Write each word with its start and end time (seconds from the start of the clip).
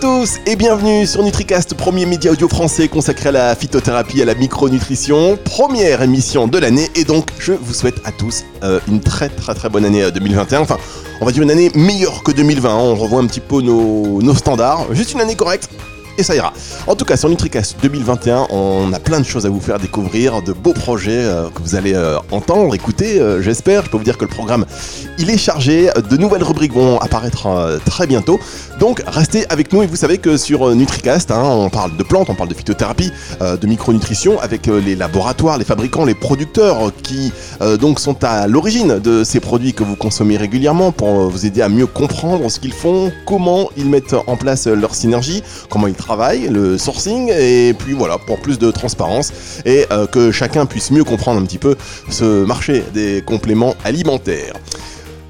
tous 0.00 0.38
et 0.46 0.56
bienvenue 0.56 1.06
sur 1.06 1.22
NutriCast, 1.22 1.74
premier 1.74 2.06
média 2.06 2.32
audio 2.32 2.48
français 2.48 2.88
consacré 2.88 3.28
à 3.28 3.32
la 3.32 3.54
phytothérapie, 3.54 4.22
à 4.22 4.24
la 4.24 4.34
micronutrition, 4.34 5.36
première 5.44 6.00
émission 6.00 6.48
de 6.48 6.56
l'année 6.56 6.88
et 6.94 7.04
donc 7.04 7.28
je 7.38 7.52
vous 7.52 7.74
souhaite 7.74 8.00
à 8.06 8.12
tous 8.12 8.44
euh, 8.62 8.80
une 8.88 9.00
très 9.00 9.28
très 9.28 9.54
très 9.54 9.68
bonne 9.68 9.84
année 9.84 10.10
2021. 10.10 10.58
Euh, 10.58 10.62
enfin, 10.62 10.78
on 11.20 11.26
va 11.26 11.32
dire 11.32 11.42
une 11.42 11.50
année 11.50 11.70
meilleure 11.74 12.22
que 12.22 12.32
2020, 12.32 12.70
hein. 12.70 12.78
on 12.78 12.94
revoit 12.94 13.20
un 13.20 13.26
petit 13.26 13.40
peu 13.40 13.60
nos, 13.60 14.22
nos 14.22 14.34
standards, 14.34 14.86
juste 14.94 15.12
une 15.12 15.20
année 15.20 15.36
correcte 15.36 15.68
ça 16.22 16.34
ira. 16.34 16.52
En 16.86 16.94
tout 16.94 17.04
cas, 17.04 17.16
sur 17.16 17.28
NutriCast 17.28 17.76
2021, 17.82 18.48
on 18.50 18.92
a 18.92 18.98
plein 18.98 19.20
de 19.20 19.24
choses 19.24 19.46
à 19.46 19.48
vous 19.48 19.60
faire 19.60 19.78
découvrir, 19.78 20.42
de 20.42 20.52
beaux 20.52 20.72
projets 20.72 21.10
euh, 21.12 21.48
que 21.50 21.62
vous 21.62 21.74
allez 21.74 21.94
euh, 21.94 22.18
entendre, 22.30 22.74
écouter, 22.74 23.20
euh, 23.20 23.42
j'espère. 23.42 23.84
Je 23.84 23.90
peux 23.90 23.96
vous 23.96 24.04
dire 24.04 24.18
que 24.18 24.24
le 24.24 24.30
programme, 24.30 24.66
il 25.18 25.30
est 25.30 25.38
chargé. 25.38 25.90
De 26.10 26.16
nouvelles 26.16 26.42
rubriques 26.42 26.72
vont 26.72 26.98
apparaître 26.98 27.80
très 27.84 28.06
bientôt. 28.06 28.38
Donc, 28.78 29.02
restez 29.06 29.46
avec 29.50 29.72
nous 29.72 29.82
et 29.82 29.86
vous 29.86 29.96
savez 29.96 30.18
que 30.18 30.36
sur 30.36 30.74
NutriCast, 30.74 31.30
hein, 31.30 31.42
on 31.42 31.70
parle 31.70 31.96
de 31.96 32.02
plantes, 32.02 32.28
on 32.30 32.34
parle 32.34 32.48
de 32.48 32.54
phytothérapie, 32.54 33.12
de 33.40 33.66
micronutrition 33.66 34.40
avec 34.40 34.66
les 34.66 34.96
laboratoires, 34.96 35.58
les 35.58 35.64
fabricants, 35.64 36.04
les 36.04 36.14
producteurs 36.14 36.90
qui 37.02 37.32
donc 37.78 38.00
sont 38.00 38.24
à 38.24 38.46
l'origine 38.46 38.98
de 38.98 39.24
ces 39.24 39.40
produits 39.40 39.74
que 39.74 39.84
vous 39.84 39.96
consommez 39.96 40.36
régulièrement 40.36 40.92
pour 40.92 41.28
vous 41.28 41.46
aider 41.46 41.62
à 41.62 41.68
mieux 41.68 41.86
comprendre 41.86 42.50
ce 42.50 42.58
qu'ils 42.60 42.72
font, 42.72 43.12
comment 43.26 43.70
ils 43.76 43.88
mettent 43.88 44.16
en 44.26 44.36
place 44.36 44.66
leur 44.66 44.94
synergie, 44.94 45.42
comment 45.68 45.86
ils 45.86 45.94
le 46.16 46.76
sourcing, 46.76 47.30
et 47.30 47.74
puis 47.74 47.92
voilà, 47.92 48.18
pour 48.18 48.40
plus 48.40 48.58
de 48.58 48.70
transparence 48.70 49.32
et 49.64 49.86
euh, 49.92 50.06
que 50.06 50.32
chacun 50.32 50.66
puisse 50.66 50.90
mieux 50.90 51.04
comprendre 51.04 51.40
un 51.40 51.44
petit 51.44 51.58
peu 51.58 51.76
ce 52.10 52.44
marché 52.44 52.84
des 52.92 53.22
compléments 53.24 53.74
alimentaires. 53.84 54.54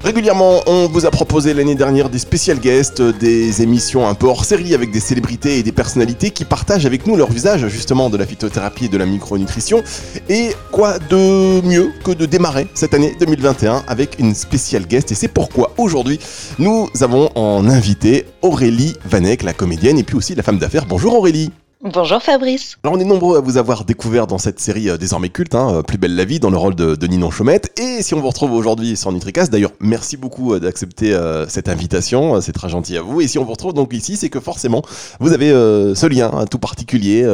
Régulièrement, 0.03 0.61
on 0.65 0.87
vous 0.87 1.05
a 1.05 1.11
proposé 1.11 1.53
l'année 1.53 1.75
dernière 1.75 2.09
des 2.09 2.17
spécial 2.17 2.59
guests, 2.59 3.03
des 3.03 3.61
émissions 3.61 4.07
un 4.07 4.15
peu 4.15 4.25
hors 4.25 4.45
série 4.45 4.73
avec 4.73 4.89
des 4.89 4.99
célébrités 4.99 5.59
et 5.59 5.63
des 5.63 5.71
personnalités 5.71 6.31
qui 6.31 6.43
partagent 6.43 6.87
avec 6.87 7.05
nous 7.05 7.15
leur 7.15 7.29
usage 7.29 7.67
justement 7.67 8.09
de 8.09 8.17
la 8.17 8.25
phytothérapie 8.25 8.85
et 8.85 8.89
de 8.89 8.97
la 8.97 9.05
micronutrition. 9.05 9.83
Et 10.27 10.55
quoi 10.71 10.97
de 10.97 11.61
mieux 11.61 11.91
que 12.03 12.11
de 12.11 12.25
démarrer 12.25 12.67
cette 12.73 12.95
année 12.95 13.15
2021 13.19 13.83
avec 13.87 14.17
une 14.17 14.33
spéciale 14.33 14.87
guest? 14.87 15.11
Et 15.11 15.15
c'est 15.15 15.27
pourquoi 15.27 15.71
aujourd'hui, 15.77 16.19
nous 16.57 16.89
avons 17.01 17.29
en 17.35 17.69
invité 17.69 18.25
Aurélie 18.41 18.95
Vanek, 19.05 19.43
la 19.43 19.53
comédienne 19.53 19.99
et 19.99 20.03
puis 20.03 20.15
aussi 20.15 20.33
la 20.33 20.41
femme 20.41 20.57
d'affaires. 20.57 20.87
Bonjour 20.87 21.13
Aurélie 21.13 21.51
Bonjour 21.83 22.21
Fabrice. 22.21 22.77
Alors 22.83 22.95
on 22.95 22.99
est 22.99 23.05
nombreux 23.05 23.37
à 23.37 23.41
vous 23.41 23.57
avoir 23.57 23.85
découvert 23.85 24.27
dans 24.27 24.37
cette 24.37 24.59
série 24.59 24.87
euh, 24.87 24.97
désormais 24.97 25.29
culte, 25.29 25.55
hein, 25.55 25.77
euh, 25.77 25.81
Plus 25.81 25.97
belle 25.97 26.15
la 26.15 26.25
vie, 26.25 26.39
dans 26.39 26.51
le 26.51 26.57
rôle 26.57 26.75
de, 26.75 27.07
Ninon 27.07 27.31
Chaumette. 27.31 27.71
Et 27.79 28.03
si 28.03 28.13
on 28.13 28.19
vous 28.19 28.27
retrouve 28.27 28.51
aujourd'hui 28.51 28.95
sur 28.95 29.11
Nutricast, 29.11 29.51
d'ailleurs 29.51 29.71
merci 29.79 30.15
beaucoup 30.15 30.53
euh, 30.53 30.59
d'accepter 30.59 31.17
cette 31.47 31.69
invitation, 31.69 32.39
c'est 32.39 32.51
très 32.51 32.69
gentil 32.69 32.97
à 32.97 33.01
vous. 33.01 33.21
Et 33.21 33.27
si 33.27 33.39
on 33.39 33.45
vous 33.45 33.53
retrouve 33.53 33.73
donc 33.73 33.95
ici, 33.95 34.15
c'est 34.15 34.29
que 34.29 34.39
forcément 34.39 34.83
vous 35.19 35.33
avez 35.33 35.49
ce 35.49 36.05
lien 36.05 36.29
hein, 36.31 36.45
tout 36.45 36.59
particulier 36.59 37.27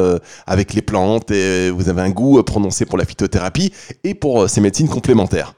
avec 0.46 0.72
les 0.72 0.82
plantes 0.82 1.30
et 1.30 1.70
vous 1.70 1.90
avez 1.90 2.00
un 2.00 2.10
goût 2.10 2.42
prononcé 2.42 2.86
pour 2.86 2.96
la 2.96 3.04
phytothérapie 3.04 3.72
et 4.02 4.14
pour 4.14 4.48
ces 4.48 4.62
médecines 4.62 4.88
complémentaires. 4.88 5.57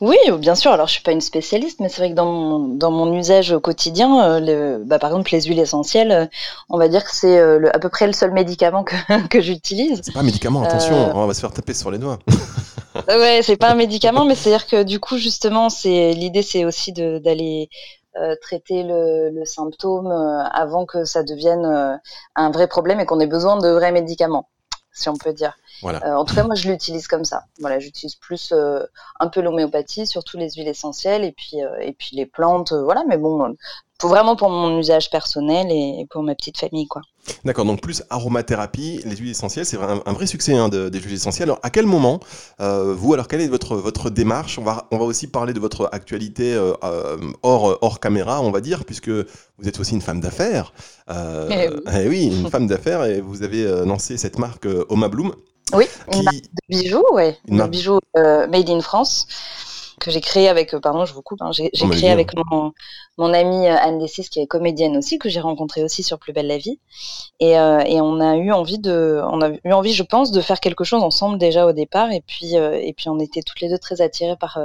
Oui, 0.00 0.16
bien 0.38 0.54
sûr. 0.54 0.72
Alors, 0.72 0.86
je 0.86 0.92
suis 0.92 1.02
pas 1.02 1.12
une 1.12 1.20
spécialiste, 1.20 1.80
mais 1.80 1.88
c'est 1.88 2.02
vrai 2.02 2.10
que 2.10 2.14
dans 2.14 2.30
mon, 2.30 2.58
dans 2.68 2.90
mon 2.90 3.12
usage 3.14 3.52
au 3.52 3.60
quotidien, 3.60 4.24
euh, 4.24 4.40
le, 4.40 4.84
bah, 4.84 4.98
par 4.98 5.10
exemple, 5.10 5.30
les 5.32 5.42
huiles 5.42 5.58
essentielles, 5.58 6.12
euh, 6.12 6.26
on 6.68 6.78
va 6.78 6.88
dire 6.88 7.04
que 7.04 7.10
c'est 7.12 7.38
euh, 7.38 7.68
à 7.72 7.78
peu 7.78 7.88
près 7.88 8.06
le 8.06 8.12
seul 8.12 8.32
médicament 8.32 8.84
que, 8.84 8.94
que 9.28 9.40
j'utilise. 9.40 10.00
C'est 10.02 10.12
pas 10.12 10.20
un 10.20 10.24
médicament, 10.24 10.62
attention, 10.62 11.12
on 11.14 11.26
va 11.26 11.34
se 11.34 11.40
faire 11.40 11.52
taper 11.52 11.74
sur 11.74 11.90
les 11.90 11.98
doigts. 11.98 12.18
ouais, 13.08 13.40
c'est 13.42 13.56
pas 13.56 13.70
un 13.70 13.74
médicament, 13.74 14.24
mais 14.24 14.36
c'est-à-dire 14.36 14.68
que 14.68 14.84
du 14.84 15.00
coup, 15.00 15.16
justement, 15.18 15.68
c'est 15.68 16.12
l'idée, 16.12 16.42
c'est 16.42 16.64
aussi 16.64 16.92
d'aller 16.92 17.68
traiter 18.40 18.84
le, 18.84 19.30
le 19.30 19.44
symptôme 19.44 20.06
avant 20.52 20.86
que 20.86 21.04
ça 21.04 21.24
devienne 21.24 21.98
un 22.36 22.50
vrai 22.52 22.68
problème 22.68 23.00
et 23.00 23.06
qu'on 23.06 23.18
ait 23.18 23.26
besoin 23.26 23.58
de 23.58 23.68
vrais 23.68 23.90
médicaments, 23.90 24.48
si 24.94 25.08
on 25.08 25.16
peut 25.16 25.34
dire. 25.34 25.58
Euh, 25.82 26.14
en 26.14 26.24
tout 26.24 26.34
cas, 26.34 26.44
moi, 26.44 26.54
je 26.54 26.70
l'utilise 26.70 27.08
comme 27.08 27.24
ça. 27.24 27.44
Voilà, 27.58 27.78
j'utilise 27.80 28.14
plus 28.14 28.52
euh, 28.52 28.80
un 29.20 29.28
peu 29.28 29.42
l'homéopathie, 29.42 30.06
surtout 30.06 30.38
les 30.38 30.52
huiles 30.52 30.68
essentielles 30.68 31.24
et 31.24 31.32
puis 31.32 31.62
euh, 31.62 31.76
et 31.80 31.92
puis 31.92 32.16
les 32.16 32.26
plantes. 32.26 32.72
voilà, 32.72 33.02
mais 33.06 33.18
bon, 33.18 33.54
vraiment 34.08 34.36
pour 34.36 34.50
mon 34.50 34.78
usage 34.78 35.10
personnel 35.10 35.66
et, 35.70 36.06
pour 36.10 36.22
ma 36.22 36.34
petite 36.34 36.58
famille, 36.58 36.86
quoi. 36.86 37.02
D'accord, 37.44 37.64
donc 37.64 37.80
plus 37.80 38.02
aromathérapie, 38.10 39.00
les 39.04 39.16
huiles 39.16 39.30
essentielles, 39.30 39.64
c'est 39.64 39.78
un, 39.78 40.12
vrai 40.12 40.26
succès 40.26 40.54
hein, 40.54 40.68
des 40.68 41.00
huiles 41.00 41.14
essentielles. 41.14 41.48
Alors, 41.48 41.60
à 41.62 41.70
quel 41.70 41.86
moment, 41.86 42.20
vous, 42.58 43.14
alors 43.14 43.28
quelle 43.28 43.40
est 43.40 43.48
votre, 43.48 43.76
votre 43.76 44.10
démarche? 44.10 44.58
On 44.58 44.62
va, 44.62 44.86
on 44.90 44.98
va 44.98 45.04
aussi 45.04 45.26
parler 45.26 45.54
de 45.54 45.60
votre 45.60 45.88
actualité 45.92 46.54
hors, 47.42 47.78
hors 47.80 47.98
caméra, 47.98 48.42
on 48.42 48.50
va 48.50 48.60
dire, 48.60 48.84
puisque 48.84 49.08
vous 49.08 49.66
êtes 49.66 49.80
aussi 49.80 49.94
une 49.94 50.02
femme 50.02 50.20
d'affaires. 50.20 50.74
Eh 51.08 51.68
oui. 51.70 51.80
Eh 51.94 52.08
oui. 52.08 52.26
une 52.26 52.50
femme 52.50 52.66
d'affaires, 52.66 53.04
et 53.04 53.22
vous 53.22 53.42
avez 53.42 53.64
lancé 53.86 54.18
cette 54.18 54.38
marque 54.38 54.68
Oma 54.90 55.08
Bloom. 55.08 55.34
Oui, 55.72 55.86
une 56.12 56.22
marque 56.22 56.36
de 56.36 56.76
bijoux, 56.76 57.04
ouais, 57.12 57.38
une 57.48 57.56
marque... 57.56 57.70
bijoux 57.70 57.98
euh, 58.16 58.46
made 58.46 58.68
in 58.68 58.80
France 58.80 59.26
que 60.04 60.10
j'ai 60.10 60.20
créé 60.20 60.48
avec, 60.48 60.74
euh, 60.74 60.80
pardon, 60.80 61.04
je 61.04 61.14
vous 61.14 61.22
coupe, 61.22 61.40
hein, 61.42 61.50
j'ai 61.52 61.70
oh, 61.82 61.88
créé 61.88 62.10
avec 62.10 62.30
mon, 62.36 62.72
mon 63.16 63.32
amie 63.32 63.68
euh, 63.68 63.76
Anne 63.80 63.98
Dessis, 63.98 64.28
qui 64.28 64.40
est 64.40 64.46
comédienne 64.46 64.96
aussi, 64.96 65.18
que 65.18 65.28
j'ai 65.28 65.40
rencontrée 65.40 65.84
aussi 65.84 66.02
sur 66.02 66.18
Plus 66.18 66.32
belle 66.32 66.48
la 66.48 66.58
vie. 66.58 66.80
Et, 67.40 67.58
euh, 67.58 67.80
et, 67.86 68.00
on 68.00 68.20
a 68.20 68.36
eu 68.36 68.52
envie 68.52 68.78
de, 68.78 69.20
on 69.30 69.40
a 69.40 69.50
eu 69.64 69.72
envie, 69.72 69.92
je 69.92 70.02
pense, 70.02 70.32
de 70.32 70.40
faire 70.40 70.60
quelque 70.60 70.84
chose 70.84 71.02
ensemble 71.02 71.38
déjà 71.38 71.66
au 71.66 71.72
départ. 71.72 72.10
Et 72.10 72.22
puis, 72.26 72.56
euh, 72.56 72.78
et 72.80 72.92
puis 72.92 73.08
on 73.08 73.18
était 73.18 73.42
toutes 73.42 73.60
les 73.60 73.68
deux 73.68 73.78
très 73.78 74.00
attirées 74.00 74.36
par, 74.36 74.58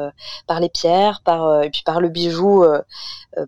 par 0.47 0.59
les 0.59 0.69
pierres, 0.69 1.21
par, 1.23 1.63
et 1.63 1.69
puis 1.69 1.83
par 1.85 2.01
le 2.01 2.09
bijou, 2.09 2.65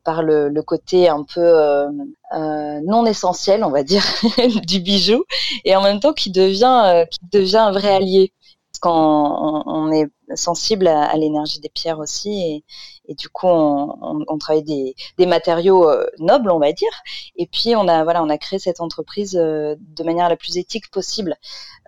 par 0.04 0.24
le, 0.24 0.50
le, 0.50 0.62
côté 0.62 1.10
un 1.10 1.24
peu 1.24 1.86
non 2.34 3.06
essentiel, 3.06 3.64
on 3.64 3.72
va 3.72 3.84
dire, 3.84 4.04
du 4.68 4.80
bijou, 4.80 5.24
et 5.66 5.76
en 5.76 5.82
même 5.82 6.00
temps 6.00 6.14
qui 6.14 6.32
devient, 6.32 7.06
qui 7.10 7.20
devient 7.32 7.58
un 7.58 7.72
vrai 7.72 7.96
allié 7.96 8.34
qu'on 8.82 9.64
on, 9.66 9.92
est 9.92 10.10
sensible 10.36 10.88
à, 10.88 11.16
l'énergie 11.16 11.60
des 11.60 11.70
pierres 11.70 12.00
aussi 12.00 12.64
et, 13.08 13.16
du 13.16 13.30
coup 13.30 13.48
on, 13.48 14.38
travaille 14.38 14.64
des, 14.64 15.26
matériaux 15.26 15.90
euh, 15.90 16.06
nobles 16.20 16.50
on 16.50 16.60
va 16.60 16.72
dire 16.72 16.92
et 17.36 17.46
puis 17.46 17.76
on 17.76 17.88
a 17.90 18.06
voilà 18.06 18.24
on 18.24 18.30
a 18.30 18.38
créé 18.38 18.58
cette 18.58 18.80
entreprise 18.80 19.36
euh, 19.36 19.76
de 19.80 20.04
manière 20.04 20.30
la 20.30 20.38
plus 20.38 20.58
éthique 20.58 20.90
possible 20.92 21.36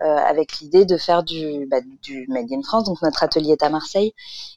euh, 0.02 0.04
avec 0.04 0.58
l'idée 0.58 0.84
de 0.84 0.98
faire 0.98 1.22
du, 1.22 1.66
bah, 1.70 1.78
du 2.02 2.26
made 2.28 2.52
in 2.52 2.62
France 2.62 2.84
donc 2.84 3.00
notre 3.00 3.22
atelier 3.22 3.52
est 3.52 3.62
à 3.62 3.70
Marseille 3.70 4.12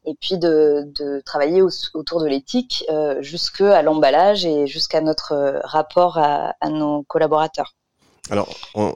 et 0.06 0.16
puis 0.20 0.38
de, 0.38 0.92
travailler 1.26 1.62
autour 1.62 2.22
de 2.22 2.28
l'éthique 2.28 2.86
jusqu'à 3.20 3.82
l'emballage 3.82 4.46
et 4.46 4.68
jusqu'à 4.68 5.02
notre 5.02 5.62
rapport 5.64 6.18
à 6.18 6.70
nos 6.70 7.04
collaborateurs. 7.04 7.77
Alors, 8.30 8.50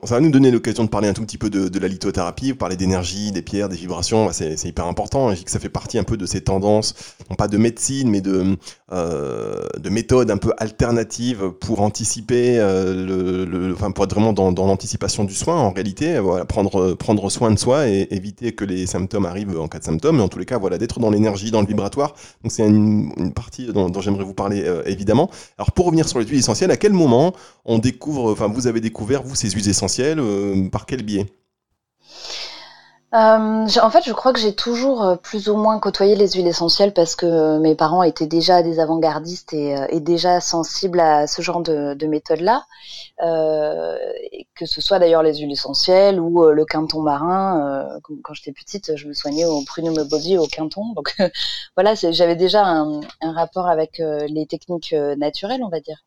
ça 0.04 0.14
va 0.14 0.20
nous 0.20 0.30
donner 0.30 0.50
l'occasion 0.50 0.84
de 0.84 0.88
parler 0.88 1.08
un 1.08 1.12
tout 1.12 1.22
petit 1.22 1.38
peu 1.38 1.48
de, 1.50 1.78
la 1.78 1.88
lithothérapie, 1.88 2.52
parler 2.54 2.76
d'énergie, 2.76 3.32
des 3.32 3.42
pierres, 3.42 3.68
des 3.68 3.76
vibrations, 3.76 4.30
c'est 4.32 4.64
hyper 4.64 4.86
important. 4.86 5.34
Je 5.34 5.42
que 5.42 5.50
ça 5.50 5.58
fait 5.58 5.68
partie 5.68 5.98
un 5.98 6.04
peu 6.04 6.16
de 6.16 6.26
ces 6.26 6.42
tendances, 6.42 6.94
non 7.30 7.36
pas 7.36 7.48
de 7.48 7.56
médecine, 7.56 8.10
mais 8.10 8.20
de, 8.20 8.56
euh, 8.92 9.60
de 9.78 9.90
méthodes 9.90 10.30
un 10.30 10.36
peu 10.36 10.52
alternatives 10.58 11.50
pour 11.60 11.80
anticiper, 11.80 12.58
euh, 12.58 13.46
le, 13.46 13.72
enfin 13.72 13.90
pour 13.90 14.04
être 14.04 14.14
vraiment 14.14 14.32
dans, 14.32 14.66
l'anticipation 14.66 15.24
du 15.24 15.34
soin 15.34 15.56
en 15.56 15.70
réalité, 15.72 16.18
voilà, 16.18 16.44
prendre, 16.44 17.30
soin 17.30 17.50
de 17.50 17.58
soi 17.58 17.88
et 17.88 18.08
éviter 18.10 18.52
que 18.52 18.64
les 18.64 18.86
symptômes 18.86 19.26
arrivent 19.26 19.58
en 19.58 19.68
cas 19.68 19.78
de 19.78 19.84
symptômes, 19.84 20.16
mais 20.16 20.22
en 20.22 20.28
tous 20.28 20.38
les 20.38 20.44
cas, 20.44 20.58
voilà, 20.58 20.78
d'être 20.78 21.00
dans 21.00 21.10
l'énergie, 21.10 21.50
dans 21.50 21.60
le 21.60 21.66
vibratoire. 21.66 22.14
Donc 22.42 22.52
c'est 22.52 22.66
une, 22.66 23.32
partie 23.34 23.72
dont, 23.72 23.90
j'aimerais 24.00 24.24
vous 24.24 24.34
parler 24.34 24.62
euh, 24.64 24.82
évidemment. 24.86 25.30
Alors 25.58 25.72
pour 25.72 25.86
revenir 25.86 26.08
sur 26.08 26.18
les 26.18 26.26
huiles 26.26 26.38
essentielles, 26.38 26.70
à 26.70 26.76
quel 26.76 26.92
moment 26.92 27.32
on 27.64 27.78
découvre, 27.78 28.32
enfin 28.32 28.48
vous 28.48 28.66
avez 28.66 28.80
découvert 28.80 29.22
vous, 29.22 29.34
ces 29.34 29.50
huiles 29.50 29.68
essentielles 29.68 30.18
euh, 30.20 30.68
Par 30.68 30.86
quel 30.86 31.02
biais? 31.02 31.26
Euh, 33.14 33.66
en 33.82 33.90
fait, 33.90 34.02
je 34.04 34.12
crois 34.12 34.32
que 34.32 34.40
j'ai 34.40 34.54
toujours 34.54 35.04
euh, 35.04 35.16
plus 35.16 35.48
ou 35.48 35.56
moins 35.56 35.78
côtoyé 35.78 36.16
les 36.16 36.30
huiles 36.32 36.46
essentielles 36.46 36.94
parce 36.94 37.14
que 37.14 37.58
mes 37.58 37.74
parents 37.74 38.02
étaient 38.02 38.26
déjà 38.26 38.62
des 38.62 38.80
avant-gardistes 38.80 39.52
et, 39.52 40.00
déjà 40.00 40.40
sensibles 40.40 41.00
à 41.00 41.26
ce 41.26 41.42
genre 41.42 41.60
de, 41.62 41.94
de 41.94 42.06
méthode-là. 42.06 42.64
que 43.18 44.66
ce 44.66 44.80
soit 44.80 44.98
d'ailleurs 44.98 45.22
les 45.22 45.36
huiles 45.36 45.52
essentielles 45.52 46.20
ou 46.20 46.44
le 46.44 46.64
quinton 46.64 47.02
marin. 47.02 48.00
quand 48.22 48.34
j'étais 48.34 48.52
petite, 48.52 48.96
je 48.96 49.06
me 49.08 49.12
soignais 49.12 49.44
au 49.44 49.62
prunum 49.64 49.94
body 50.08 50.38
au 50.38 50.46
quinton. 50.46 50.92
Donc 50.94 51.14
voilà, 51.76 51.94
j'avais 51.94 52.36
déjà 52.36 52.64
un, 52.64 53.00
rapport 53.20 53.68
avec 53.68 54.02
les 54.28 54.46
techniques 54.46 54.92
naturelles, 55.16 55.62
on 55.62 55.68
va 55.68 55.80
dire. 55.80 56.02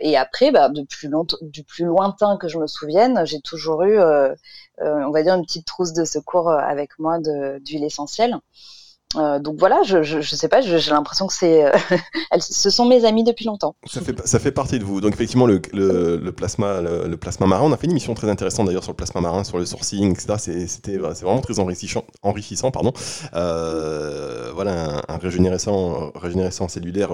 et 0.00 0.16
après, 0.16 0.50
bah, 0.50 0.70
du 0.70 1.62
plus 1.64 1.84
lointain 1.84 2.36
que 2.36 2.48
je 2.48 2.58
me 2.58 2.66
souvienne, 2.66 3.24
j'ai 3.24 3.40
toujours 3.40 3.82
eu 3.84 4.00
euh, 4.00 4.34
on 4.80 5.10
va 5.10 5.22
dire 5.22 5.34
une 5.34 5.44
petite 5.44 5.66
trousse 5.66 5.92
de 5.92 6.04
secours 6.04 6.48
euh, 6.48 6.58
avec 6.58 6.98
moi 6.98 7.18
d'huile 7.18 7.84
essentielle. 7.84 8.36
Euh, 9.16 9.40
donc 9.40 9.56
voilà, 9.58 9.82
je, 9.84 10.02
je, 10.02 10.20
sais 10.20 10.48
pas, 10.48 10.60
j'ai 10.60 10.90
l'impression 10.90 11.26
que 11.26 11.32
c'est, 11.32 11.64
euh, 11.64 11.72
ce 12.38 12.70
sont 12.70 12.86
mes 12.86 13.04
amis 13.04 13.24
depuis 13.24 13.44
longtemps. 13.44 13.74
Ça 13.86 14.00
fait, 14.00 14.14
ça 14.26 14.38
fait 14.38 14.52
partie 14.52 14.78
de 14.78 14.84
vous. 14.84 15.00
Donc 15.00 15.14
effectivement, 15.14 15.46
le, 15.46 15.60
le, 15.72 16.30
plasma, 16.30 16.80
le, 16.80 17.16
plasma 17.16 17.46
marin, 17.46 17.64
on 17.64 17.72
a 17.72 17.76
fait 17.76 17.86
une 17.86 17.92
émission 17.92 18.14
très 18.14 18.30
intéressante 18.30 18.66
d'ailleurs 18.66 18.84
sur 18.84 18.92
le 18.92 18.96
plasma 18.96 19.20
marin, 19.20 19.42
sur 19.42 19.58
le 19.58 19.66
sourcing, 19.66 20.12
etc. 20.12 20.34
C'était, 20.38 20.66
c'est 20.68 21.24
vraiment 21.24 21.40
très 21.40 21.58
enrichissant, 21.58 22.04
enrichissant 22.22 22.70
pardon. 22.70 22.92
Euh, 23.34 24.52
voilà, 24.54 25.02
un, 25.08 25.16
régénérescent, 25.18 26.12
régénérescent 26.14 26.68
cellulaire 26.68 27.10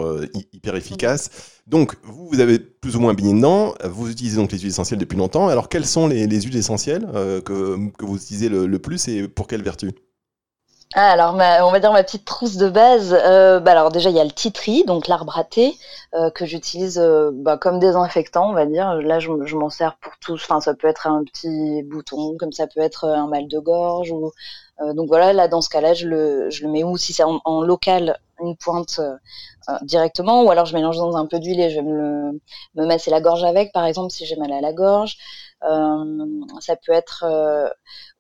hyper 0.52 0.76
efficace. 0.76 1.31
Donc 1.66 1.96
vous, 2.02 2.28
vous 2.28 2.40
avez 2.40 2.58
plus 2.58 2.96
ou 2.96 3.00
moins 3.00 3.14
baigné 3.14 3.32
dedans. 3.32 3.75
Vous 3.84 4.10
utilisez 4.10 4.37
donc 4.37 4.52
les 4.52 4.58
huiles 4.58 4.69
essentielles 4.69 5.00
depuis 5.00 5.16
longtemps. 5.16 5.48
Alors 5.48 5.70
quelles 5.70 5.87
sont 5.87 6.08
les, 6.08 6.26
les 6.26 6.40
huiles 6.43 6.58
essentielles 6.58 7.06
que, 7.44 7.90
que 7.96 8.04
vous 8.04 8.16
utilisez 8.16 8.50
le, 8.50 8.78
plus 8.78 9.08
et 9.08 9.28
pour 9.28 9.46
quelle 9.46 9.62
vertu? 9.62 9.93
Ah, 10.98 11.10
alors, 11.10 11.34
on 11.34 11.70
va 11.72 11.78
dire 11.78 11.93
ma 11.93 12.02
petite 12.02 12.25
trousse 12.25 12.56
de 12.56 12.70
base. 12.70 13.12
Euh, 13.12 13.60
bah, 13.60 13.72
alors 13.72 13.90
déjà, 13.93 14.08
il 14.08 14.16
y 14.16 14.20
a 14.20 14.25
le 14.25 14.31
titri, 14.31 14.82
donc 14.84 15.08
l'arbre 15.08 15.38
à 15.38 15.44
euh, 16.14 16.31
que 16.31 16.46
j'utilise 16.46 16.98
euh, 16.98 17.31
bah, 17.34 17.58
comme 17.58 17.78
désinfectant, 17.78 18.48
on 18.48 18.54
va 18.54 18.64
dire. 18.64 18.94
Là, 18.94 19.19
je, 19.19 19.31
m'en 19.56 19.69
sers 19.69 19.96
pour 19.98 20.14
tout. 20.20 20.32
Enfin, 20.32 20.58
ça 20.60 20.72
peut 20.72 20.88
être 20.88 21.06
un 21.06 21.22
petit 21.25 21.82
bouton, 21.82 22.38
comme 22.38 22.52
ça 22.52 22.66
peut 22.66 22.81
être 22.81 23.04
un 23.04 23.26
mal 23.26 23.46
de 23.46 23.58
gorge. 23.58 24.10
Ou, 24.10 24.32
donc 24.94 25.08
voilà, 25.08 25.34
là, 25.34 25.48
dans 25.48 25.60
ce 25.60 25.69
cas-là, 25.69 25.93
je 25.93 26.08
le, 26.08 26.48
je 26.48 26.64
le 26.64 26.70
mets 26.70 26.82
où? 26.82 26.96
Si 26.96 27.12
c'est 27.12 27.25
en, 27.25 27.60
local, 27.60 28.19
une 28.41 28.56
pointe 28.56 29.00
directement, 29.83 30.44
ou 30.44 30.50
alors 30.50 30.67
je 30.67 30.75
mélange 30.75 30.97
dans 30.97 31.17
un 31.17 31.27
peu 31.27 31.38
d'huile 31.38 31.61
et 31.61 31.71
je 31.71 31.77
vais 31.77 31.83
me, 31.83 32.41
masser 32.75 33.11
la 33.11 33.21
gorge 33.21 33.44
avec, 33.44 33.73
par 33.73 33.85
exemple, 33.85 34.12
si 34.12 34.27
j'ai 34.27 34.37
mal 34.37 34.53
à 34.53 34.61
la 34.61 34.73
gorge. 34.73 35.17
ça 35.62 36.77
peut 36.85 36.93
être 36.93 37.25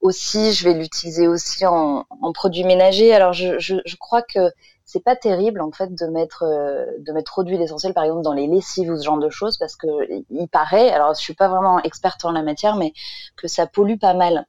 aussi, 0.00 0.52
je 0.52 0.68
vais 0.68 0.74
l'utiliser 0.74 1.28
aussi 1.28 1.66
en, 1.66 2.04
en, 2.08 2.32
produit 2.32 2.64
ménager. 2.64 3.14
Alors, 3.14 3.32
je, 3.32 3.96
crois 3.96 4.22
que 4.22 4.50
c'est 4.86 5.02
pas 5.02 5.16
terrible 5.16 5.60
en 5.60 5.72
fait 5.72 5.92
de 5.94 6.06
mettre 6.06 6.44
euh, 6.44 6.86
de 7.00 7.12
mettre 7.12 7.32
trop 7.32 7.42
d'huile 7.42 7.60
essentielle 7.60 7.92
par 7.92 8.04
exemple 8.04 8.22
dans 8.22 8.32
les 8.32 8.46
lessives 8.46 8.88
ou 8.88 8.96
ce 8.96 9.04
genre 9.04 9.18
de 9.18 9.28
choses 9.28 9.58
parce 9.58 9.74
que 9.74 9.88
il 10.30 10.48
paraît 10.48 10.90
alors 10.90 11.12
je 11.12 11.20
suis 11.20 11.34
pas 11.34 11.48
vraiment 11.48 11.82
experte 11.82 12.24
en 12.24 12.30
la 12.30 12.42
matière 12.42 12.76
mais 12.76 12.92
que 13.36 13.48
ça 13.48 13.66
pollue 13.66 13.98
pas 14.00 14.14
mal 14.14 14.46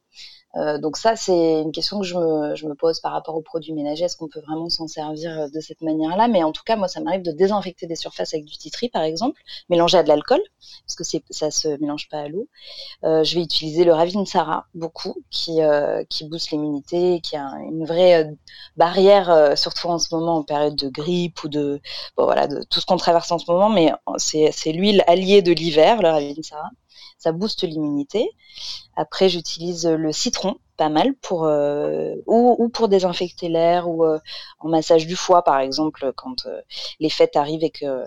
euh, 0.57 0.77
donc 0.79 0.97
ça, 0.97 1.15
c'est 1.15 1.61
une 1.61 1.71
question 1.71 1.99
que 1.99 2.05
je 2.05 2.15
me, 2.15 2.73
pose 2.73 2.99
par 2.99 3.11
rapport 3.11 3.35
aux 3.35 3.41
produits 3.41 3.73
ménagers. 3.73 4.05
Est-ce 4.05 4.17
qu'on 4.17 4.27
peut 4.27 4.41
vraiment 4.41 4.69
s'en 4.69 4.87
servir 4.87 5.39
euh, 5.39 5.47
de 5.53 5.59
cette 5.59 5.81
manière-là? 5.81 6.27
Mais 6.27 6.43
en 6.43 6.51
tout 6.51 6.63
cas, 6.65 6.75
moi, 6.75 6.87
ça 6.87 6.99
m'arrive 6.99 7.21
de 7.21 7.31
désinfecter 7.31 7.87
des 7.87 7.95
surfaces 7.95 8.33
avec 8.33 8.45
du 8.45 8.57
titri, 8.57 8.89
par 8.89 9.03
exemple, 9.03 9.41
mélanger 9.69 9.97
à 9.97 10.03
de 10.03 10.07
l'alcool, 10.07 10.41
parce 10.85 10.95
que 10.95 11.03
ça 11.29 11.51
se 11.51 11.79
mélange 11.79 12.09
pas 12.09 12.19
à 12.19 12.27
l'eau. 12.27 12.47
Euh, 13.03 13.23
je 13.23 13.35
vais 13.35 13.41
utiliser 13.41 13.83
le 13.83 13.93
Ravinsara 13.93 14.65
beaucoup, 14.73 15.15
qui, 15.29 15.59
qui 16.09 16.25
booste 16.27 16.51
l'immunité, 16.51 17.19
qui 17.21 17.35
a 17.35 17.49
une 17.69 17.85
vraie 17.85 18.29
barrière, 18.75 19.57
surtout 19.57 19.87
en 19.87 19.99
ce 19.99 20.13
moment 20.13 20.37
en 20.37 20.43
période 20.43 20.75
de 20.75 20.89
grippe 20.89 21.43
ou 21.43 21.49
de, 21.49 21.81
voilà, 22.17 22.47
de 22.47 22.63
tout 22.63 22.79
ce 22.79 22.85
qu'on 22.85 22.97
traverse 22.97 23.31
en 23.31 23.39
ce 23.39 23.49
moment. 23.51 23.69
Mais 23.69 23.91
c'est 24.17 24.71
l'huile 24.71 25.03
alliée 25.07 25.41
de 25.41 25.51
l'hiver, 25.51 26.01
le 26.01 26.09
Ravinsara 26.09 26.69
ça 27.17 27.31
booste 27.31 27.63
l'immunité. 27.63 28.29
Après, 28.95 29.29
j'utilise 29.29 29.87
le 29.87 30.11
citron, 30.11 30.57
pas 30.77 30.89
mal 30.89 31.15
pour 31.15 31.45
euh, 31.45 32.13
ou, 32.27 32.69
pour 32.69 32.87
désinfecter 32.87 33.49
l'air 33.49 33.89
ou 33.89 34.05
euh, 34.05 34.19
en 34.59 34.69
massage 34.69 35.07
du 35.07 35.15
foie, 35.15 35.43
par 35.43 35.59
exemple, 35.59 36.13
quand 36.15 36.45
euh, 36.45 36.61
les 36.99 37.09
fêtes 37.09 37.35
arrivent 37.35 37.63
et 37.63 37.71
que 37.71 38.03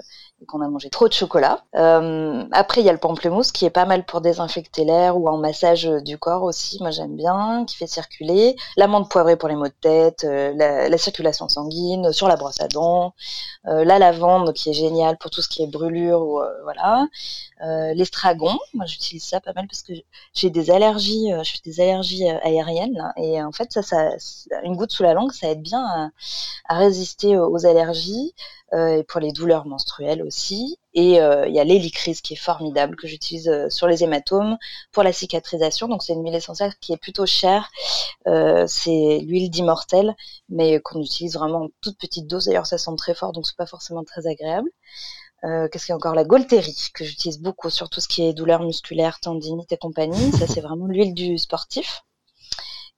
qu'on 0.46 0.60
a 0.60 0.68
mangé 0.68 0.90
trop 0.90 1.08
de 1.08 1.12
chocolat. 1.12 1.62
après, 1.72 2.80
il 2.80 2.84
y 2.84 2.88
a 2.88 2.92
le 2.92 2.98
pamplemousse 2.98 3.52
qui 3.52 3.64
est 3.64 3.70
pas 3.70 3.84
mal 3.84 4.04
pour 4.04 4.20
désinfecter 4.20 4.84
l'air 4.84 5.16
ou 5.16 5.28
en 5.28 5.36
massage 5.36 5.84
du 6.04 6.18
corps 6.18 6.42
aussi. 6.42 6.78
Moi, 6.80 6.90
j'aime 6.90 7.16
bien, 7.16 7.64
qui 7.66 7.76
fait 7.76 7.86
circuler. 7.86 8.56
L'amande 8.76 9.08
poivrée 9.08 9.36
pour 9.36 9.48
les 9.48 9.54
maux 9.54 9.68
de 9.68 9.74
tête, 9.80 10.24
la, 10.24 10.88
la, 10.88 10.98
circulation 10.98 11.48
sanguine, 11.48 12.12
sur 12.12 12.28
la 12.28 12.36
brosse 12.36 12.60
à 12.60 12.68
dents. 12.68 13.14
la 13.64 13.98
lavande 13.98 14.52
qui 14.52 14.70
est 14.70 14.74
géniale 14.74 15.16
pour 15.18 15.30
tout 15.30 15.42
ce 15.42 15.48
qui 15.48 15.62
est 15.62 15.66
brûlure 15.66 16.20
ou 16.22 16.40
voilà. 16.64 17.06
L'estragon, 17.94 18.58
moi 18.74 18.86
j'utilise 18.86 19.24
ça 19.24 19.40
pas 19.40 19.52
mal 19.52 19.66
parce 19.66 19.82
que 19.82 19.92
j'ai 20.32 20.50
des 20.50 20.70
allergies, 20.70 21.30
je 21.44 21.60
des 21.62 21.80
allergies 21.80 22.28
aériennes 22.28 23.12
et 23.16 23.42
en 23.42 23.52
fait 23.52 23.72
ça, 23.72 23.82
ça, 23.82 24.10
une 24.64 24.76
goutte 24.76 24.92
sous 24.92 25.02
la 25.02 25.14
langue, 25.14 25.32
ça 25.32 25.48
aide 25.48 25.62
bien 25.62 26.10
à, 26.68 26.78
résister 26.78 27.38
aux 27.38 27.66
allergies 27.66 28.34
euh, 28.34 28.59
et 28.72 29.04
pour 29.04 29.20
les 29.20 29.32
douleurs 29.32 29.66
menstruelles 29.66 30.22
aussi. 30.22 30.78
Et 30.94 31.20
euh, 31.20 31.46
il 31.46 31.54
y 31.54 31.60
a 31.60 31.64
l'hélicryse 31.64 32.20
qui 32.20 32.34
est 32.34 32.36
formidable 32.36 32.96
que 32.96 33.06
j'utilise 33.06 33.48
euh, 33.48 33.68
sur 33.68 33.86
les 33.86 34.02
hématomes 34.02 34.58
pour 34.92 35.02
la 35.02 35.12
cicatrisation. 35.12 35.88
Donc 35.88 36.02
c'est 36.02 36.12
une 36.12 36.24
huile 36.24 36.34
essentielle 36.34 36.72
qui 36.80 36.92
est 36.92 36.96
plutôt 36.96 37.26
chère. 37.26 37.70
c'est 38.66 39.20
l'huile 39.22 39.50
d'immortel, 39.50 40.14
mais 40.48 40.80
qu'on 40.80 41.00
utilise 41.00 41.34
vraiment 41.34 41.64
en 41.64 41.68
toute 41.80 41.98
petite 41.98 42.26
dose. 42.26 42.46
D'ailleurs 42.46 42.66
ça 42.66 42.78
sent 42.78 42.96
très 42.96 43.14
fort, 43.14 43.32
donc 43.32 43.46
c'est 43.46 43.56
pas 43.56 43.66
forcément 43.66 44.04
très 44.04 44.26
agréable. 44.26 44.70
Euh, 45.44 45.68
Qu'est-ce 45.68 45.86
qu'il 45.86 45.92
y 45.92 45.94
a 45.94 45.96
encore? 45.96 46.14
La 46.14 46.24
Golterie, 46.24 46.90
que 46.94 47.04
j'utilise 47.04 47.40
beaucoup 47.40 47.70
sur 47.70 47.88
tout 47.88 48.00
ce 48.00 48.08
qui 48.08 48.22
est 48.22 48.34
douleurs 48.34 48.62
musculaires, 48.62 49.20
tendinite 49.20 49.72
et 49.72 49.76
compagnie. 49.78 50.32
Ça, 50.32 50.46
c'est 50.46 50.60
vraiment 50.60 50.86
l'huile 50.86 51.14
du 51.14 51.38
sportif. 51.38 52.02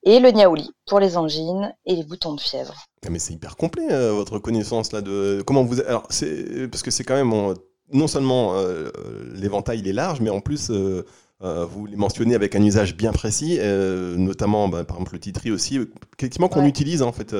Et 0.05 0.19
le 0.19 0.31
niaouli 0.31 0.71
pour 0.87 0.99
les 0.99 1.17
angines 1.17 1.73
et 1.87 1.95
les 1.95 2.03
boutons 2.03 2.35
de 2.35 2.41
fièvre. 2.41 2.75
Ah, 3.05 3.11
mais 3.11 3.19
c'est 3.19 3.35
hyper 3.35 3.57
complet, 3.57 3.89
euh, 3.91 4.13
votre 4.13 4.39
connaissance 4.39 4.93
là 4.93 5.01
de 5.01 5.43
comment 5.45 5.65
vous. 5.65 5.81
Alors, 5.81 6.07
c'est 6.11 6.69
parce 6.69 6.83
que 6.83 6.93
c'est 6.93 7.03
quand 7.03 7.17
même 7.17 7.55
non 7.93 8.07
seulement 8.07 8.55
euh, 8.55 8.91
l'éventail 9.35 9.81
il 9.81 9.89
est 9.89 9.93
large, 9.93 10.21
mais 10.21 10.31
en 10.31 10.41
plus. 10.41 10.71
Euh, 10.71 11.03
vous 11.45 11.87
les 11.87 11.97
mentionnez 11.97 12.37
avec 12.37 12.55
un 12.55 12.63
usage 12.63 12.97
bien 12.97 13.11
précis, 13.11 13.59
notamment 14.17 14.69
bah, 14.69 14.85
par 14.85 14.99
exemple 14.99 15.15
le 15.15 15.19
titri 15.19 15.51
aussi, 15.51 15.81
effectivement 16.17 16.47
qu'on 16.47 16.65
utilise 16.65 17.03
en 17.03 17.11
fait, 17.11 17.35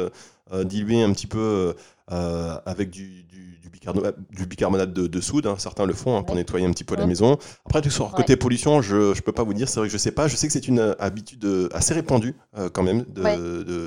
dilué 0.65 1.05
un 1.05 1.13
petit 1.13 1.29
peu 1.29 1.77
avec 2.09 2.91
du, 2.91 3.23
du 3.62 3.62
bicarbonate 3.73 4.93
de, 4.93 5.21
soude, 5.21 5.47
hein. 5.47 5.57
certains 5.59 5.87
le 5.87 5.95
font 5.95 6.17
hein, 6.17 6.23
pour 6.23 6.35
nettoyer 6.35 6.67
un 6.67 6.71
petit 6.71 6.85
peu 6.85 6.97
la 6.97 7.07
maison. 7.07 7.39
Après, 7.65 7.81
tout 7.81 7.91
sur 7.91 8.11
côté 8.11 8.37
pollution, 8.37 8.83
je 8.83 8.97
ne 8.97 9.21
peux 9.21 9.33
pas 9.33 9.45
vous 9.45 9.55
dire, 9.55 9.69
c'est 9.69 9.81
vrai 9.81 9.89
que 9.89 9.93
je 9.93 9.97
ne 9.97 10.01
sais 10.01 10.13
pas. 10.13 10.29
Je 10.29 10.37
sais 10.37 10.47
que 10.47 10.53
c'est 10.53 10.69
une 10.69 10.79
euh, 10.79 10.95
habitude 10.99 11.45
euh, 11.45 11.69
assez 11.73 11.95
répandue 11.95 12.35
euh, 12.57 12.69
quand 12.69 12.83
même 12.83 13.05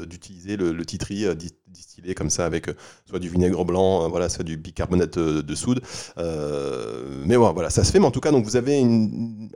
d'utiliser 0.08 0.58
le, 0.58 0.72
le, 0.72 0.86
titri 0.86 1.26
distillé 1.68 2.16
comme 2.16 2.30
ça 2.30 2.46
avec 2.46 2.70
soit 3.06 3.20
du 3.20 3.30
vinaigre 3.30 3.66
blanc, 3.66 4.08
voilà, 4.10 4.30
soit 4.30 4.44
du 4.44 4.56
bicarbonate 4.56 5.18
de, 5.20 5.56
soude. 5.56 5.82
mais 6.18 7.36
voilà, 7.36 7.70
ça 7.70 7.84
se 7.84 7.92
fait. 7.92 8.00
Mais 8.00 8.06
en 8.06 8.12
tout 8.12 8.22
cas, 8.22 8.32
donc 8.32 8.46
vous 8.46 8.56
avez 8.56 8.80
une, 8.80 9.50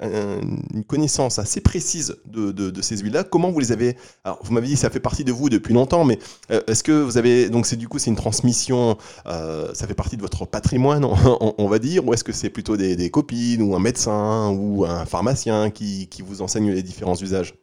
connaissance 0.87 1.39
assez 1.39 1.61
précise 1.61 2.17
de, 2.25 2.81
ces 2.81 2.97
huiles-là. 2.97 3.23
Comment 3.23 3.51
vous 3.51 3.59
les 3.59 3.71
avez 3.71 3.95
Alors, 4.23 4.39
vous 4.43 4.53
m'avez 4.53 4.67
dit 4.67 4.73
que 4.73 4.79
ça 4.79 4.89
fait 4.89 4.99
partie 4.99 5.23
de 5.23 5.31
vous 5.31 5.49
depuis 5.49 5.73
longtemps, 5.73 6.03
mais 6.03 6.19
est-ce 6.67 6.83
que 6.83 6.91
vous 6.91 7.17
avez 7.17 7.49
donc 7.49 7.65
c'est 7.65 7.77
du 7.77 7.87
coup 7.87 7.99
c'est 7.99 8.09
une 8.09 8.15
transmission, 8.15 8.97
ça 9.25 9.87
fait 9.87 9.93
partie 9.93 10.17
votre 10.21 10.45
patrimoine, 10.45 11.05
on, 11.57 11.67
va 11.67 11.79
dire, 11.79 12.07
ou 12.07 12.13
est-ce 12.13 12.23
que 12.23 12.31
c'est 12.31 12.49
plutôt 12.49 12.77
des, 12.77 13.09
copines 13.11 13.61
ou 13.61 13.75
un 13.75 13.79
médecin 13.79 14.49
ou 14.49 14.85
un 14.85 15.05
pharmacien 15.05 15.69
qui, 15.69 16.07
vous 16.23 16.41
enseigne 16.41 16.71
les 16.71 16.83
différents 16.83 17.15
usages? 17.15 17.55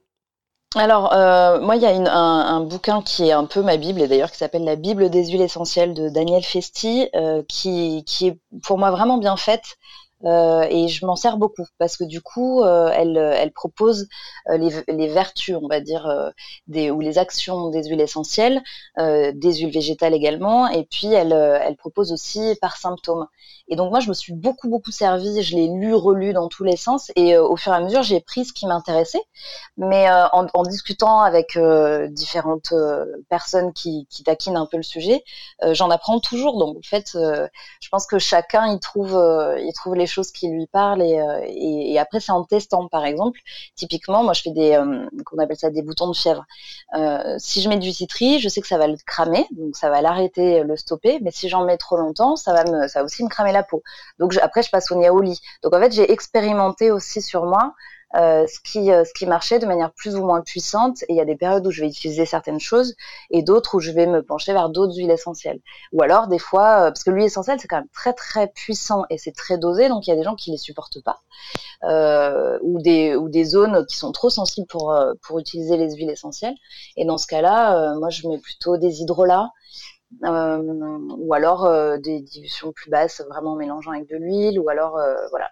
Alors, 0.75 1.14
euh, 1.14 1.61
moi, 1.61 1.76
il 1.76 1.82
y 1.82 1.87
a 1.87 1.91
un, 1.91 2.61
bouquin 2.61 3.00
qui 3.00 3.29
est 3.29 3.32
un 3.32 3.47
peu 3.47 3.62
ma 3.62 3.76
Bible, 3.76 4.03
et 4.03 4.08
d'ailleurs 4.08 4.31
qui 4.31 4.38
s'appelle 4.38 4.64
La 4.64 4.76
Bible 4.76 5.09
des 5.09 5.26
huiles 5.26 5.40
essentielles 5.40 5.95
de 5.95 6.09
Daniel 6.09 6.42
Festi, 6.42 7.09
euh, 7.14 7.42
qui, 7.49 8.04
qui, 8.04 8.28
est 8.28 8.38
pour 8.62 8.78
moi 8.78 8.90
vraiment 8.90 9.19
bien 9.19 9.37
faite. 9.37 9.76
Euh, 10.26 10.66
et 10.71 10.88
je 10.88 11.06
m'en 11.06 11.14
sers 11.14 11.37
beaucoup 11.37 11.66
parce 11.78 11.97
que 11.97 12.04
du 12.04 12.21
coup, 12.21 12.62
euh, 12.62 12.90
elle, 12.92 13.16
elle, 13.16 13.52
propose 13.52 14.09
euh, 14.49 14.56
les, 14.88 15.09
vertus, 15.09 15.56
on 15.61 15.68
va 15.68 15.80
dire, 15.80 16.06
euh, 16.06 16.90
ou 16.90 17.00
les 17.00 17.18
actions 17.18 17.71
des 17.71 17.85
huiles 17.85 18.00
essentielles, 18.00 18.62
des 18.99 19.54
huiles 19.54 19.73
végétales 19.73 20.14
également, 20.14 20.68
et 20.68 20.85
puis 20.85 21.12
elle, 21.12 21.76
propose 21.78 22.12
aussi 22.12 22.56
par 22.61 22.76
symptômes. 22.76 23.26
Et 23.68 23.76
donc 23.76 23.90
moi, 23.90 24.00
je 24.00 24.09
me 24.09 24.14
suis 24.14 24.33
beaucoup 24.33 24.68
beaucoup 24.68 24.90
servi, 24.90 25.42
je 25.42 25.56
l'ai 25.56 25.68
lu, 25.68 25.95
relu 25.95 26.33
dans 26.33 26.49
tous 26.49 26.64
les 26.64 26.76
sens, 26.76 27.11
et 27.16 27.37
au 27.37 27.56
fur 27.56 27.73
et 27.73 27.76
à 27.76 27.80
mesure, 27.80 28.02
j'ai 28.02 28.21
pris 28.21 28.45
ce 28.45 28.52
qui 28.52 28.66
m'intéressait. 28.66 29.23
Mais 29.76 30.09
en, 30.11 30.62
discutant 30.64 31.21
avec 31.21 31.59
différentes 32.11 32.75
personnes 33.28 33.73
qui, 33.73 34.06
qui, 34.11 34.25
taquinent 34.25 34.56
un 34.56 34.66
peu 34.66 34.76
le 34.76 34.83
sujet, 34.83 35.23
j'en 35.73 35.90
apprends 35.90 36.21
toujours. 36.21 36.59
Donc 36.59 36.76
en 36.78 36.88
fait, 36.88 37.11
je 37.12 37.88
pense 37.90 38.06
que 38.06 38.18
chacun 38.18 38.73
y 38.73 38.80
trouve, 38.80 39.12
y 39.59 39.73
trouve 39.73 39.95
les 39.95 40.06
choses 40.06 40.15
qui 40.23 40.49
lui 40.49 40.66
parlent 40.66 41.02
euh, 41.02 41.40
et, 41.44 41.92
et, 41.92 41.99
après 41.99 42.20
c'est 42.20 42.32
en 42.32 42.44
testant 42.44 42.88
par 42.88 43.04
exemple. 43.04 43.40
Typiquement 43.75 44.23
moi 44.23 44.32
je 44.32 44.42
fais 44.42 44.50
des 44.50 44.73
euh, 44.73 45.06
qu'on 45.25 45.38
appelle 45.38 45.56
ça 45.56 45.70
des 45.70 45.82
boutons 45.82 46.08
de 46.08 46.16
fièvre. 46.16 46.44
Euh, 46.94 47.37
si 47.38 47.62
je 47.62 47.68
mets 47.68 47.78
du 47.78 47.92
citri 47.92 48.38
je 48.40 48.49
sais 48.49 48.61
que 48.61 48.66
ça 48.66 48.78
va 48.78 48.87
le 48.87 48.96
cramer 49.06 49.46
donc 49.52 49.76
ça 49.76 49.90
va 49.90 50.00
l'arrêter 50.00 50.62
le 50.62 50.76
stopper 50.76 51.18
mais 51.23 51.30
si 51.30 51.49
j'en 51.49 51.64
mets 51.64 51.76
trop 51.76 51.96
longtemps 51.96 52.37
ça 52.37 52.52
va 52.52 52.64
me 52.64 52.88
ça 52.88 53.00
va 53.00 53.04
aussi 53.04 53.23
me 53.25 53.28
cramer 53.28 53.52
la 53.52 53.62
peau. 53.62 53.82
Donc 54.18 54.37
après 54.42 54.62
je 54.62 54.70
passe 54.70 54.90
au 54.90 54.96
niaouli 54.96 55.40
donc 55.62 55.75
en 55.75 55.80
fait 55.80 55.92
j'ai 55.92 56.11
expérimenté 56.11 56.90
aussi 56.90 57.23
sur 57.23 57.44
moi 57.44 57.75
euh, 58.15 58.47
ce, 58.47 58.61
qui, 58.61 58.93
euh, 58.93 59.05
ce 59.05 59.13
qui 59.13 59.27
marchait 59.27 59.59
de 59.59 59.67
manière 59.67 59.93
plus 59.93 60.15
ou 60.15 60.25
moins 60.25 60.41
puissante. 60.41 61.03
Et 61.03 61.07
il 61.15 61.17
y 61.17 61.21
a 61.21 61.25
des 61.25 61.37
périodes 61.37 61.67
où 61.67 61.71
je 61.73 61.81
vais 61.81 61.89
utiliser 61.89 62.25
certaines 62.25 62.61
choses 62.61 62.95
et 63.31 63.43
d'autres 63.43 63.77
où 63.77 63.81
je 63.81 63.91
vais 63.91 64.07
me 64.07 64.23
pencher 64.23 64.53
vers 64.53 64.69
d'autres 64.71 64.95
huiles 64.97 65.11
essentielles. 65.11 65.61
Ou 65.93 66.03
alors 66.03 66.29
des 66.29 66.39
fois, 66.39 66.87
euh, 66.87 66.91
parce 66.91 67.03
que 67.03 67.11
l'huile 67.11 67.25
essentielle 67.27 67.59
c'est 67.61 67.69
quand 67.69 67.79
même 67.79 67.89
très 67.93 68.13
très 68.13 68.47
puissant 68.49 69.05
et 69.11 69.19
c'est 69.19 69.33
très 69.33 69.59
dosé, 69.59 69.89
donc 69.89 70.07
il 70.07 70.11
y 70.11 70.13
a 70.13 70.17
des 70.17 70.23
gens 70.23 70.37
qui 70.37 70.53
les 70.53 70.57
supportent 70.57 71.03
pas, 71.03 71.21
ou 72.63 72.81
des 72.81 73.17
ou 73.17 73.29
des 73.29 73.45
zones 73.45 73.85
qui 73.87 73.97
sont 73.97 74.13
trop 74.13 74.31
sensibles 74.31 74.67
pour 74.69 74.97
pour 75.23 75.39
utiliser 75.39 75.77
les 75.77 75.95
huiles 75.95 76.11
essentielles. 76.11 76.55
Et 76.97 77.05
dans 77.05 77.19
ce 77.19 77.27
cas-là, 77.27 77.95
moi 77.97 78.11
je 78.11 78.29
mets 78.29 78.39
plutôt 78.39 78.77
des 78.77 79.01
hydrolats. 79.03 79.51
ou 80.23 81.35
alors 81.35 81.69
des 81.99 82.21
dilutions 82.21 82.73
plus 82.73 82.91
basses, 82.91 83.23
vraiment 83.29 83.57
mélangeant 83.57 83.91
avec 83.93 84.09
de 84.09 84.17
l'huile, 84.17 84.61
ou 84.61 84.69
alors 84.69 84.99
voilà 85.31 85.51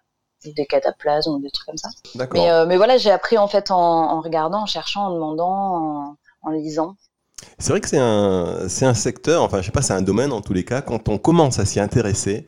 des 0.53 0.67
cataplasmes 0.67 1.31
ou 1.31 1.39
des 1.41 1.51
trucs 1.51 1.67
comme 1.67 1.77
ça. 1.77 1.89
Mais, 2.33 2.51
euh, 2.51 2.67
mais 2.67 2.77
voilà, 2.77 2.97
j'ai 2.97 3.11
appris 3.11 3.39
en 3.39 3.49
fait 3.49 3.71
en, 3.71 4.21
regardant, 4.21 4.63
en 4.63 4.67
cherchant, 4.67 5.07
en 5.07 5.15
demandant, 5.15 6.17
en, 6.43 6.51
lisant. 6.51 6.97
C'est 7.59 7.71
vrai 7.71 7.81
que 7.81 7.89
c'est 7.89 7.99
un, 7.99 8.67
un 8.67 8.95
secteur, 8.95 9.43
enfin 9.43 9.61
je 9.61 9.67
sais 9.67 9.73
pas, 9.73 9.83
c'est 9.83 9.93
un 9.93 10.03
domaine 10.03 10.33
en 10.33 10.41
tous 10.41 10.53
les 10.53 10.65
cas, 10.65 10.83
quand 10.83 11.09
on 11.09 11.19
commence 11.19 11.59
à 11.59 11.67
s'y 11.67 11.81
intéresser, 11.81 12.47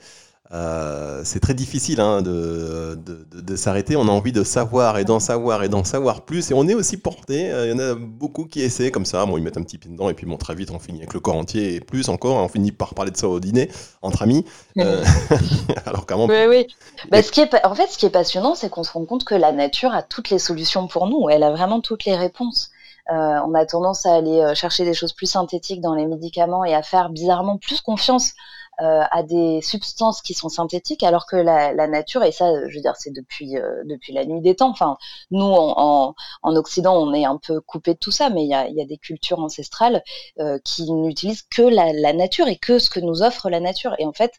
euh, 0.52 1.22
c'est 1.24 1.40
très 1.40 1.54
difficile 1.54 2.00
hein, 2.00 2.22
de, 2.22 2.96
de, 2.96 3.56
s'arrêter. 3.56 3.96
On 3.96 4.06
a 4.06 4.12
envie 4.12 4.32
de 4.32 4.44
savoir 4.44 4.98
et 4.98 5.04
d'en 5.04 5.18
savoir 5.18 5.64
et 5.64 5.68
d'en 5.68 5.82
savoir 5.82 6.22
plus. 6.22 6.50
Et 6.50 6.54
on 6.54 6.68
est 6.68 6.74
aussi 6.74 6.96
porté. 6.96 7.50
Euh, 7.50 7.66
il 7.66 7.70
y 7.72 7.74
en 7.74 7.78
a 7.78 7.94
beaucoup 7.94 8.44
qui 8.44 8.60
essaient 8.60 8.90
comme 8.90 9.06
ça. 9.06 9.26
Bon, 9.26 9.36
ils 9.38 9.42
mettent 9.42 9.56
un 9.56 9.62
petit 9.62 9.78
pied 9.78 9.90
dedans 9.90 10.08
et 10.08 10.14
puis 10.14 10.26
bon, 10.26 10.36
très 10.36 10.54
vite, 10.54 10.70
on 10.70 10.78
finit 10.78 10.98
avec 10.98 11.14
le 11.14 11.20
corps 11.20 11.36
entier 11.36 11.74
et 11.74 11.80
plus 11.80 12.08
encore. 12.08 12.36
On 12.36 12.48
finit 12.48 12.70
par 12.70 12.94
parler 12.94 13.10
de 13.10 13.16
ça 13.16 13.28
au 13.28 13.40
dîner 13.40 13.70
entre 14.02 14.22
amis. 14.22 14.44
Euh, 14.78 15.04
alors 15.86 16.06
comment 16.06 16.26
Oui, 16.26 16.46
oui. 16.48 16.66
Bah, 17.10 17.22
ce 17.22 17.32
qui 17.32 17.40
est, 17.40 17.66
en 17.66 17.74
fait, 17.74 17.88
ce 17.88 17.98
qui 17.98 18.06
est 18.06 18.10
passionnant, 18.10 18.54
c'est 18.54 18.70
qu'on 18.70 18.84
se 18.84 18.92
rend 18.92 19.04
compte 19.04 19.24
que 19.24 19.34
la 19.34 19.50
nature 19.50 19.92
a 19.92 20.02
toutes 20.02 20.30
les 20.30 20.38
solutions 20.38 20.86
pour 20.86 21.08
nous. 21.08 21.28
Elle 21.28 21.42
a 21.42 21.50
vraiment 21.50 21.80
toutes 21.80 22.04
les 22.04 22.14
réponses. 22.14 22.70
on 23.08 23.54
a 23.54 23.66
tendance 23.66 24.06
à 24.06 24.14
aller 24.14 24.52
chercher 24.54 24.84
des 24.84 24.94
choses 24.94 25.12
plus 25.12 25.26
synthétiques 25.26 25.80
dans 25.80 25.94
les 25.94 26.06
médicaments 26.06 26.64
et 26.64 26.74
à 26.74 26.82
faire 26.82 27.10
bizarrement 27.10 27.56
plus 27.58 27.80
confiance 27.80 28.34
euh, 28.82 29.02
à 29.10 29.22
des 29.22 29.62
substances 29.62 30.20
qui 30.20 30.34
sont 30.34 30.50
synthétiques, 30.50 31.02
alors 31.02 31.24
que 31.26 31.36
la, 31.36 31.72
la 31.72 31.86
nature, 31.86 32.22
et 32.24 32.32
ça, 32.32 32.68
je 32.68 32.74
veux 32.74 32.82
dire, 32.82 32.94
c'est 32.96 33.10
depuis 33.10 33.56
euh, 33.56 33.82
depuis 33.86 34.12
la 34.12 34.26
nuit 34.26 34.42
des 34.42 34.54
temps. 34.54 34.68
Enfin, 34.68 34.98
nous, 35.30 35.46
en, 35.46 36.14
en, 36.42 36.56
Occident, 36.56 36.94
on 36.94 37.14
est 37.14 37.24
un 37.24 37.38
peu 37.38 37.60
coupé 37.62 37.94
de 37.94 37.98
tout 37.98 38.10
ça, 38.10 38.28
mais 38.28 38.44
il 38.44 38.50
y 38.50 38.54
a, 38.54 38.68
y 38.68 38.82
a, 38.82 38.84
des 38.84 38.98
cultures 38.98 39.38
ancestrales 39.40 40.02
euh, 40.40 40.58
qui 40.62 40.92
n'utilisent 40.92 41.44
que 41.50 41.62
la, 41.62 41.92
la, 41.94 42.12
nature 42.12 42.48
et 42.48 42.56
que 42.56 42.78
ce 42.78 42.90
que 42.90 43.00
nous 43.00 43.22
offre 43.22 43.48
la 43.48 43.60
nature. 43.60 43.94
Et 43.98 44.04
en 44.04 44.12
fait, 44.12 44.32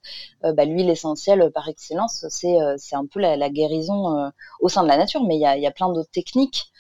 bah, 0.44 0.66
l'huile 0.66 0.90
essentielle 0.92 1.52
par 1.52 1.68
excellence, 1.68 2.26
c'est 2.30 2.58
c'est 2.78 2.96
un 2.96 3.06
peu 3.08 3.20
la, 3.20 3.38
la 3.38 3.50
guérison 3.50 4.32
au 4.62 4.70
sein 4.70 4.84
de 4.84 4.88
la 4.88 4.98
nature, 4.98 5.24
mais 5.24 5.36
il 5.36 5.42
y 5.42 5.46
a, 5.46 5.58
y 5.58 5.66
a 5.68 5.72
plein 5.72 5.90
d'autres 5.92 6.12
techniques 6.12 6.72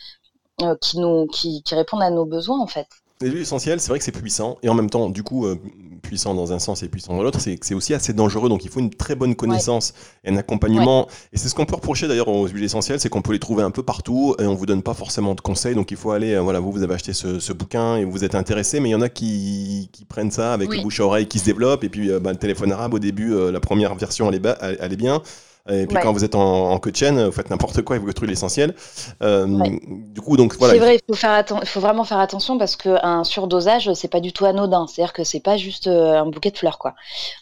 qui 0.81 0.99
nous 0.99 1.27
qui, 1.27 1.63
qui 1.63 1.75
répondent 1.75 2.03
à 2.03 2.11
nos 2.11 2.25
besoins 2.25 2.59
en 2.59 2.67
fait. 2.67 2.87
Les 3.21 3.29
huiles 3.29 3.41
essentielles, 3.41 3.79
c'est 3.79 3.89
vrai 3.89 3.97
que 3.97 4.05
c'est 4.05 4.12
puissant, 4.12 4.57
et 4.62 4.69
en 4.69 4.75
même 4.75 4.91
temps, 4.91 5.09
du 5.09 5.24
coup, 5.24 5.47
euh, 5.47 5.59
puissant 6.03 6.36
dans 6.36 6.53
un 6.53 6.59
sens 6.59 6.83
et 6.83 6.88
puissant 6.88 7.15
dans 7.15 7.24
l'autre, 7.24 7.39
c'est 7.39 7.74
aussi 7.74 7.93
assez 7.93 8.13
dangereux. 8.13 8.47
Donc 8.47 8.63
il 8.63 8.69
faut 8.69 8.79
une 8.79 8.91
très 8.91 9.15
bonne 9.15 9.36
connaissance 9.36 9.93
et 10.24 10.29
un 10.29 10.38
accompagnement. 10.38 11.07
Et 11.33 11.38
c'est 11.38 11.50
ce 11.50 11.55
qu'on 11.55 11.65
peut 11.65 11.75
reprocher 11.75 12.07
d'ailleurs 12.07 12.27
aux 12.27 12.47
huiles 12.47 12.63
essentielles, 12.63 13.00
c'est 13.00 13.09
qu'on 13.09 13.21
peut 13.21 13.33
les 13.33 13.39
trouver 13.39 13.63
un 13.63 13.71
peu 13.71 13.83
partout 13.83 14.36
et 14.39 14.45
on 14.45 14.53
vous 14.53 14.65
donne 14.65 14.83
pas 14.83 14.93
forcément 14.93 15.36
de 15.36 15.41
conseils. 15.41 15.75
Donc 15.75 15.91
il 15.91 15.97
faut 15.97 16.12
aller, 16.12 16.36
euh, 16.36 16.41
voilà, 16.41 16.59
vous, 16.59 16.71
vous 16.71 16.83
avez 16.83 16.93
acheté 16.93 17.13
ce, 17.13 17.53
bouquin 17.53 17.97
et 17.97 18.05
vous 18.05 18.24
êtes 18.24 18.36
intéressé, 18.36 18.79
mais 18.79 18.89
il 18.89 18.91
y 18.93 18.95
en 18.95 19.01
a 19.01 19.09
qui, 19.09 19.89
prennent 20.07 20.31
ça 20.31 20.53
avec 20.53 20.74
le 20.74 20.81
bouche 20.81 21.00
à 21.00 21.05
oreille 21.05 21.27
qui 21.27 21.39
se 21.39 21.45
développe, 21.45 21.83
et 21.83 21.89
puis 21.89 22.12
euh, 22.12 22.19
bah, 22.19 22.31
le 22.31 22.38
téléphone 22.38 22.71
arabe 22.71 22.93
au 22.93 23.00
début, 23.00 23.33
la 23.51 23.59
première 23.59 23.95
version, 23.95 24.31
elle 24.31 24.36
est, 24.36 24.77
elle 24.79 24.93
est 24.93 24.97
bien. 24.97 25.21
Et 25.69 25.88
puis 25.88 25.97
quand 26.01 26.13
vous 26.13 26.24
êtes 26.24 26.36
en, 26.36 26.71
en 26.71 26.79
queue 26.79 26.91
de 26.91 26.95
chaîne, 26.95 27.25
vous 27.25 27.31
faites 27.31 27.50
n'importe 27.50 27.81
quoi 27.81 27.95
et 27.95 28.00
vous 28.00 28.07
détruisez 28.07 28.31
l'essentiel. 28.31 28.75
Euh, 29.21 29.45
Du 30.13 30.21
coup, 30.21 30.38
donc 30.38 30.55
voilà. 30.57 30.74
C'est 30.74 30.79
vrai, 30.79 30.95
il 30.95 31.01
faut, 31.07 31.19
faire 31.19 31.43
il 31.62 31.67
faut 31.67 31.79
vraiment 31.79 32.03
faire 32.03 32.19
attention 32.19 32.57
parce 32.57 32.75
qu'un 32.75 33.24
surdosage, 33.24 33.93
c'est 33.93 34.07
pas 34.07 34.19
du 34.19 34.33
tout 34.33 34.45
anodin. 34.45 34.88
C'est-à-dire 34.88 35.13
que 35.13 35.24
c'est 35.24 35.39
pas 35.39 35.57
juste 35.57 35.88
euh, 35.88 36.19
un 36.19 36.25
bouquet 36.25 36.51
de 36.51 36.57
fleurs, 36.57 36.77
quoi. 36.77 36.93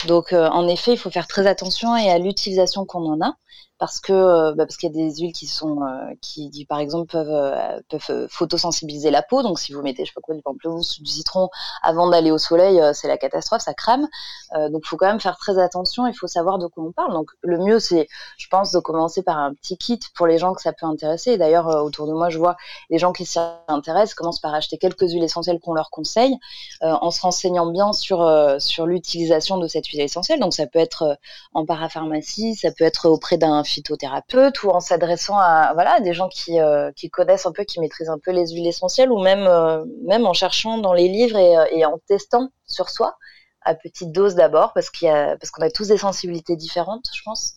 Donc, 0.08 0.34
euh, 0.34 0.48
en 0.48 0.68
effet, 0.68 0.94
il 0.94 0.98
faut 0.98 1.10
faire 1.10 1.28
très 1.28 1.48
attention 1.48 1.96
et 1.96 2.10
à 2.10 2.18
l'utilisation 2.18 2.86
qu'on 2.86 3.06
en 3.06 3.22
a 3.22 3.36
parce 3.78 4.00
que 4.00 4.14
euh, 4.14 4.54
bah, 4.56 4.66
parce 4.66 4.78
qu'il 4.78 4.90
y 4.90 4.94
a 4.94 4.96
des 4.96 5.16
huiles 5.18 5.34
qui 5.34 5.48
sont 5.48 5.82
euh, 5.82 6.14
qui, 6.22 6.66
par 6.68 6.80
exemple 6.80 7.12
peuvent 7.12 7.28
euh, 7.30 7.80
peuvent 7.90 8.28
photosensibiliser 8.30 9.12
la 9.12 9.22
peau. 9.22 9.44
Donc 9.44 9.60
si 9.60 9.74
vous 9.74 9.82
mettez 9.82 10.06
je 10.06 10.12
sais 10.12 10.14
pas 10.14 10.22
quoi 10.22 10.36
du 10.36 10.42
pamplemousse 10.42 10.98
ou 11.00 11.04
du 11.04 11.12
citron 11.12 11.50
avant 11.82 12.10
d'aller 12.10 12.32
au 12.32 12.38
soleil 12.38 12.82
c'est 12.94 13.08
la 13.08 13.18
catastrophe 13.18 13.62
ça 13.62 13.74
crame. 13.74 14.08
Donc 14.54 14.84
il 14.86 14.88
faut 14.88 14.98
quand 14.98 15.08
même 15.08 15.20
faire 15.20 15.38
très 15.38 15.60
attention 15.60 16.08
il 16.08 16.14
faut 16.14 16.28
savoir 16.28 16.58
de 16.58 16.68
quoi 16.68 16.84
on 16.86 16.92
parle. 16.92 17.14
Donc 17.14 17.32
le 17.42 17.58
mieux 17.58 17.80
c'est 17.80 18.08
je 18.38 18.48
pense 18.48 18.72
de 18.72 18.80
commencer 18.80 19.24
par 19.24 19.38
un 19.38 19.54
petit 19.54 19.78
kit 19.78 20.00
pour 20.16 20.28
les 20.28 20.38
gens 20.38 20.54
que 20.54 20.62
ça 20.62 20.72
peut 20.72 20.86
intéresser. 20.86 21.38
D'ailleurs 21.38 21.68
autour 21.84 22.08
de 22.08 22.14
moi 22.14 22.30
je 22.30 22.38
vois 22.38 22.56
les 22.90 22.98
gens 22.98 23.12
qui 23.12 23.26
s'y 23.26 23.40
intéressent 23.68 24.16
commencent 24.16 24.40
par 24.40 24.54
acheter 24.54 24.78
quelques 24.78 25.10
huiles 25.12 25.24
essentielles 25.24 25.60
qu'on 25.60 25.74
leur 25.74 25.90
conseille 25.90 26.36
en 26.82 27.12
se 27.12 27.22
renseignant 27.22 27.66
bien 27.68 27.92
sur 27.92 28.26
sur 28.60 28.86
l'utilisation 28.86 29.58
de 29.58 29.68
cette 29.68 29.88
huile 29.88 30.02
essentielle. 30.02 30.40
Donc 30.40 30.54
ça 30.54 30.66
peut 30.66 30.80
être 30.80 31.18
en 31.54 31.66
parapharmacie 31.66 32.56
ça 32.56 32.72
peut 32.72 32.86
être 32.86 33.10
auprès 33.10 33.38
d'un 33.38 33.66
phytothérapeute 33.76 34.64
ou 34.64 34.70
en 34.70 34.80
s'adressant 34.80 35.38
à 35.38 35.74
voilà 35.74 36.00
des 36.00 36.14
gens 36.14 36.30
qui, 36.30 36.60
euh, 36.60 36.92
qui 36.96 37.10
connaissent 37.10 37.46
un 37.46 37.52
peu, 37.52 37.64
qui 37.64 37.80
maîtrisent 37.80 38.10
un 38.10 38.20
peu 38.24 38.32
les 38.32 38.48
huiles 38.54 38.68
essentielles 38.68 39.12
ou 39.12 39.22
même 39.22 39.46
euh, 39.48 39.84
même 40.06 40.26
en 40.26 40.34
cherchant 40.34 40.78
dans 40.78 40.94
les 40.94 41.08
livres 41.08 41.38
et, 41.38 41.58
euh, 41.58 41.66
et, 41.72 41.86
en 41.86 42.00
testant 42.08 42.50
sur 42.66 42.90
soi 42.90 43.18
à 43.62 43.76
petite 43.76 44.12
dose 44.12 44.36
d'abord 44.36 44.74
parce 44.74 44.90
qu'il 44.90 45.10
parce 45.10 45.52
qu'on 45.52 45.64
a 45.64 45.70
tous 45.70 45.90
des 45.90 45.98
sensibilités 45.98 46.56
différentes, 46.56 47.06
je 47.14 47.22
pense. 47.24 47.56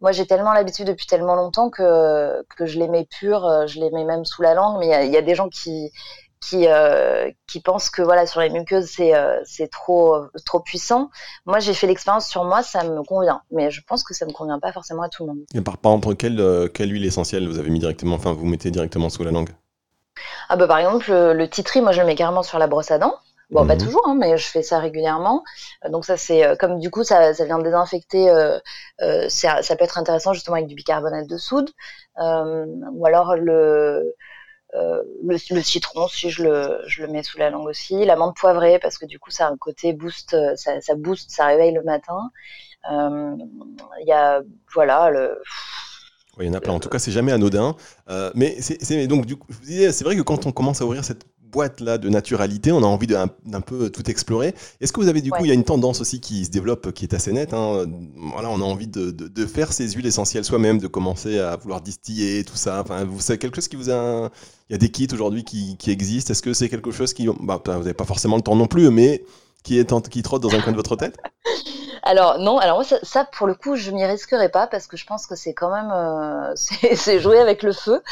Moi, 0.00 0.12
j'ai 0.12 0.26
tellement 0.26 0.52
l'habitude 0.52 0.86
depuis 0.86 1.06
tellement 1.06 1.36
longtemps 1.36 1.70
que, 1.70 2.44
que 2.56 2.66
je 2.66 2.78
les 2.78 2.88
mets 2.88 3.06
pures, 3.06 3.66
je 3.66 3.80
les 3.80 3.90
mets 3.90 4.04
même 4.04 4.24
sous 4.24 4.42
la 4.42 4.52
langue, 4.52 4.78
mais 4.78 5.06
il 5.06 5.12
y, 5.12 5.16
a 5.16 5.22
des 5.22 5.34
gens 5.34 5.48
qui, 5.48 5.92
qui, 6.44 6.66
euh, 6.68 7.30
qui 7.46 7.60
pensent 7.60 7.90
que 7.90 8.02
voilà 8.02 8.26
sur 8.26 8.40
les 8.40 8.50
muqueuses 8.50 8.86
c'est 8.86 9.14
euh, 9.14 9.40
c'est 9.44 9.70
trop 9.70 10.16
trop 10.44 10.60
puissant. 10.60 11.10
Moi 11.46 11.58
j'ai 11.58 11.74
fait 11.74 11.86
l'expérience 11.86 12.28
sur 12.28 12.44
moi, 12.44 12.62
ça 12.62 12.84
me 12.84 13.02
convient, 13.02 13.40
mais 13.50 13.70
je 13.70 13.80
pense 13.86 14.04
que 14.04 14.14
ça 14.14 14.26
ne 14.26 14.32
convient 14.32 14.58
pas 14.60 14.72
forcément 14.72 15.02
à 15.02 15.08
tout 15.08 15.24
le 15.24 15.32
monde. 15.32 15.44
Et 15.54 15.60
par, 15.60 15.74
exemple 15.74 16.14
quelle 16.16 16.40
euh, 16.40 16.68
quelle 16.68 16.92
huile 16.92 17.06
essentielle 17.06 17.48
vous 17.48 17.58
avez 17.58 17.70
mis 17.70 17.78
directement, 17.78 18.16
enfin 18.16 18.32
vous 18.32 18.44
mettez 18.44 18.70
directement 18.70 19.08
sous 19.08 19.24
la 19.24 19.30
langue? 19.30 19.50
Ah 20.48 20.56
bah 20.56 20.66
par 20.66 20.78
exemple 20.78 21.10
le, 21.10 21.48
titri, 21.48 21.80
moi 21.80 21.92
je 21.92 22.00
le 22.00 22.06
mets 22.06 22.14
carrément 22.14 22.42
sur 22.42 22.58
la 22.58 22.66
brosse 22.66 22.90
à 22.90 22.98
dents. 22.98 23.14
Bon, 23.50 23.66
pas 23.66 23.74
mhm. 23.74 23.84
toujours, 23.84 24.02
hein, 24.08 24.16
mais 24.18 24.38
je 24.38 24.46
fais 24.46 24.62
ça 24.62 24.78
régulièrement. 24.78 25.44
Donc 25.90 26.06
ça, 26.06 26.16
c'est 26.16 26.56
comme 26.58 26.80
du 26.80 26.90
coup, 26.90 27.04
ça, 27.04 27.34
ça 27.34 27.44
vient 27.44 27.58
désinfecter. 27.58 28.26
ça, 29.28 29.62
ça, 29.62 29.76
peut 29.76 29.84
être 29.84 29.98
intéressant 29.98 30.32
justement 30.32 30.56
avec 30.56 30.66
du 30.66 30.74
bicarbonate 30.74 31.28
de 31.28 31.36
soude, 31.36 31.70
ou 32.18 33.06
alors 33.06 33.36
le 33.36 34.14
euh, 34.74 35.02
le, 35.22 35.62
citron, 35.62 36.08
si 36.08 36.30
je 36.30 36.42
le, 36.42 36.80
je 36.86 37.02
le 37.02 37.08
mets 37.08 37.22
sous 37.22 37.38
la 37.38 37.50
langue 37.50 37.66
aussi, 37.66 38.04
la 38.04 38.16
menthe 38.16 38.36
poivrée 38.36 38.80
parce 38.80 38.98
que 38.98 39.06
du 39.06 39.20
coup 39.20 39.30
ça 39.30 39.46
a 39.46 39.50
un 39.50 39.56
côté 39.56 39.92
boost, 39.92 40.34
euh, 40.34 40.56
ça, 40.56 40.80
ça 40.80 40.96
booste, 40.96 41.30
ça 41.30 41.46
réveille 41.46 41.72
le 41.72 41.82
matin. 41.82 42.30
Euh, 42.90 43.36
il 44.00 44.08
y 44.08 44.12
a 44.12 44.42
voilà 44.74 45.10
le. 45.10 45.40
Il 46.40 46.46
y 46.46 46.50
en 46.50 46.54
a 46.54 46.60
plein. 46.60 46.72
En 46.72 46.80
tout 46.80 46.88
cas, 46.88 46.98
c'est 46.98 47.12
jamais 47.12 47.30
anodin. 47.30 47.76
mais 48.34 48.60
c'est 48.60 49.06
donc 49.06 49.26
du 49.26 49.36
coup, 49.36 49.46
c'est 49.62 50.02
vrai 50.02 50.16
que 50.16 50.22
quand 50.22 50.46
on 50.46 50.52
commence 50.52 50.80
à 50.80 50.84
ouvrir 50.84 51.04
cette 51.04 51.24
boîte 51.54 51.80
là 51.80 51.98
de 51.98 52.08
naturalité, 52.08 52.72
on 52.72 52.82
a 52.82 52.86
envie 52.86 53.06
d'un 53.06 53.60
peu 53.60 53.88
tout 53.88 54.10
explorer. 54.10 54.54
Est-ce 54.80 54.92
que 54.92 55.00
vous 55.00 55.08
avez 55.08 55.22
du 55.22 55.30
coup, 55.30 55.44
il 55.44 55.48
y 55.48 55.50
a 55.52 55.54
une 55.54 55.64
tendance 55.64 56.00
aussi 56.00 56.20
qui 56.20 56.44
se 56.44 56.50
développe, 56.50 56.92
qui 56.92 57.04
est 57.04 57.14
assez 57.14 57.32
nette. 57.32 57.54
Hein. 57.54 57.86
Voilà, 58.32 58.50
on 58.50 58.60
a 58.60 58.64
envie 58.64 58.88
de, 58.88 59.10
de, 59.10 59.46
faire 59.46 59.72
ces 59.72 59.88
huiles 59.90 60.06
essentielles 60.06 60.44
soi-même, 60.44 60.78
de 60.78 60.88
commencer 60.88 61.38
à 61.38 61.56
vouloir 61.56 61.80
distiller 61.80 62.42
tout 62.44 62.56
ça. 62.56 62.80
Enfin, 62.80 63.04
vous 63.04 63.20
savez 63.20 63.38
quelque 63.38 63.54
chose 63.54 63.68
qui 63.68 63.76
vous 63.76 63.90
a, 63.90 64.30
il 64.68 64.72
y 64.72 64.74
a 64.74 64.78
des 64.78 64.90
kits 64.90 65.08
aujourd'hui 65.12 65.44
qui, 65.44 65.76
qui, 65.76 65.90
existent. 65.92 66.32
Est-ce 66.32 66.42
que 66.42 66.52
c'est 66.52 66.68
quelque 66.68 66.90
chose 66.90 67.14
qui, 67.14 67.28
bah, 67.40 67.62
vous 67.64 67.72
n'avez 67.72 67.94
pas 67.94 68.04
forcément 68.04 68.36
le 68.36 68.42
temps 68.42 68.56
non 68.56 68.66
plus, 68.66 68.90
mais 68.90 69.24
qui 69.62 69.78
est 69.78 70.08
qui 70.08 70.22
trotte 70.22 70.42
dans 70.42 70.54
un 70.54 70.60
coin 70.60 70.72
de 70.72 70.76
votre 70.76 70.96
tête? 70.96 71.16
Alors 72.06 72.38
non, 72.38 72.58
alors 72.58 72.76
moi 72.76 72.84
ça, 73.02 73.24
pour 73.24 73.46
le 73.46 73.54
coup 73.54 73.76
je 73.76 73.90
m'y 73.90 74.04
risquerai 74.04 74.50
pas 74.50 74.66
parce 74.66 74.86
que 74.86 74.96
je 74.96 75.06
pense 75.06 75.26
que 75.26 75.34
c'est 75.36 75.54
quand 75.54 75.70
même 75.70 75.90
euh, 75.90 76.52
c'est 76.94 77.18
jouer 77.18 77.38
avec 77.38 77.62
le 77.62 77.72
feu. 77.72 78.02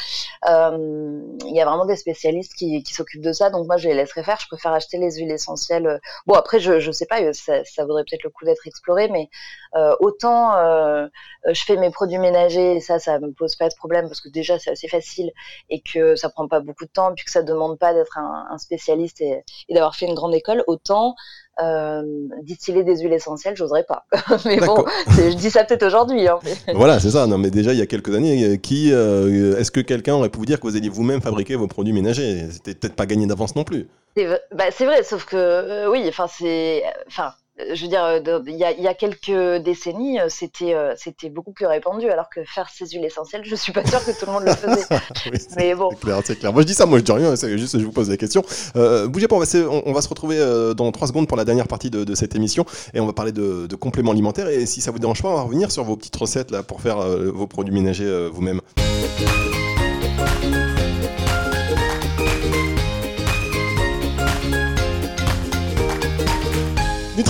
Euh, 0.49 1.21
il 1.47 1.55
y 1.55 1.61
a 1.61 1.67
vraiment 1.67 1.85
des 1.85 1.97
spécialistes 1.97 2.55
qui, 2.55 2.83
s'occupent 2.87 3.23
de 3.23 3.33
ça, 3.33 3.51
donc 3.51 3.67
moi 3.67 3.77
je 3.77 3.89
les 3.89 3.95
laisserai 3.95 4.25
faire. 4.25 4.41
Je 4.41 4.49
préfère 4.49 4.73
acheter 4.73 4.97
les 4.97 5.17
huiles 5.17 5.31
essentielles. 5.31 6.01
Bon 6.27 6.35
après 6.35 6.59
je 6.59 6.81
je 6.81 6.91
sais 6.91 7.05
pas, 7.05 7.33
ça, 7.35 7.65
ça 7.65 7.85
vaudrait 7.85 8.05
peut-être 8.05 8.25
le 8.25 8.31
coup 8.31 8.47
d'être 8.47 8.67
exploré, 8.67 9.09
mais 9.09 9.29
euh, 9.77 9.95
autant 10.01 10.57
euh, 10.57 11.07
je 11.47 11.63
fais 11.63 11.77
mes 11.77 11.91
produits 11.91 12.19
ménagers 12.19 12.77
et 12.77 12.81
ça 12.81 12.99
ça 12.99 13.19
me 13.19 13.33
pose 13.33 13.57
pas 13.57 13.69
de 13.69 13.75
problème 13.75 14.07
parce 14.09 14.23
que 14.23 14.31
déjà 14.31 14.59
c'est 14.59 14.71
assez 14.71 14.89
facile 14.89 15.33
et 15.69 15.83
que 15.83 16.17
ça 16.17 16.31
prend 16.31 16.49
pas 16.49 16.61
beaucoup 16.61 16.87
de 16.87 16.91
temps 16.91 17.13
puis 17.15 17.27
que 17.27 17.31
ça 17.31 17.43
demande 17.43 17.79
pas 17.79 17.93
d'être 17.93 18.17
un, 18.19 18.57
spécialiste 18.59 19.21
et 19.21 19.45
d'avoir 19.69 19.97
fait 19.97 20.07
une 20.07 20.15
grande 20.15 20.35
école. 20.35 20.65
Autant 20.67 21.15
euh, 21.61 22.03
distiller 22.43 22.83
des 22.83 23.01
huiles 23.01 23.13
essentielles, 23.13 23.57
j'oserais 23.57 23.85
pas. 23.85 24.07
mais 24.47 24.59
bon, 24.59 24.85
je 25.09 25.35
dis 25.35 25.51
ça 25.51 25.65
peut-être 25.65 25.85
aujourd'hui. 25.85 26.27
Hein, 26.27 26.39
voilà, 26.75 26.99
c'est 26.99 27.11
ça. 27.11 27.27
Non, 27.27 27.39
mais 27.39 27.51
déjà 27.51 27.73
il 27.73 27.79
y 27.79 27.83
a 27.83 27.87
quelques 27.87 28.15
années, 28.15 28.45
euh, 28.45 28.57
qui, 28.57 28.91
euh, 28.93 29.59
est-ce 29.59 29.71
que 29.71 29.81
quelqu'un 29.81 30.15
aurait 30.15 30.31
pu 30.31 30.39
vous 30.39 30.47
dire 30.47 30.61
que 30.61 30.67
vous 30.67 30.77
alliez 30.77 30.89
vous-même 30.89 31.21
fabriquer 31.21 31.57
vos 31.57 31.67
produits 31.67 31.93
ménagers? 31.93 32.47
C'était 32.51 32.75
peut-être 32.75 32.97
pas 32.97 33.07
gagné 33.07 33.27
d'avance 33.27 33.55
non 33.55 33.65
plus. 33.65 33.87
C'est 34.17 34.27
bah, 34.55 34.65
vrai, 34.81 35.03
sauf 35.03 35.25
que 35.27 35.89
oui, 35.91 36.05
enfin 36.09 36.27
c'est, 36.27 36.83
enfin 37.07 37.33
je 37.59 37.83
veux 37.83 37.89
dire, 37.89 38.23
il 38.47 38.57
y, 38.57 38.87
a, 38.89 38.95
quelques 38.95 39.63
décennies, 39.63 40.19
c'était 40.29 40.75
c'était 40.97 41.29
beaucoup 41.29 41.53
plus 41.53 41.67
répandu, 41.67 42.09
alors 42.09 42.29
que 42.31 42.43
faire 42.45 42.69
ces 42.71 42.87
huiles 42.87 43.05
essentielles, 43.05 43.43
je 43.45 43.55
suis 43.55 43.73
pas 43.73 43.85
sûre 43.85 44.05
que 44.05 44.11
tout 44.19 44.27
le 44.27 44.33
monde 44.33 44.45
le 44.45 44.55
faisait. 44.55 45.47
Mais 45.57 45.75
bon. 45.75 45.91
C'est 45.91 46.01
clair, 46.01 46.21
c'est 46.25 46.39
clair. 46.39 46.53
Moi, 46.53 46.63
je 46.63 46.67
dis 46.67 46.75
ça, 46.75 46.87
moi, 46.87 46.99
je 46.99 47.05
dis 47.05 47.13
rien, 47.13 47.37
c'est 47.37 47.59
juste, 47.59 47.79
je 47.79 47.85
vous 47.85 47.93
pose 47.93 48.09
des 48.09 48.17
questions. 48.17 48.43
bougez 48.75 49.29
pas, 49.29 49.37
on 49.37 49.41
va, 49.41 49.47
on, 49.87 49.93
va, 49.93 50.03
se 50.03 50.09
retrouver 50.09 50.39
dans 50.77 50.91
trois 50.93 51.09
secondes 51.09 51.29
pour 51.29 51.37
la 51.37 51.45
dernière 51.45 51.69
partie 51.69 51.91
de, 51.91 52.15
cette 52.15 52.35
émission, 52.35 52.65
et 52.95 53.01
on 53.01 53.07
va 53.07 53.13
parler 53.13 53.33
de, 53.33 53.67
de, 53.67 53.77
compléments 53.77 54.13
alimentaires. 54.13 54.49
Et 54.49 54.67
si 54.67 54.81
ça 54.81 54.91
vous 54.91 54.99
dérange 54.99 55.23
pas, 55.23 55.29
on 55.29 55.35
va 55.35 55.43
revenir 55.43 55.71
sur 55.71 55.85
vos 55.85 55.97
petites 55.97 56.17
recettes 56.17 56.51
là 56.51 56.63
pour 56.63 56.81
faire 56.81 56.99
vos 56.99 57.47
produits 57.47 57.75
ménagers 57.75 58.29
vous-même. 58.33 58.61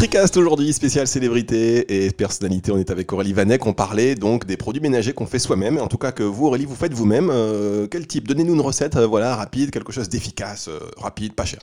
NutriCast 0.02 0.37
aujourd'hui, 0.37 0.73
spécial 0.73 1.06
célébrité 1.06 2.06
et 2.06 2.11
personnalité. 2.11 2.73
On 2.73 2.76
est 2.76 2.90
avec 2.90 3.12
Aurélie 3.12 3.35
Vanek. 3.35 3.64
On 3.66 3.73
parlait 3.73 4.16
donc 4.16 4.47
des 4.47 4.56
produits 4.56 4.82
ménagers 4.82 5.12
qu'on 5.12 5.26
fait 5.26 5.38
soi-même. 5.38 5.78
En 5.78 5.87
tout 5.87 5.97
cas, 5.97 6.11
que 6.11 6.25
vous, 6.25 6.47
Aurélie, 6.47 6.64
vous 6.64 6.75
faites 6.75 6.92
vous-même. 6.92 7.30
Euh, 7.30 7.87
quel 7.87 8.09
type? 8.09 8.26
Donnez-nous 8.26 8.54
une 8.54 8.61
recette, 8.62 8.97
euh, 8.97 9.06
voilà, 9.06 9.37
rapide, 9.37 9.71
quelque 9.71 9.92
chose 9.92 10.09
d'efficace, 10.09 10.66
euh, 10.66 10.80
rapide, 10.97 11.35
pas 11.35 11.44
cher. 11.44 11.61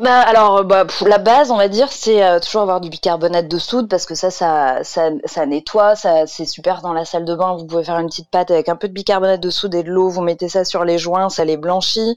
Bah 0.00 0.20
alors 0.20 0.64
bah, 0.64 0.86
la 1.06 1.18
base 1.18 1.50
on 1.50 1.58
va 1.58 1.68
dire 1.68 1.92
c'est 1.92 2.24
euh, 2.24 2.40
toujours 2.40 2.62
avoir 2.62 2.80
du 2.80 2.88
bicarbonate 2.88 3.48
de 3.48 3.58
soude 3.58 3.86
parce 3.86 4.06
que 4.06 4.14
ça 4.14 4.30
ça 4.30 4.82
ça, 4.82 5.10
ça 5.26 5.44
nettoie 5.44 5.94
ça 5.94 6.26
c'est 6.26 6.46
super 6.46 6.80
dans 6.80 6.94
la 6.94 7.04
salle 7.04 7.26
de 7.26 7.34
bain. 7.34 7.54
Vous 7.54 7.66
pouvez 7.66 7.84
faire 7.84 7.98
une 7.98 8.08
petite 8.08 8.30
pâte 8.30 8.50
avec 8.50 8.70
un 8.70 8.76
peu 8.76 8.88
de 8.88 8.94
bicarbonate 8.94 9.42
de 9.42 9.50
soude 9.50 9.74
et 9.74 9.82
de 9.82 9.90
l'eau. 9.90 10.08
Vous 10.08 10.22
mettez 10.22 10.48
ça 10.48 10.64
sur 10.64 10.84
les 10.86 10.96
joints 10.96 11.28
ça 11.28 11.44
les 11.44 11.58
blanchit. 11.58 12.16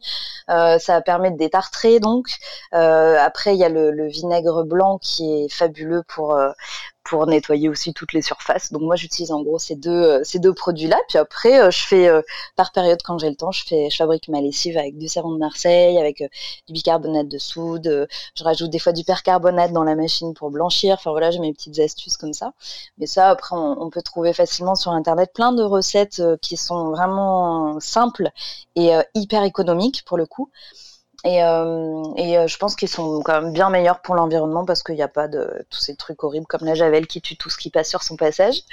Euh, 0.50 0.80
ça 0.80 1.02
permet 1.02 1.32
de 1.32 1.36
détartrer 1.38 2.00
donc. 2.00 2.28
Euh, 2.74 3.18
après 3.20 3.54
il 3.54 3.60
y 3.60 3.66
a 3.66 3.70
le, 3.70 4.08
vinaigre 4.08 4.64
blanc 4.64 4.98
qui 5.02 5.44
est 5.44 5.50
fabuleux 5.50 6.04
pour 6.08 6.36
euh, 6.36 6.52
pour 7.04 7.28
nettoyer 7.28 7.70
aussi 7.70 7.94
toutes 7.94 8.14
les 8.14 8.22
surfaces. 8.22 8.72
Donc 8.72 8.82
moi 8.84 8.96
j'utilise 8.96 9.32
en 9.32 9.42
gros 9.44 9.60
ces 9.60 9.76
deux 9.76 9.92
euh, 9.92 10.22
ces 10.24 10.40
deux 10.40 10.54
produits 10.54 10.88
là. 10.88 10.98
Puis 11.10 11.18
après 11.18 11.62
euh, 11.62 11.72
je 11.72 11.86
fais 11.86 12.08
euh, 12.08 12.22
par 12.56 12.72
période 12.72 13.02
quand 13.04 13.18
j'ai 13.20 13.30
le 13.30 13.36
temps, 13.36 13.52
je 13.52 13.64
fais 13.66 13.90
je 13.90 13.96
fabrique 13.96 14.30
ma 14.30 14.42
lessive 14.42 14.78
avec 14.78 14.98
du 14.98 15.08
savon 15.08 15.32
de 15.32 15.38
Marseille, 15.38 15.98
avec 15.98 16.20
du 16.68 16.74
bicarbonate 16.74 17.28
de 17.28 17.38
soude. 17.38 18.08
je 18.36 18.44
rajoute 18.44 18.70
des 18.70 18.80
fois 18.80 18.94
du 18.94 19.04
percarbonate 19.04 19.74
dans 19.74 19.84
la 19.84 19.96
machine 19.96 20.34
pour 20.34 20.50
blanchir. 20.52 20.96
Enfin 20.96 21.12
voilà 21.12 21.32
j'ai 21.32 21.40
mes 21.40 21.54
petites 21.54 21.80
astuces 21.80 22.18
comme 22.18 22.34
ça. 22.34 22.54
Mais 22.98 23.06
ça 23.06 23.30
après 23.30 23.56
on, 23.56 23.82
on 23.82 23.90
peut 23.90 24.02
trouver 24.02 24.34
facilement 24.34 24.76
sur 24.76 24.92
internet 24.92 25.32
plein 25.34 25.52
de 25.54 25.64
recettes 25.64 26.22
qui 26.42 26.58
sont 26.58 26.92
vraiment 26.92 27.80
simples 27.80 28.30
et 28.76 28.92
hyper 29.14 29.44
économiques 29.44 30.04
pour 30.06 30.18
le 30.18 30.26
coup. 30.26 30.50
Et, 31.26 31.42
euh, 31.42 32.04
et 32.18 32.38
euh, 32.38 32.48
je 32.48 32.58
pense 32.58 32.76
qu'ils 32.76 32.90
sont 32.90 33.22
quand 33.24 33.42
même 33.42 33.54
bien 33.54 33.70
meilleurs 33.70 34.02
pour 34.02 34.16
l'environnement 34.16 34.66
parce 34.66 34.84
qu'il 34.84 34.96
n'y 34.96 35.02
a 35.02 35.08
pas 35.08 35.30
de 35.30 35.66
tous 35.70 35.80
ces 35.80 35.96
trucs 35.96 36.22
horribles 36.22 36.48
comme 36.48 36.66
la 36.66 36.76
javel 36.76 37.08
qui 37.08 37.22
tue 37.22 37.38
tout 37.38 37.50
ce 37.50 37.58
qui 37.58 37.70
passe 37.70 37.90
sur 37.90 38.04
son 38.04 38.18
passage. 38.18 38.64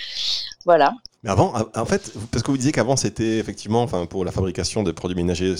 Voilà. 0.65 0.95
Mais 1.23 1.31
avant, 1.31 1.53
en 1.77 1.85
fait, 1.85 2.13
parce 2.33 2.43
que 2.43 2.51
vous 2.51 2.57
disiez 2.57 2.73
qu'avant 2.73 2.97
c'était 2.97 3.39
effectivement, 3.39 3.83
enfin 3.83 4.07
pour 4.07 4.25
la 4.25 4.33
fabrication 4.33 4.83
de 4.83 4.91
produits 4.91 5.17
ménagers, 5.17 5.55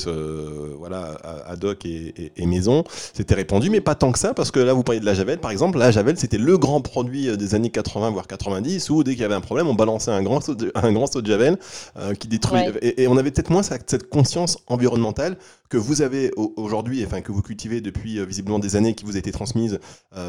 voilà, 0.79 1.19
ad 1.47 1.63
hoc 1.63 1.85
et, 1.85 2.33
maison, 2.47 2.83
c'était 3.13 3.35
répandu, 3.35 3.69
mais 3.69 3.83
pas 3.83 3.95
tant 3.95 4.11
que 4.11 4.19
ça, 4.19 4.33
parce 4.33 4.51
que 4.51 4.59
là 4.59 4.73
vous 4.73 4.83
parliez 4.83 5.01
de 5.01 5.05
la 5.05 5.13
javel, 5.13 5.39
par 5.39 5.51
exemple, 5.51 5.79
la 5.79 5.91
javel 5.91 6.17
c'était 6.17 6.39
le 6.39 6.57
grand 6.57 6.81
produit 6.81 7.29
euh, 7.29 7.37
des 7.37 7.55
années 7.55 7.71
80 7.71 8.11
voire 8.11 8.27
90, 8.27 8.89
où 8.89 9.05
dès 9.05 9.13
qu'il 9.13 9.21
y 9.21 9.25
avait 9.25 9.35
un 9.35 9.43
problème, 9.43 9.69
on 9.69 9.75
balançait 9.75 10.11
un 10.11 10.23
grand 10.23 10.41
saut 10.41 10.55
de, 10.55 10.73
un 10.75 10.93
grand 10.93 11.07
saut 11.07 11.21
de 11.21 11.27
javel 11.27 11.59
euh, 11.99 12.15
qui 12.15 12.27
détruit, 12.27 12.61
et, 12.81 13.07
on 13.07 13.19
avait 13.19 13.31
peut-être 13.31 13.51
moins 13.51 13.63
cette 13.63 14.09
conscience 14.09 14.59
environnementale 14.67 15.37
que 15.71 15.79
vous 15.79 16.03
avez 16.03 16.31
aujourd'hui, 16.37 17.03
enfin 17.07 17.23
que 17.23 17.33
vous 17.33 17.43
cultivez 17.43 17.81
depuis 17.81 18.19
euh, 18.19 18.25
visiblement 18.25 18.59
des 18.59 18.77
années, 18.77 18.95
qui 18.95 19.05
vous 19.05 19.17
a 19.17 19.19
été 19.19 19.33
transmise 19.33 19.79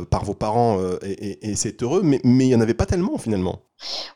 par 0.09 0.23
vos 0.23 0.33
parents, 0.33 0.79
et, 1.01 1.55
c'est 1.55 1.81
heureux, 1.83 2.01
mais, 2.03 2.21
mais 2.23 2.45
il 2.45 2.49
n'y 2.49 2.55
en 2.55 2.61
avait 2.61 2.73
pas 2.73 2.85
tellement 2.85 3.17
finalement. 3.17 3.59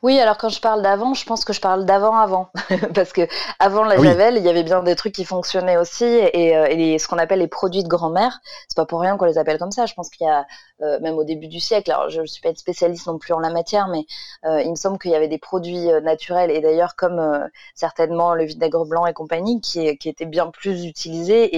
Oui, 0.04 0.20
alors 0.20 0.38
quand 0.38 0.50
je 0.50 0.62
parle 0.62 0.82
d'avant, 0.82 1.14
je 1.14 1.26
pense 1.26 1.44
que 1.46 1.54
je 1.54 1.62
parle 1.62 1.86
d'avant-avant. 1.86 2.50
Parce 2.94 3.14
que 3.14 3.28
avant 3.60 3.84
la 3.84 4.02
Javel, 4.02 4.38
il 4.38 4.44
y 4.44 4.50
avait 4.50 4.64
bien 4.64 4.84
des 4.84 4.96
trucs 4.96 5.14
qui 5.14 5.26
fonctionnaient 5.26 5.78
aussi. 5.78 6.06
Et, 6.06 6.56
euh, 6.56 6.98
ce 6.98 7.08
qu'on 7.08 7.18
appelle 7.18 7.40
les 7.40 7.48
produits 7.48 7.84
de 7.84 7.88
grand-mère, 7.88 8.40
c'est 8.68 8.76
pas 8.76 8.86
pour 8.86 9.02
rien 9.02 9.18
qu'on 9.18 9.26
les 9.26 9.38
appelle 9.38 9.58
comme 9.58 9.72
ça. 9.72 9.86
Je 9.86 9.94
pense 9.94 10.10
qu'il 10.10 10.26
y 10.26 10.30
a, 10.30 10.42
euh, 10.42 10.75
même 10.80 11.18
au 11.18 11.24
début 11.24 11.48
du 11.48 11.60
siècle, 11.60 11.92
alors 11.92 12.10
je 12.10 12.22
ne 12.22 12.26
suis 12.26 12.42
pas 12.42 12.50
être 12.50 12.60
spécialiste 12.60 13.08
non 13.08 13.18
plus 13.18 13.34
en 13.34 13.40
la 13.40 13.50
matière, 13.50 13.88
mais 13.88 14.06
euh, 14.46 14.62
il 14.62 14.72
me 14.72 14.76
semble 14.76 15.00
qu'il 15.00 15.12
y 15.12 15.16
avait 15.16 15.28
des 15.28 15.38
produits 15.38 15.88
naturels. 16.04 16.52
Et 16.52 16.62
d'ailleurs, 16.62 16.96
comme 16.96 17.50
certainement 17.76 18.34
le 18.36 18.46
vinaigre 18.46 18.86
blanc 18.86 19.06
et 19.06 19.14
compagnie, 19.14 19.62
qui, 19.62 19.98
qui 19.98 20.10
étaient 20.10 20.26
bien 20.26 20.48
plus 20.48 20.86
utilisés. 20.86 21.56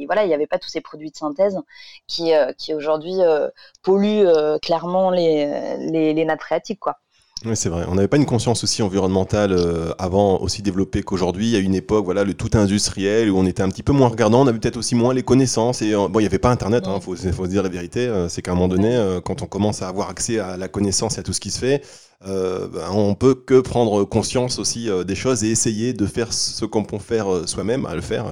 Et, 0.00 0.06
voilà, 0.06 0.24
il 0.24 0.28
n'y 0.28 0.34
avait 0.34 0.46
pas 0.46 0.58
tous 0.58 0.68
ces 0.68 0.80
produits 0.80 1.10
de 1.10 1.16
synthèse 1.16 1.58
qui, 2.06 2.32
qui 2.58 2.74
aujourd'hui 2.74 3.14
polluent 3.82 4.26
clairement 4.62 5.10
les, 5.10 5.76
les, 5.78 6.14
les 6.14 6.24
nappes 6.24 6.40
phréatiques, 6.42 6.80
quoi. 6.80 6.98
Oui, 7.44 7.56
c'est 7.56 7.68
vrai. 7.68 7.84
On 7.88 7.94
n'avait 7.96 8.08
pas 8.08 8.16
une 8.16 8.24
conscience 8.24 8.64
aussi 8.64 8.80
environnementale 8.82 9.52
euh, 9.52 9.92
avant 9.98 10.38
aussi 10.40 10.62
développée 10.62 11.02
qu'aujourd'hui. 11.02 11.48
Il 11.48 11.50
y 11.50 11.56
a 11.56 11.58
une 11.58 11.74
époque, 11.74 12.06
voilà, 12.06 12.24
le 12.24 12.32
tout 12.32 12.50
industriel 12.54 13.30
où 13.30 13.36
on 13.36 13.44
était 13.44 13.62
un 13.62 13.68
petit 13.68 13.82
peu 13.82 13.92
moins 13.92 14.08
regardant. 14.08 14.42
On 14.42 14.46
avait 14.46 14.58
peut-être 14.58 14.78
aussi 14.78 14.94
moins 14.94 15.12
les 15.12 15.22
connaisses. 15.22 15.58
Et 15.82 15.92
euh, 15.94 16.08
bon, 16.08 16.20
il 16.20 16.22
n'y 16.22 16.26
avait 16.26 16.38
pas 16.38 16.50
Internet. 16.50 16.84
Il 16.86 16.90
hein, 16.90 17.00
faut, 17.00 17.14
faut, 17.14 17.44
se 17.44 17.50
dire 17.50 17.62
la 17.62 17.68
vérité. 17.68 18.06
Euh, 18.06 18.30
c'est 18.30 18.40
qu'à 18.40 18.52
un 18.52 18.54
moment 18.54 18.68
donné, 18.68 19.18
quand 19.26 19.42
on 19.42 19.46
commence 19.46 19.82
à 19.82 19.88
avoir 19.88 20.08
accès 20.08 20.38
à 20.38 20.56
la 20.56 20.68
connaissance 20.68 21.18
et 21.18 21.20
à 21.20 21.22
tout 21.22 21.34
ce 21.34 21.40
qui 21.40 21.50
se 21.50 21.58
fait, 21.58 21.82
euh, 22.26 22.66
ben, 22.68 22.88
on 22.92 23.14
peut 23.14 23.34
que 23.34 23.60
prendre 23.60 24.04
conscience 24.04 24.58
aussi 24.58 24.88
des 25.06 25.14
choses 25.14 25.44
et 25.44 25.50
essayer 25.50 25.92
de 25.92 26.06
faire 26.06 26.32
ce 26.32 26.64
qu'on 26.64 26.84
peut 26.84 26.98
faire 26.98 27.26
soi-même, 27.46 27.84
à 27.84 27.94
le 27.94 28.00
faire 28.00 28.24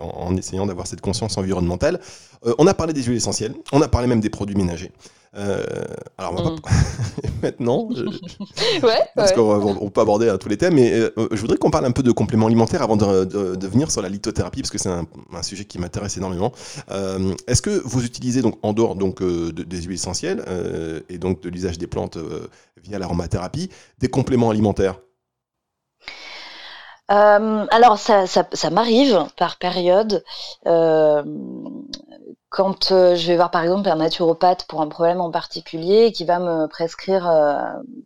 en, 0.00 0.28
en, 0.28 0.36
essayant 0.36 0.64
d'avoir 0.64 0.86
cette 0.86 1.02
conscience 1.02 1.36
environnementale. 1.36 2.00
on 2.56 2.66
a 2.66 2.72
parlé 2.72 2.94
des 2.94 3.02
huiles 3.02 3.16
essentielles. 3.16 3.54
On 3.72 3.82
a 3.82 3.88
parlé 3.88 4.06
même 4.06 4.20
des 4.20 4.30
produits 4.30 4.56
ménagers. 4.56 4.92
Euh, 5.36 5.64
alors 6.16 6.52
mm. 6.52 6.56
maintenant, 7.42 7.88
ouais, 8.82 9.00
parce 9.14 9.32
qu'on 9.32 9.90
peut 9.90 10.00
aborder 10.00 10.34
tous 10.40 10.48
les 10.48 10.56
thèmes, 10.56 10.74
mais 10.74 10.92
euh, 10.92 11.10
je 11.30 11.40
voudrais 11.40 11.58
qu'on 11.58 11.70
parle 11.70 11.84
un 11.84 11.92
peu 11.92 12.02
de 12.02 12.12
compléments 12.12 12.46
alimentaires 12.46 12.82
avant 12.82 12.96
de, 12.96 13.66
venir 13.66 13.90
sur 13.90 14.02
la 14.02 14.08
lithothérapie, 14.08 14.62
parce 14.62 14.70
que 14.70 14.78
c'est 14.78 14.88
un, 14.88 15.06
sujet 15.42 15.64
qui 15.64 15.78
m'intéresse 15.78 16.16
énormément. 16.16 16.52
Euh, 16.90 17.34
est-ce 17.46 17.62
que 17.62 17.82
vous 17.84 18.04
utilisez 18.04 18.42
donc 18.42 18.58
en 18.62 18.72
dehors 18.72 18.96
donc 18.96 19.22
des 19.22 19.82
huiles 19.82 19.94
essentielles 19.94 20.44
et 21.08 21.18
donc 21.18 21.42
de 21.42 21.48
l'usage 21.48 21.78
des 21.78 21.86
plantes 21.86 22.18
via 22.82 22.98
l'aromathérapie, 22.98 23.70
des 23.98 24.08
compléments 24.08 24.50
alimentaires? 24.50 24.98
Alors 27.08 27.98
ça, 27.98 28.26
ça 28.26 28.70
m'arrive 28.70 29.26
par 29.36 29.58
période 29.58 30.24
quand 32.56 32.90
euh, 32.90 33.16
je 33.16 33.26
vais 33.26 33.36
voir 33.36 33.50
par 33.50 33.62
exemple 33.62 33.86
un 33.86 33.96
naturopathe 33.96 34.64
pour 34.66 34.80
un 34.80 34.88
problème 34.88 35.20
en 35.20 35.30
particulier 35.30 36.10
qui 36.10 36.24
va 36.24 36.38
me 36.38 36.66
prescrire 36.68 37.28
euh, 37.28 37.60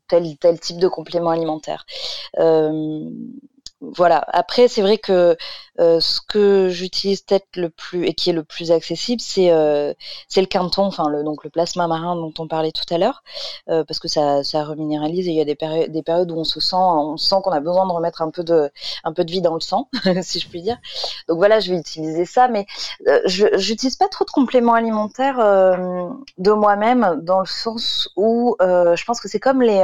tel 0.08 0.58
type 0.58 0.78
de 0.78 0.88
complément 0.88 1.30
alimentaire. 1.30 1.86
Euh, 2.40 3.08
voilà. 3.80 4.24
Après, 4.28 4.68
c'est 4.68 4.82
vrai 4.82 4.98
que 4.98 5.36
euh, 5.80 6.00
ce 6.00 6.20
que 6.20 6.68
j'utilise 6.68 7.22
peut-être 7.22 7.56
le 7.56 7.70
plus 7.70 8.06
et 8.06 8.12
qui 8.12 8.28
est 8.28 8.34
le 8.34 8.44
plus 8.44 8.72
accessible, 8.72 9.22
c'est 9.22 9.50
euh, 9.50 9.94
c'est 10.28 10.42
le 10.42 10.46
quinton, 10.46 10.84
enfin 10.84 11.08
le 11.08 11.22
donc 11.22 11.44
le 11.44 11.50
plasma 11.50 11.86
marin 11.86 12.14
dont 12.14 12.32
on 12.38 12.46
parlait 12.46 12.72
tout 12.72 12.84
à 12.92 12.98
l'heure, 12.98 13.22
euh, 13.70 13.82
parce 13.84 13.98
que 13.98 14.08
ça, 14.08 14.44
ça 14.44 14.64
reminéralise 14.64 15.28
et 15.28 15.30
il 15.30 15.36
y 15.36 15.40
a 15.40 15.46
des 15.46 15.54
périodes 15.54 15.90
des 15.90 16.02
périodes 16.02 16.30
où 16.30 16.36
on 16.36 16.44
se 16.44 16.60
sent 16.60 16.76
on 16.76 17.16
sent 17.16 17.36
qu'on 17.42 17.52
a 17.52 17.60
besoin 17.60 17.86
de 17.86 17.92
remettre 17.92 18.20
un 18.20 18.30
peu 18.30 18.44
de 18.44 18.70
un 19.04 19.14
peu 19.14 19.24
de 19.24 19.30
vie 19.30 19.40
dans 19.40 19.54
le 19.54 19.60
sang, 19.60 19.88
si 20.22 20.40
je 20.40 20.48
puis 20.48 20.60
dire. 20.60 20.76
Donc 21.28 21.38
voilà, 21.38 21.60
je 21.60 21.72
vais 21.72 21.78
utiliser 21.78 22.26
ça, 22.26 22.48
mais 22.48 22.66
je 23.24 23.46
j'utilise 23.56 23.96
pas 23.96 24.08
trop 24.08 24.26
de 24.26 24.30
compléments 24.30 24.74
alimentaires 24.74 25.38
de 25.38 26.52
moi-même 26.52 27.20
dans 27.22 27.40
le 27.40 27.46
sens 27.46 28.10
où 28.16 28.56
je 28.60 29.04
pense 29.04 29.20
que 29.20 29.28
c'est 29.28 29.40
comme 29.40 29.62
les 29.62 29.82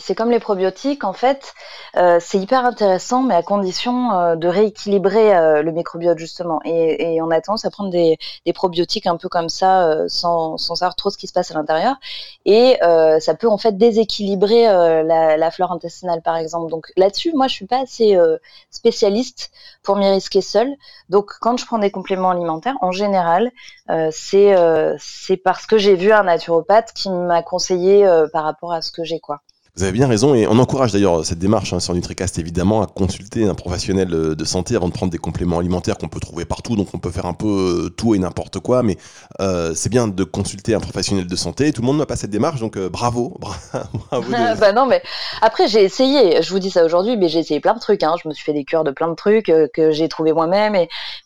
c'est 0.00 0.14
comme 0.14 0.30
les 0.30 0.40
probiotiques, 0.40 1.04
en 1.04 1.12
fait, 1.12 1.54
euh, 1.96 2.18
c'est 2.20 2.38
hyper 2.38 2.64
intéressant, 2.64 3.22
mais 3.22 3.34
à 3.34 3.42
condition 3.42 4.12
euh, 4.12 4.36
de 4.36 4.48
rééquilibrer 4.48 5.36
euh, 5.36 5.62
le 5.62 5.70
microbiote 5.72 6.18
justement. 6.18 6.60
Et, 6.64 7.20
on 7.22 7.30
a 7.30 7.40
tendance 7.40 7.64
à 7.64 7.70
prendre 7.70 7.90
des, 7.90 8.18
probiotiques 8.54 9.06
un 9.06 9.16
peu 9.16 9.28
comme 9.28 9.48
ça, 9.48 10.08
sans, 10.08 10.56
savoir 10.56 10.96
trop 10.96 11.10
ce 11.10 11.18
qui 11.18 11.26
se 11.26 11.32
passe 11.32 11.50
à 11.50 11.54
l'intérieur, 11.54 11.96
et 12.46 12.78
ça 13.20 13.34
peut 13.34 13.48
en 13.48 13.58
fait 13.58 13.76
déséquilibrer 13.76 14.64
la, 14.64 15.50
flore 15.50 15.72
intestinale, 15.72 16.22
par 16.22 16.36
exemple. 16.36 16.70
Donc 16.70 16.86
là-dessus, 16.96 17.32
moi, 17.34 17.46
je 17.48 17.54
suis 17.54 17.66
pas 17.66 17.80
assez 17.82 18.18
spécialiste 18.70 19.50
pour 19.82 19.96
m'y 19.96 20.08
risquer 20.08 20.40
seule. 20.40 20.74
Donc 21.10 21.32
quand 21.40 21.56
je 21.58 21.66
prends 21.66 21.78
des 21.78 21.90
compléments 21.90 22.30
alimentaires, 22.30 22.76
en 22.80 22.92
général, 22.92 23.50
c'est 24.10 25.36
parce 25.44 25.66
que 25.66 25.78
j'ai 25.78 25.94
vu 25.94 26.12
un 26.12 26.24
naturopathe 26.24 26.92
qui 26.94 27.10
m'a 27.10 27.42
conseillé 27.42 28.08
par 28.32 28.44
rapport 28.44 28.72
à 28.72 28.82
ce 28.82 28.90
que 28.90 29.04
j'ai 29.04 29.20
quoi. 29.20 29.42
Vous 29.76 29.84
avez 29.84 29.92
bien 29.92 30.08
raison 30.08 30.34
et 30.34 30.48
on 30.48 30.58
encourage 30.58 30.92
d'ailleurs 30.92 31.24
cette 31.24 31.38
démarche 31.38 31.72
hein, 31.72 31.78
sur 31.78 31.94
NutriCast 31.94 32.40
évidemment 32.40 32.82
à 32.82 32.86
consulter 32.86 33.46
un 33.46 33.54
professionnel 33.54 34.12
euh, 34.12 34.34
de 34.34 34.44
santé 34.44 34.74
avant 34.74 34.88
de 34.88 34.92
prendre 34.92 35.12
des 35.12 35.18
compléments 35.18 35.60
alimentaires 35.60 35.96
qu'on 35.96 36.08
peut 36.08 36.18
trouver 36.18 36.44
partout, 36.44 36.74
donc 36.74 36.88
on 36.92 36.98
peut 36.98 37.12
faire 37.12 37.26
un 37.26 37.34
peu 37.34 37.86
euh, 37.86 37.88
tout 37.88 38.16
et 38.16 38.18
n'importe 38.18 38.58
quoi, 38.58 38.82
mais 38.82 38.96
euh, 39.40 39.72
c'est 39.76 39.88
bien 39.88 40.08
de 40.08 40.24
consulter 40.24 40.74
un 40.74 40.80
professionnel 40.80 41.28
de 41.28 41.36
santé. 41.36 41.72
Tout 41.72 41.82
le 41.82 41.86
monde 41.86 41.98
n'a 41.98 42.06
pas 42.06 42.16
cette 42.16 42.30
démarche, 42.30 42.58
donc 42.58 42.76
bravo, 42.78 43.38
bah 44.10 44.86
mais 44.88 45.02
après 45.40 45.68
j'ai 45.68 45.84
essayé. 45.84 46.42
Je 46.42 46.50
vous 46.50 46.58
dis 46.58 46.70
ça 46.70 46.84
aujourd'hui, 46.84 47.16
mais 47.16 47.28
j'ai 47.28 47.38
essayé 47.38 47.60
plein 47.60 47.74
de 47.74 47.80
trucs. 47.80 48.02
Hein. 48.02 48.16
Je 48.20 48.28
me 48.28 48.34
suis 48.34 48.44
fait 48.44 48.52
des 48.52 48.64
cures 48.64 48.82
de 48.82 48.90
plein 48.90 49.08
de 49.08 49.14
trucs 49.14 49.46
que 49.46 49.90
j'ai 49.92 50.08
trouvé 50.08 50.32
moi-même, 50.32 50.74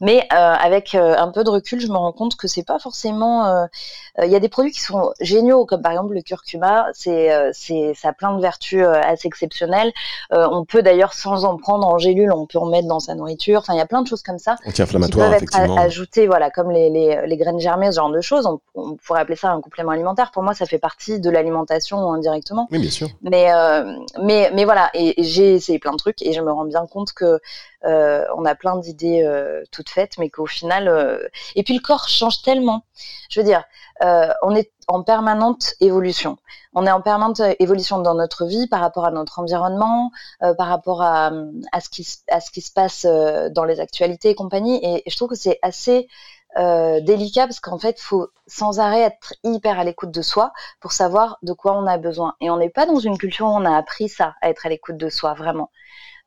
mais 0.00 0.26
avec 0.30 0.94
un 0.94 1.28
peu 1.28 1.44
de 1.44 1.50
recul, 1.50 1.80
je 1.80 1.88
me 1.88 1.96
rends 1.96 2.12
compte 2.12 2.36
que 2.36 2.46
c'est 2.46 2.64
pas 2.64 2.78
forcément. 2.78 3.66
Il 4.22 4.30
y 4.30 4.36
a 4.36 4.40
des 4.40 4.48
produits 4.48 4.70
qui 4.70 4.80
sont 4.80 5.12
géniaux, 5.20 5.66
comme 5.66 5.82
par 5.82 5.92
exemple 5.92 6.14
le 6.14 6.22
curcuma. 6.22 6.86
C'est, 6.92 7.30
c'est, 7.52 7.94
ça 7.94 8.08
a 8.08 8.12
plein 8.12 8.34
de 8.34 8.40
vertus 8.40 8.82
euh, 8.82 8.92
assez 8.92 9.26
exceptionnelles. 9.26 9.92
Euh, 10.32 10.46
on 10.50 10.64
peut 10.64 10.82
d'ailleurs, 10.82 11.14
sans 11.14 11.44
en 11.44 11.56
prendre 11.56 11.86
en 11.86 11.98
gélule, 11.98 12.32
on 12.32 12.46
peut 12.46 12.58
en 12.58 12.66
mettre 12.66 12.88
dans 12.88 13.00
sa 13.00 13.14
nourriture. 13.14 13.60
Enfin, 13.60 13.74
il 13.74 13.78
y 13.78 13.82
a 13.82 13.86
plein 13.86 14.02
de 14.02 14.06
choses 14.06 14.22
comme 14.22 14.38
ça. 14.38 14.56
Anti-inflammatoire, 14.66 15.36
qui 15.38 15.46
peuvent 15.46 15.62
être 15.62 15.78
ajoutées, 15.78 16.26
voilà, 16.26 16.50
comme 16.50 16.70
les, 16.70 16.90
les, 16.90 17.36
graines 17.36 17.60
germées, 17.60 17.90
ce 17.90 17.96
genre 17.96 18.10
de 18.10 18.20
choses. 18.20 18.46
On, 18.74 18.96
pourrait 19.04 19.20
appeler 19.20 19.36
ça 19.36 19.50
un 19.50 19.60
complément 19.60 19.92
alimentaire. 19.92 20.30
Pour 20.30 20.42
moi, 20.42 20.54
ça 20.54 20.66
fait 20.66 20.78
partie 20.78 21.20
de 21.20 21.30
l'alimentation 21.30 22.12
indirectement. 22.12 22.68
Oui, 22.70 22.78
bien 22.78 22.90
sûr. 22.90 23.08
Mais, 23.22 23.52
euh, 23.52 23.96
mais, 24.22 24.50
mais 24.54 24.64
voilà, 24.64 24.90
et, 24.94 25.14
j'ai 25.22 25.54
essayé 25.54 25.78
plein 25.78 25.92
de 25.92 25.96
trucs 25.96 26.22
et 26.22 26.32
je 26.32 26.40
me 26.40 26.52
rends 26.52 26.64
bien 26.64 26.86
compte 26.86 27.12
que 27.12 27.40
on 27.84 28.44
a 28.44 28.54
plein 28.54 28.76
d'idées 28.76 29.28
toutes 29.70 29.90
faites, 29.90 30.18
mais 30.18 30.30
qu'au 30.30 30.46
final, 30.46 31.28
et 31.54 31.62
puis 31.62 31.74
le 31.74 31.80
corps 31.80 32.08
change 32.08 32.42
tellement. 32.42 32.84
Je 33.30 33.40
veux 33.40 33.46
dire, 33.46 33.64
on 34.00 34.54
est 34.54 34.72
en 34.88 35.02
permanente 35.02 35.74
évolution. 35.80 36.38
On 36.74 36.86
est 36.86 36.90
en 36.90 37.00
permanente 37.00 37.40
évolution 37.60 37.98
dans 38.00 38.14
notre 38.14 38.46
vie 38.46 38.66
par 38.66 38.80
rapport 38.80 39.04
à 39.04 39.10
notre 39.10 39.38
environnement, 39.38 40.10
euh, 40.42 40.54
par 40.54 40.68
rapport 40.68 41.02
à, 41.02 41.30
ce 41.80 41.88
qui, 41.88 42.04
se 42.04 42.72
passe 42.72 43.04
euh, 43.04 43.48
dans 43.48 43.64
les 43.64 43.80
actualités 43.80 44.30
et 44.30 44.34
compagnie. 44.34 44.80
Et, 44.82 45.02
je 45.08 45.16
trouve 45.16 45.28
que 45.30 45.36
c'est 45.36 45.58
assez 45.62 46.08
euh, 46.58 47.00
délicat 47.00 47.46
parce 47.46 47.60
qu'en 47.60 47.78
fait, 47.78 48.00
faut 48.00 48.28
sans 48.46 48.80
arrêt 48.80 49.02
être 49.02 49.34
hyper 49.44 49.78
à 49.78 49.84
l'écoute 49.84 50.10
de 50.10 50.22
soi 50.22 50.52
pour 50.80 50.92
savoir 50.92 51.38
de 51.42 51.52
quoi 51.52 51.72
on 51.72 51.86
a 51.86 51.96
besoin. 51.98 52.34
Et 52.40 52.50
on 52.50 52.56
n'est 52.56 52.70
pas 52.70 52.86
dans 52.86 52.98
une 52.98 53.18
culture 53.18 53.46
où 53.46 53.50
on 53.50 53.64
a 53.64 53.76
appris 53.76 54.08
ça, 54.08 54.34
à 54.40 54.50
être 54.50 54.66
à 54.66 54.68
l'écoute 54.68 54.96
de 54.96 55.08
soi, 55.08 55.34
vraiment. 55.34 55.70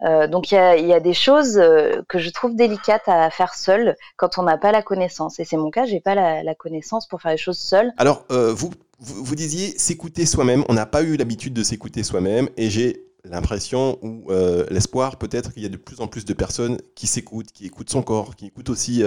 Euh, 0.06 0.28
donc 0.28 0.52
il 0.52 0.56
y 0.56 0.94
a, 0.94 1.00
des 1.00 1.14
choses 1.14 1.58
euh, 1.58 2.02
que 2.08 2.20
je 2.20 2.30
trouve 2.30 2.56
délicates 2.56 3.08
à 3.08 3.30
faire 3.32 3.56
seul 3.56 3.96
quand 4.16 4.38
on 4.38 4.44
n'a 4.44 4.58
pas 4.58 4.72
la 4.72 4.82
connaissance. 4.82 5.40
Et 5.40 5.46
c'est 5.46 5.58
mon 5.58 5.72
cas, 5.72 5.86
j'ai 5.86 6.00
pas 6.00 6.16
la, 6.16 6.56
connaissance 6.56 7.08
pour 7.08 7.22
faire 7.22 7.32
les 7.32 7.38
choses 7.38 7.58
seul. 7.58 7.92
Alors 7.98 8.26
euh, 8.32 8.54
vous, 8.54 8.72
vous, 9.00 9.36
disiez 9.36 9.78
s'écouter 9.78 10.26
soi-même. 10.26 10.64
On 10.70 10.74
n'a 10.74 10.86
pas 10.86 11.04
eu 11.04 11.18
l'habitude 11.18 11.54
de 11.54 11.64
s'écouter 11.64 12.04
soi-même, 12.04 12.50
et 12.58 12.70
j'ai 12.70 13.04
l'impression 13.26 14.00
ou 14.02 14.32
l'espoir 14.70 15.18
peut-être 15.18 15.54
qu'il 15.54 15.62
y 15.62 15.66
a 15.66 15.70
de 15.70 15.76
plus 15.76 16.00
en 16.00 16.08
plus 16.08 16.24
de 16.24 16.34
personnes 16.34 16.78
qui 16.96 17.08
s'écoutent, 17.08 17.52
qui 17.52 17.66
écoutent 17.66 17.90
son 17.90 18.02
corps, 18.02 18.36
qui 18.38 18.46
écoutent 18.48 18.70
aussi 18.70 19.04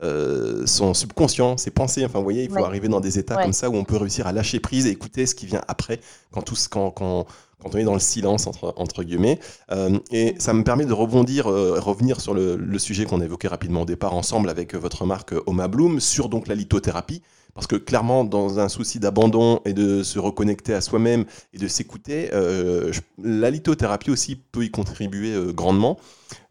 son 0.00 0.94
subconscient, 0.94 1.56
ses 1.56 1.72
pensées. 1.72 2.04
Enfin, 2.04 2.18
vous 2.18 2.24
voyez, 2.24 2.44
il 2.44 2.50
faut 2.50 2.64
arriver 2.64 2.88
dans 2.88 3.00
des 3.00 3.18
états 3.18 3.42
comme 3.42 3.52
ça 3.52 3.68
où 3.68 3.74
on 3.74 3.84
peut 3.84 3.96
réussir 3.96 4.26
à 4.26 4.32
lâcher 4.32 4.60
prise 4.60 4.86
et 4.86 4.90
écouter 4.90 5.26
ce 5.26 5.34
qui 5.34 5.46
vient 5.46 5.62
après, 5.66 6.00
quand 6.30 6.42
tout, 6.42 6.56
quand, 6.70 6.90
quand, 6.90 7.26
quand 7.62 7.74
on 7.74 7.78
est 7.78 7.84
dans 7.84 7.94
le 7.94 8.00
silence, 8.00 8.46
entre, 8.46 9.02
guillemets. 9.02 9.38
Euh, 9.70 9.98
et 10.10 10.34
ça 10.38 10.52
me 10.52 10.62
permet 10.62 10.84
de 10.84 10.92
rebondir, 10.92 11.48
euh, 11.48 11.80
revenir 11.80 12.20
sur 12.20 12.34
le, 12.34 12.78
sujet 12.78 13.04
qu'on 13.04 13.20
a 13.20 13.24
évoqué 13.24 13.48
rapidement 13.48 13.82
au 13.82 13.86
départ 13.86 14.14
ensemble 14.14 14.48
avec 14.48 14.74
votre 14.74 15.04
marque 15.04 15.34
Oma 15.46 15.66
Bloom 15.66 15.98
sur 16.00 16.28
donc 16.28 16.46
la 16.46 16.54
lithothérapie. 16.54 17.22
Parce 17.54 17.66
que 17.66 17.74
clairement, 17.74 18.22
dans 18.22 18.60
un 18.60 18.68
souci 18.68 19.00
d'abandon 19.00 19.60
et 19.64 19.72
de 19.72 20.04
se 20.04 20.20
reconnecter 20.20 20.74
à 20.74 20.80
soi-même 20.80 21.24
et 21.52 21.58
de 21.58 21.66
s'écouter, 21.66 22.30
euh, 22.32 22.92
la 23.20 23.50
lithothérapie 23.50 24.12
aussi 24.12 24.36
peut 24.36 24.64
y 24.64 24.70
contribuer 24.70 25.34
grandement. 25.52 25.98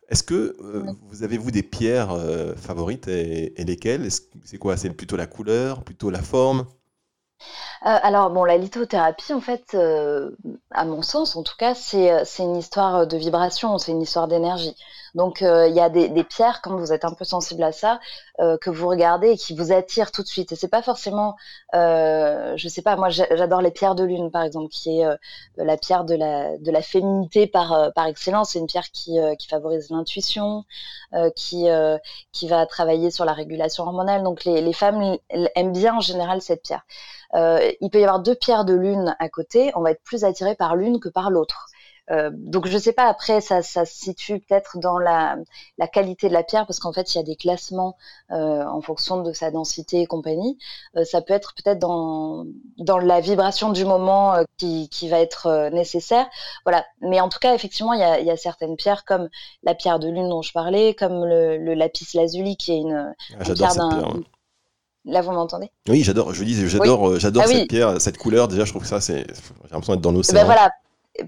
Est-ce 0.09 0.23
que 0.23 0.57
vous 1.09 1.23
avez-vous 1.23 1.51
des 1.51 1.63
pierres 1.63 2.17
favorites 2.57 3.07
et, 3.07 3.53
lesquelles? 3.57 4.09
C'est 4.43 4.57
quoi? 4.57 4.75
C'est 4.75 4.89
plutôt 4.89 5.15
la 5.15 5.27
couleur, 5.27 5.83
plutôt 5.83 6.09
la 6.09 6.21
forme? 6.21 6.65
euh, 7.39 7.66
alors 7.81 8.29
bon, 8.29 8.43
la 8.43 8.57
lithothérapie, 8.57 9.33
en 9.33 9.41
fait, 9.41 9.73
euh, 9.73 10.31
à 10.71 10.85
mon 10.85 11.01
sens, 11.01 11.35
en 11.35 11.43
tout 11.43 11.55
cas, 11.57 11.75
c'est 11.75 12.11
euh, 12.11 12.23
c'est 12.25 12.43
une 12.43 12.57
histoire 12.57 13.07
de 13.07 13.17
vibration, 13.17 13.77
c'est 13.77 13.91
une 13.91 14.01
histoire 14.01 14.27
d'énergie. 14.27 14.75
Donc 15.15 15.41
il 15.41 15.73
y 15.73 15.79
a 15.79 15.89
des, 15.89 16.23
pierres 16.23 16.61
quand 16.61 16.75
vous 16.75 16.93
êtes 16.93 17.05
un 17.05 17.13
peu 17.13 17.25
sensible 17.25 17.63
à 17.63 17.71
ça 17.71 17.99
que 18.37 18.69
vous 18.69 18.87
regardez 18.87 19.31
et 19.31 19.37
qui 19.37 19.55
vous 19.55 19.71
attirent 19.71 20.11
tout 20.11 20.21
de 20.21 20.27
suite. 20.27 20.51
Et 20.51 20.55
c'est 20.55 20.67
pas 20.67 20.81
forcément, 20.81 21.35
je 21.73 22.67
sais 22.69 22.81
pas, 22.81 22.95
moi 22.95 23.09
j'adore 23.09 23.61
les 23.61 23.71
pierres 23.71 23.95
de 23.95 24.03
lune 24.03 24.31
par 24.31 24.43
exemple, 24.43 24.69
qui 24.69 24.99
est 24.99 25.05
la 25.57 25.77
pierre 25.77 26.03
de 26.05 26.15
la 26.71 26.81
féminité 26.81 27.47
par 27.47 27.91
excellence. 28.07 28.51
C'est 28.51 28.59
une 28.59 28.67
pierre 28.67 28.89
qui 28.91 29.19
favorise 29.49 29.89
l'intuition, 29.89 30.65
qui 31.35 31.67
va 31.69 32.65
travailler 32.65 33.11
sur 33.11 33.25
la 33.25 33.33
régulation 33.33 33.83
hormonale. 33.83 34.23
Donc 34.23 34.43
les 34.45 34.73
femmes 34.73 35.17
aiment 35.29 35.73
bien 35.73 35.95
en 35.95 36.01
général 36.01 36.41
cette 36.41 36.63
pierre. 36.63 36.83
Euh, 37.35 37.71
il 37.81 37.89
peut 37.89 37.99
y 37.99 38.03
avoir 38.03 38.19
deux 38.21 38.35
pierres 38.35 38.65
de 38.65 38.73
lune 38.73 39.15
à 39.19 39.29
côté, 39.29 39.71
on 39.75 39.81
va 39.81 39.91
être 39.91 40.03
plus 40.03 40.23
attiré 40.23 40.55
par 40.55 40.75
l'une 40.75 40.99
que 40.99 41.09
par 41.09 41.29
l'autre. 41.29 41.67
Euh, 42.09 42.29
donc 42.33 42.67
je 42.67 42.77
sais 42.77 42.93
pas 42.93 43.07
après 43.07 43.41
ça, 43.41 43.61
ça 43.61 43.85
se 43.85 43.93
situe 43.93 44.39
peut-être 44.39 44.77
dans 44.77 44.97
la, 44.97 45.35
la, 45.77 45.87
qualité 45.87 46.29
de 46.29 46.33
la 46.33 46.43
pierre 46.43 46.65
parce 46.65 46.79
qu'en 46.79 46.93
fait 46.93 47.13
il 47.13 47.17
y 47.17 47.21
a 47.21 47.23
des 47.23 47.35
classements 47.35 47.97
euh, 48.31 48.63
en 48.63 48.81
fonction 48.81 49.21
de 49.21 49.33
sa 49.33 49.51
densité 49.51 50.01
et 50.01 50.05
compagnie. 50.05 50.57
Euh, 50.95 51.03
ça 51.03 51.21
peut 51.21 51.33
être 51.33 51.53
peut-être 51.53 51.79
dans, 51.79 52.45
dans 52.77 52.97
la 52.97 53.19
vibration 53.19 53.71
du 53.71 53.83
moment 53.83 54.35
qui, 54.57 54.87
qui, 54.89 55.09
va 55.09 55.19
être 55.19 55.69
nécessaire. 55.73 56.27
Voilà. 56.65 56.85
Mais 57.01 57.19
en 57.19 57.29
tout 57.29 57.39
cas 57.39 57.53
effectivement 57.53 57.93
il 57.93 57.99
y 57.99 58.03
a, 58.03 58.19
il 58.19 58.25
y 58.25 58.31
a 58.31 58.37
certaines 58.37 58.77
pierres 58.77 59.03
comme 59.03 59.27
la 59.63 59.75
pierre 59.75 59.99
de 59.99 60.07
lune 60.07 60.29
dont 60.29 60.41
je 60.41 60.53
parlais, 60.53 60.93
comme 60.93 61.25
le, 61.25 61.57
le 61.57 61.73
lapis 61.73 62.07
lazuli 62.13 62.55
qui 62.55 62.71
est 62.71 62.79
une, 62.79 63.13
ah, 63.39 63.43
pierre 63.53 63.75
d'un 63.75 64.21
Là, 65.07 65.21
vous 65.21 65.31
m'entendez? 65.31 65.71
Oui, 65.87 66.03
j'adore. 66.03 66.33
Je 66.33 66.43
dis, 66.43 66.67
j'adore, 66.67 67.17
j'adore 67.17 67.43
ah 67.45 67.47
cette 67.47 67.69
pierre, 67.69 68.01
cette 68.01 68.17
couleur. 68.17 68.49
Déjà, 68.49 68.65
je 68.65 68.71
trouve 68.71 68.81
que 68.81 68.89
ça, 68.89 68.99
c'est. 68.99 69.25
J'ai 69.25 69.71
l'impression 69.71 69.93
d'être 69.93 70.01
dans 70.01 70.11
l'océan. 70.11 70.35
Ben 70.35 70.43
voilà, 70.43 70.69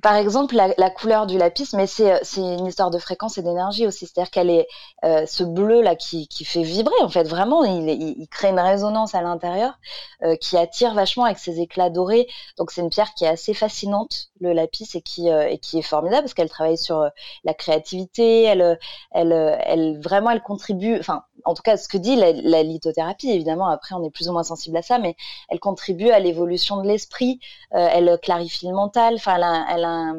par 0.01 0.15
exemple, 0.15 0.55
la, 0.55 0.89
couleur 0.89 1.25
du 1.25 1.37
lapis, 1.37 1.69
mais 1.73 1.87
c'est 1.87 2.21
une 2.37 2.67
histoire 2.67 2.91
de 2.91 2.99
fréquence 2.99 3.37
et 3.37 3.41
d'énergie 3.41 3.87
aussi. 3.87 4.05
C'est-à-dire 4.05 4.29
qu'elle 4.31 4.49
est, 4.49 4.67
euh, 5.03 5.25
ce 5.25 5.43
bleu 5.43 5.81
là 5.81 5.95
qui, 5.95 6.27
qui, 6.27 6.45
fait 6.45 6.61
vibrer 6.61 7.01
en 7.01 7.09
fait 7.09 7.23
vraiment. 7.23 7.63
Il, 7.63 7.89
il, 7.89 8.27
crée 8.27 8.49
une 8.49 8.59
résonance 8.59 9.15
à 9.15 9.21
l'intérieur 9.21 9.79
euh, 10.23 10.35
qui 10.35 10.57
attire 10.57 10.93
vachement 10.93 11.23
avec 11.25 11.39
ses 11.39 11.59
éclats 11.59 11.89
dorés. 11.89 12.27
Donc 12.57 12.71
c'est 12.71 12.81
une 12.81 12.89
pierre 12.89 13.13
qui 13.13 13.25
est 13.25 13.29
assez 13.29 13.53
fascinante, 13.53 14.29
le 14.39 14.53
lapis, 14.53 14.89
et 14.93 15.01
qui, 15.01 15.29
euh, 15.29 15.47
et 15.47 15.57
qui 15.57 15.79
est 15.79 15.83
formidable 15.83 16.23
parce 16.23 16.33
qu'elle 16.33 16.49
travaille 16.49 16.77
sur 16.77 17.09
la 17.43 17.53
créativité. 17.53 18.43
Elle, 18.43 18.77
elle, 19.11 19.59
elle 19.63 19.99
vraiment, 20.01 20.29
elle 20.29 20.41
contribue. 20.41 20.99
Enfin, 20.99 21.23
en 21.45 21.53
tout 21.53 21.63
cas, 21.63 21.77
ce 21.77 21.87
que 21.87 21.97
dit 21.97 22.15
la, 22.15 22.63
lithothérapie, 22.63 23.31
évidemment. 23.31 23.67
Après, 23.67 23.95
on 23.95 24.03
est 24.03 24.11
plus 24.11 24.29
ou 24.29 24.33
moins 24.33 24.43
sensible 24.43 24.77
à 24.77 24.81
ça, 24.81 24.99
mais 24.99 25.15
elle 25.49 25.59
contribue 25.59 26.09
à 26.09 26.19
l'évolution 26.19 26.77
de 26.81 26.87
l'esprit. 26.87 27.39
elle 27.71 28.19
clarifie 28.21 28.67
le 28.67 28.73
mental. 28.73 29.15
Enfin, 29.15 29.65
elle 29.69 29.78
a 29.83 30.13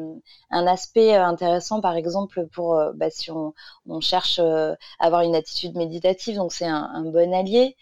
un, 0.51 0.67
aspect 0.67 1.15
euh, 1.15 1.25
intéressant, 1.25 1.81
par 1.81 1.95
exemple, 1.95 2.47
pour 2.47 2.75
euh, 2.75 2.91
bah, 2.95 3.09
si 3.09 3.31
on, 3.31 3.53
cherche 4.01 4.39
euh, 4.39 4.73
à 4.99 5.07
avoir 5.07 5.21
une 5.21 5.35
attitude 5.35 5.75
méditative, 5.75 6.35
donc 6.35 6.53
c'est 6.53 6.67
un, 6.67 7.03
bon 7.05 7.33
allié. 7.33 7.75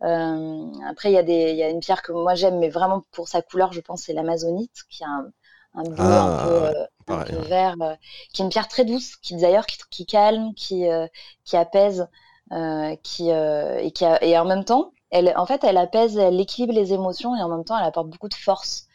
après, 0.00 1.12
il 1.12 1.56
y, 1.56 1.62
a 1.62 1.68
une 1.68 1.80
pierre 1.80 2.02
que 2.02 2.12
moi 2.12 2.34
j'aime, 2.34 2.58
mais 2.58 2.68
vraiment 2.68 3.02
pour 3.12 3.28
sa 3.28 3.42
couleur, 3.42 3.72
je 3.72 3.80
pense, 3.80 4.02
c'est 4.02 4.12
l'amazonite, 4.12 4.82
qui 4.90 5.04
a 5.04 5.08
un, 5.74 5.82
bleu 5.82 6.04
un 6.04 6.38
ah, 6.38 7.24
peu, 7.26 7.36
vert, 7.48 7.76
qui 8.32 8.42
est 8.42 8.44
une 8.44 8.50
pierre 8.50 8.68
très 8.68 8.84
douce, 8.84 9.16
qui 9.16 9.36
d'ailleurs 9.36 9.66
qui, 9.66 10.06
calme, 10.06 10.54
qui, 10.54 10.84
qui 11.44 11.56
apaise, 11.56 12.08
qui, 13.02 13.30
et, 13.30 13.92
qui 13.92 14.04
et 14.04 14.38
en 14.38 14.44
même 14.44 14.64
temps, 14.64 14.92
elle, 15.10 15.32
en 15.36 15.46
fait, 15.46 15.62
elle 15.64 15.76
apaise, 15.76 16.18
elle 16.18 16.40
équilibre 16.40 16.74
les 16.74 16.92
émotions 16.92 17.36
et 17.36 17.42
en 17.42 17.48
même 17.48 17.64
temps, 17.64 17.78
elle 17.78 17.86
apporte 17.86 18.08
beaucoup 18.08 18.28
de 18.28 18.34
force. 18.34 18.88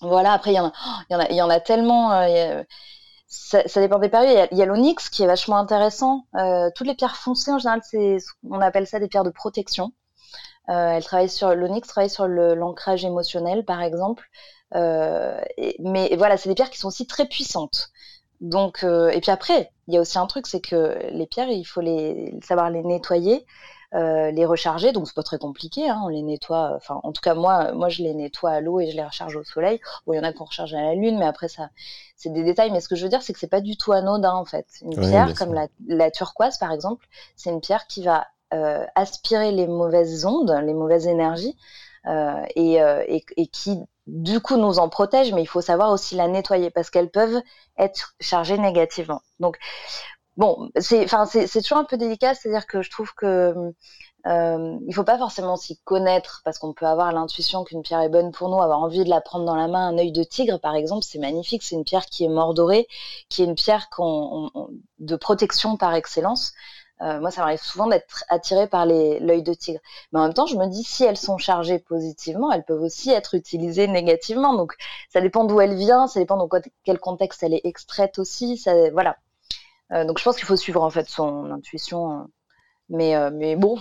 Voilà, 0.00 0.32
après, 0.32 0.52
il 0.52 0.56
y, 0.56 0.60
en 0.60 0.66
a, 0.66 0.72
il, 1.08 1.12
y 1.12 1.16
en 1.16 1.20
a, 1.20 1.28
il 1.30 1.36
y 1.36 1.42
en 1.42 1.50
a 1.50 1.60
tellement. 1.60 2.12
Euh, 2.12 2.62
ça, 3.30 3.62
ça, 3.66 3.80
dépend 3.80 3.98
des 3.98 4.08
périodes. 4.08 4.48
Il 4.50 4.58
y 4.58 4.62
a, 4.62 4.66
l'onyx 4.66 5.08
qui 5.08 5.22
est 5.22 5.26
vachement 5.26 5.56
intéressant. 5.56 6.26
Euh, 6.34 6.68
toutes 6.74 6.86
les 6.86 6.94
pierres 6.94 7.16
foncées, 7.16 7.52
en 7.52 7.58
général, 7.58 7.80
on 8.48 8.60
appelle 8.60 8.86
ça 8.86 8.98
des 8.98 9.08
pierres 9.08 9.24
de 9.24 9.30
protection. 9.30 9.92
Euh, 10.68 10.90
elle 10.90 11.04
travaille 11.04 11.28
sur 11.28 11.54
l'onyx, 11.54 11.88
travaille 11.88 12.10
sur 12.10 12.26
l'ancrage 12.26 13.04
émotionnel, 13.04 13.64
par 13.64 13.82
exemple. 13.82 14.28
Euh, 14.74 15.40
mais 15.78 16.14
voilà, 16.16 16.36
c'est 16.36 16.48
des 16.48 16.54
pierres 16.54 16.70
qui 16.70 16.78
sont 16.78 16.88
aussi 16.88 17.06
très 17.06 17.26
puissantes. 17.26 17.90
Donc, 18.40 18.84
et 18.84 19.20
puis 19.20 19.30
après, 19.30 19.70
il 19.86 19.94
y 19.94 19.98
a 19.98 20.00
aussi 20.00 20.18
un 20.18 20.26
truc, 20.26 20.46
c'est 20.46 20.60
que 20.60 20.98
les 21.12 21.26
pierres, 21.26 21.50
il 21.50 21.64
faut 21.64 21.80
les 21.80 22.34
savoir 22.42 22.70
les 22.70 22.82
nettoyer. 22.82 23.46
Euh, 23.92 24.30
les 24.30 24.46
recharger. 24.46 24.92
Donc 24.92 25.08
c'est 25.08 25.14
pas 25.14 25.24
très 25.24 25.38
compliqué, 25.38 25.88
hein, 25.88 26.00
on 26.04 26.08
les 26.08 26.22
nettoie. 26.22 26.74
Enfin, 26.76 27.00
en 27.02 27.10
tout 27.10 27.20
cas 27.20 27.34
moi, 27.34 27.72
moi 27.72 27.88
je 27.88 28.04
les 28.04 28.14
nettoie 28.14 28.52
à 28.52 28.60
l'eau 28.60 28.78
et 28.78 28.88
je 28.88 28.94
les 28.94 29.04
recharge 29.04 29.34
au 29.34 29.42
soleil. 29.42 29.80
Bon, 30.06 30.12
il 30.12 30.16
y 30.16 30.20
en 30.20 30.22
a 30.22 30.32
qu'on 30.32 30.44
recharge 30.44 30.74
à 30.74 30.80
la 30.80 30.94
lune, 30.94 31.18
mais 31.18 31.24
après 31.24 31.48
ça, 31.48 31.70
c'est 32.14 32.32
des 32.32 32.44
détails. 32.44 32.70
Mais 32.70 32.80
ce 32.80 32.88
que 32.88 32.94
je 32.94 33.02
veux 33.02 33.08
dire, 33.08 33.22
c'est 33.22 33.32
que 33.32 33.40
c'est 33.40 33.48
pas 33.48 33.60
du 33.60 33.76
tout 33.76 33.90
anodin 33.90 34.32
en 34.32 34.44
fait. 34.44 34.66
Une 34.82 34.94
pierre 34.96 35.34
comme 35.34 35.54
la, 35.88 36.10
turquoise 36.12 36.56
par 36.58 36.70
exemple, 36.70 37.08
c'est 37.34 37.50
une 37.50 37.60
pierre 37.60 37.88
qui 37.88 38.04
va 38.04 38.28
euh, 38.54 38.86
aspirer 38.94 39.50
les 39.50 39.66
mauvaises 39.66 40.24
ondes, 40.24 40.56
les 40.64 40.74
mauvaises 40.74 41.08
énergies, 41.08 41.56
euh, 42.06 42.44
et, 42.54 42.74
et, 42.74 43.24
et, 43.36 43.46
qui 43.48 43.80
du 44.06 44.38
coup 44.38 44.56
nous 44.56 44.78
en 44.78 44.88
protège, 44.88 45.32
mais 45.32 45.42
il 45.42 45.48
faut 45.48 45.60
savoir 45.60 45.90
aussi 45.90 46.14
la 46.14 46.28
nettoyer 46.28 46.70
parce 46.70 46.90
qu'elles 46.90 47.10
peuvent 47.10 47.42
être 47.76 48.14
chargées 48.20 48.56
négativement. 48.56 49.22
Donc 49.40 49.58
bon, 50.40 50.70
c'est 50.80 51.04
enfin 51.04 51.26
c'est 51.26 51.60
toujours 51.62 51.78
un 51.78 51.84
peu 51.84 51.96
délicat, 51.98 52.34
c'est-à-dire 52.34 52.66
que 52.66 52.82
je 52.82 52.90
trouve 52.90 53.12
que 53.14 53.54
euh, 54.26 54.78
il 54.86 54.94
faut 54.94 55.04
pas 55.04 55.18
forcément 55.18 55.56
s'y 55.56 55.78
connaître 55.84 56.42
parce 56.44 56.58
qu'on 56.58 56.72
peut 56.72 56.86
avoir 56.86 57.12
l'intuition 57.12 57.64
qu'une 57.64 57.82
pierre 57.82 58.00
est 58.00 58.08
bonne 58.08 58.32
pour 58.32 58.48
nous, 58.48 58.60
avoir 58.60 58.80
envie 58.80 59.04
de 59.04 59.10
la 59.10 59.20
prendre 59.20 59.44
dans 59.44 59.54
la 59.54 59.68
main. 59.68 59.88
Un 59.88 59.98
œil 59.98 60.12
de 60.12 60.24
tigre, 60.24 60.58
par 60.58 60.74
exemple, 60.74 61.04
c'est 61.04 61.18
magnifique. 61.18 61.62
C'est 61.62 61.76
une 61.76 61.84
pierre 61.84 62.06
qui 62.06 62.24
est 62.24 62.28
mordorée, 62.28 62.88
qui 63.28 63.42
est 63.42 63.46
une 63.46 63.54
pierre 63.54 63.88
de 64.98 65.16
protection 65.16 65.76
par 65.76 65.94
excellence. 65.94 66.52
Euh, 67.02 67.20
moi, 67.20 67.30
ça 67.30 67.42
m'arrive 67.42 67.62
souvent 67.62 67.86
d'être 67.86 68.24
attirée 68.28 68.66
par 68.66 68.84
l'œil 68.86 69.42
de 69.42 69.54
tigre. 69.54 69.80
Mais 70.12 70.20
en 70.20 70.24
même 70.24 70.34
temps, 70.34 70.46
je 70.46 70.56
me 70.56 70.66
dis, 70.66 70.84
si 70.84 71.04
elles 71.04 71.16
sont 71.16 71.38
chargées 71.38 71.78
positivement, 71.78 72.52
elles 72.52 72.64
peuvent 72.64 72.82
aussi 72.82 73.10
être 73.10 73.34
utilisées 73.34 73.88
négativement. 73.88 74.54
Donc, 74.54 74.74
ça 75.10 75.20
dépend 75.22 75.44
d'où 75.44 75.60
elle 75.60 75.76
vient, 75.76 76.06
ça 76.06 76.20
dépend 76.20 76.36
dans 76.36 76.48
quel 76.84 76.98
contexte 76.98 77.42
elle 77.42 77.54
est 77.54 77.62
extraite 77.64 78.18
aussi. 78.18 78.58
Ça, 78.58 78.90
voilà. 78.90 79.16
Euh, 79.92 80.04
donc, 80.04 80.18
je 80.18 80.24
pense 80.24 80.36
qu'il 80.36 80.46
faut 80.46 80.56
suivre 80.56 80.82
en 80.82 80.90
fait 80.90 81.08
son 81.08 81.50
intuition 81.50 82.28
mais, 82.90 83.14
euh, 83.14 83.30
mais 83.32 83.54
bon, 83.54 83.78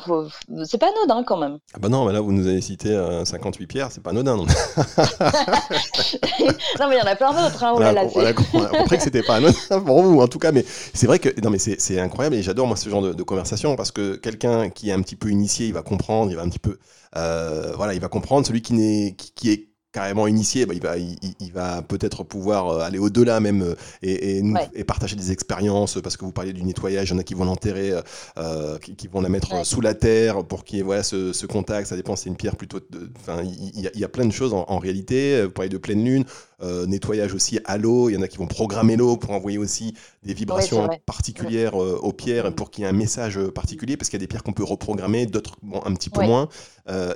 c'est 0.66 0.78
pas 0.78 0.90
anodin 0.90 1.24
quand 1.24 1.38
même. 1.38 1.58
Ah 1.74 1.80
bah 1.80 1.90
non, 1.90 2.06
mais 2.06 2.14
là 2.14 2.22
vous 2.22 2.32
nous 2.32 2.46
avez 2.46 2.62
cité 2.62 2.90
58 3.24 3.64
euh, 3.64 3.68
pierres, 3.68 3.92
c'est 3.92 4.04
pas 4.04 4.12
anodin. 4.12 4.38
Non, 4.38 4.46
non 6.80 6.88
mais 6.88 6.96
il 6.96 7.00
y 7.00 7.02
en 7.02 7.08
a 7.08 7.16
plein 7.16 7.32
d'autres. 7.34 7.64
Hein, 7.64 7.74
on, 7.76 7.82
a, 7.82 8.34
compris 8.34 8.98
que 8.98 9.04
c'était 9.04 9.24
pas 9.24 9.38
anodin 9.38 9.82
pour 9.86 10.04
vous, 10.04 10.22
en 10.22 10.28
tout 10.28 10.38
cas. 10.38 10.52
Mais 10.52 10.64
c'est 10.94 11.08
vrai 11.08 11.18
que 11.18 11.30
non, 11.42 11.50
mais 11.50 11.58
c'est 11.58 12.00
incroyable 12.00 12.36
et 12.36 12.44
j'adore 12.44 12.68
moi 12.68 12.76
ce 12.76 12.88
genre 12.88 13.02
de, 13.02 13.14
de, 13.14 13.24
conversation 13.24 13.76
parce 13.76 13.92
que 13.92 14.16
quelqu'un 14.16 14.70
qui 14.70 14.92
est 14.92 14.94
un 14.94 15.02
petit 15.02 15.16
peu 15.16 15.30
initié, 15.30 15.66
il 15.66 15.74
va 15.74 15.82
comprendre, 15.82 16.30
il 16.30 16.36
va 16.36 16.44
un 16.44 16.50
petit 16.50 16.60
peu, 16.60 16.78
euh, 17.18 17.74
voilà, 17.76 17.96
il 17.96 18.00
va 18.00 18.10
comprendre. 18.10 18.46
Celui 18.46 18.62
qui, 18.62 18.74
n'est 18.74 19.16
qui, 19.18 19.32
qui 19.34 19.50
est 19.50 19.69
carrément 19.92 20.28
initié, 20.28 20.66
bah, 20.66 20.74
il 20.76 20.82
va, 20.82 20.98
il, 20.98 21.52
va 21.52 21.82
peut-être 21.82 22.24
pouvoir 22.24 22.70
euh, 22.70 22.80
aller 22.82 23.00
au-delà 23.00 23.40
même 23.40 23.64
euh, 23.64 23.76
et, 24.04 24.42
et, 24.74 24.84
partager 24.84 25.16
des 25.16 25.32
expériences 25.32 26.00
parce 26.02 26.16
que 26.16 26.26
vous 26.26 26.32
parliez 26.32 26.54
du 26.54 26.64
nettoyage, 26.64 27.10
il 27.10 27.14
y 27.14 27.16
en 27.16 27.20
a 27.20 27.24
qui 27.24 27.34
vont 27.34 27.46
l'enterrer, 27.46 27.94
euh, 28.38 28.78
qui, 28.78 29.08
vont 29.08 29.22
la 29.22 29.30
mettre 29.30 29.66
sous 29.66 29.82
la 29.82 29.96
terre 29.96 30.44
pour 30.44 30.64
qu'il 30.64 30.78
y 30.78 30.80
ait 30.82 30.84
voilà, 30.84 31.04
ce, 31.04 31.46
contact, 31.48 31.88
ça 31.88 31.96
dépend, 31.96 32.16
c'est 32.16 32.30
une 32.30 32.36
pierre 32.36 32.56
plutôt... 32.56 32.80
Enfin, 33.20 33.42
il, 33.44 33.92
y, 33.96 34.04
a 34.04 34.10
plein 34.10 34.26
de 34.26 34.32
choses 34.32 34.54
en, 34.54 34.78
réalité, 34.78 35.44
vous 35.44 35.52
parlez 35.52 35.70
de 35.70 35.78
pleine 35.78 36.04
lune, 36.04 36.26
nettoyage 36.88 37.34
aussi 37.34 37.60
à 37.66 37.78
l'eau, 37.78 38.10
il 38.10 38.14
y 38.14 38.18
en 38.18 38.22
a 38.22 38.28
qui 38.28 38.38
vont 38.38 38.48
programmer 38.48 38.96
l'eau 38.96 39.18
pour 39.18 39.32
envoyer 39.32 39.58
aussi 39.58 39.96
des 40.24 40.34
vibrations 40.34 40.88
particulières 41.06 41.76
aux 41.76 42.14
pierres 42.14 42.54
pour 42.54 42.70
qu'il 42.70 42.84
y 42.84 42.88
ait 42.88 42.90
un 42.90 42.94
message 42.94 43.40
particulier, 43.50 43.98
parce 43.98 44.10
qu'il 44.10 44.20
y 44.20 44.22
a 44.22 44.26
des 44.26 44.28
pierres 44.28 44.44
qu'on 44.44 44.54
peut 44.54 44.64
reprogrammer, 44.64 45.26
d'autres 45.26 45.58
un 45.86 45.94
petit 45.94 46.10
peu 46.10 46.22
moins. 46.22 46.48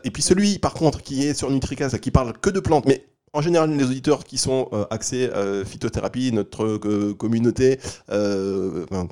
et 0.04 0.12
puis 0.12 0.24
celui, 0.24 0.60
par 0.60 0.74
contre, 0.74 1.04
qui 1.04 1.26
est 1.28 1.34
sur 1.34 1.52
Nutricast, 1.52 2.00
qui 2.00 2.12
parle 2.12 2.34
que 2.34 2.50
de 2.50 2.60
plantes. 2.64 2.86
Mais 2.86 3.06
en 3.36 3.42
général, 3.42 3.76
les 3.76 3.84
auditeurs 3.84 4.24
qui 4.24 4.38
sont 4.38 4.70
euh, 4.74 4.86
axés 4.92 5.30
euh, 5.34 5.66
phytothérapie, 5.66 6.32
notre 6.32 6.66
euh, 6.66 7.14
communauté, 7.16 7.80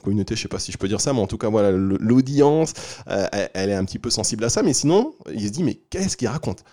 communauté, 0.03 0.35
je 0.35 0.41
sais 0.43 0.47
pas 0.47 0.59
si 0.59 0.71
je 0.71 0.77
peux 0.77 0.87
dire 0.87 1.01
ça, 1.01 1.11
mais 1.11 1.19
en 1.19 1.27
tout 1.27 1.39
cas, 1.39 1.49
voilà, 1.49 1.71
l'audience, 1.71 2.73
elle, 3.07 3.69
est 3.69 3.73
un 3.73 3.83
petit 3.83 3.99
peu 3.99 4.11
sensible 4.11 4.43
à 4.43 4.49
ça. 4.49 4.61
Mais 4.61 4.73
sinon, 4.73 5.15
il 5.33 5.47
se 5.47 5.51
dit, 5.51 5.63
mais 5.63 5.73
qu'est-ce 5.73 6.15
qu'il 6.15 6.27
raconte? 6.27 6.63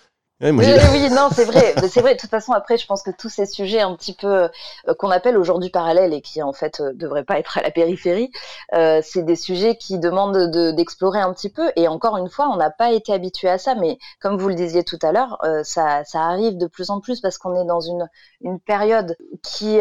Oui, 0.40 0.52
oui, 0.92 1.10
non, 1.10 1.28
c'est 1.32 1.44
vrai. 1.44 1.74
C'est 1.88 2.00
vrai. 2.00 2.14
De 2.14 2.20
toute 2.20 2.30
façon, 2.30 2.52
après, 2.52 2.78
je 2.78 2.86
pense 2.86 3.02
que 3.02 3.10
tous 3.10 3.28
ces 3.28 3.46
sujets 3.46 3.80
un 3.80 3.96
petit 3.96 4.14
peu 4.14 4.44
euh, 4.44 4.94
qu'on 4.98 5.10
appelle 5.10 5.36
aujourd'hui 5.36 5.70
parallèles 5.70 6.14
et 6.14 6.20
qui 6.20 6.42
en 6.42 6.52
fait 6.52 6.80
euh, 6.80 6.92
devraient 6.94 7.24
pas 7.24 7.38
être 7.40 7.58
à 7.58 7.62
la 7.62 7.72
périphérie, 7.72 8.30
euh, 8.74 9.00
c'est 9.02 9.22
des 9.22 9.34
sujets 9.34 9.76
qui 9.76 9.98
demandent 9.98 10.50
d'explorer 10.76 11.20
un 11.20 11.32
petit 11.32 11.50
peu. 11.50 11.70
Et 11.74 11.88
encore 11.88 12.16
une 12.16 12.28
fois, 12.28 12.48
on 12.52 12.56
n'a 12.56 12.70
pas 12.70 12.92
été 12.92 13.12
habitué 13.12 13.48
à 13.48 13.58
ça, 13.58 13.74
mais 13.74 13.98
comme 14.20 14.38
vous 14.38 14.48
le 14.48 14.54
disiez 14.54 14.84
tout 14.84 14.98
à 15.02 15.10
l'heure, 15.10 15.38
ça, 15.64 16.04
ça 16.04 16.20
arrive 16.20 16.56
de 16.56 16.66
plus 16.66 16.90
en 16.90 17.00
plus 17.00 17.20
parce 17.20 17.38
qu'on 17.38 17.60
est 17.60 17.66
dans 17.66 17.80
une 17.80 18.08
une 18.40 18.60
période 18.60 19.16
qui 19.42 19.78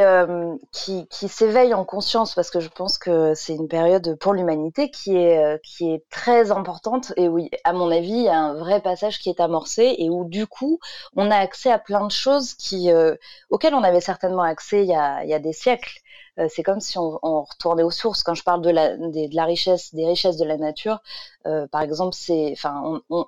qui, 0.72 1.08
qui 1.08 1.28
s'éveille 1.28 1.74
en 1.74 1.86
conscience 1.86 2.36
parce 2.36 2.50
que 2.50 2.60
je 2.60 2.70
pense 2.70 2.98
que 2.98 3.34
c'est 3.34 3.56
une 3.56 3.68
période 3.68 4.18
pour 4.20 4.34
l'humanité 4.34 4.92
qui 4.92 5.16
est 5.16 5.62
qui 5.64 5.92
est 5.92 6.04
très 6.10 6.52
importante. 6.52 7.14
Et 7.18 7.28
oui, 7.28 7.50
à 7.64 7.74
mon 7.74 7.92
avis, 7.92 8.10
il 8.10 8.24
y 8.24 8.30
a 8.30 8.40
un 8.40 8.54
vrai 8.56 8.82
passage 8.82 9.20
qui 9.20 9.30
est 9.30 9.40
amorcé 9.40 9.96
et 9.98 10.10
où 10.10 10.26
du 10.26 10.48
coup, 10.48 10.80
on 11.16 11.32
a 11.32 11.38
accès 11.38 11.72
à 11.72 11.80
plein 11.80 12.06
de 12.06 12.12
choses 12.12 12.54
qui, 12.56 12.92
euh, 12.92 13.16
auxquelles 13.50 13.74
on 13.74 13.84
avait 13.84 14.02
certainement 14.02 14.44
accès 14.44 14.84
il 14.84 14.90
y 14.90 14.94
a, 14.96 15.40
des 15.40 15.54
siècles. 15.54 16.00
Euh, 16.40 16.48
c'est 16.50 16.64
comme 16.64 16.80
si 16.80 16.98
on, 16.98 17.44
retournait 17.44 17.84
aux 17.84 17.92
sources. 17.92 18.24
Quand 18.24 18.36
je 18.36 18.44
parle 18.44 18.62
de 18.62 18.70
la, 18.70 18.96
de 18.98 19.36
la 19.36 19.46
richesse, 19.46 19.94
des 19.94 20.06
richesses 20.06 20.38
de 20.38 20.46
la 20.46 20.58
nature, 20.58 21.02
euh, 21.48 21.68
par 21.68 21.82
exemple, 21.82 22.16
c'est, 22.16 22.52
enfin, 22.54 23.02
on, 23.10 23.26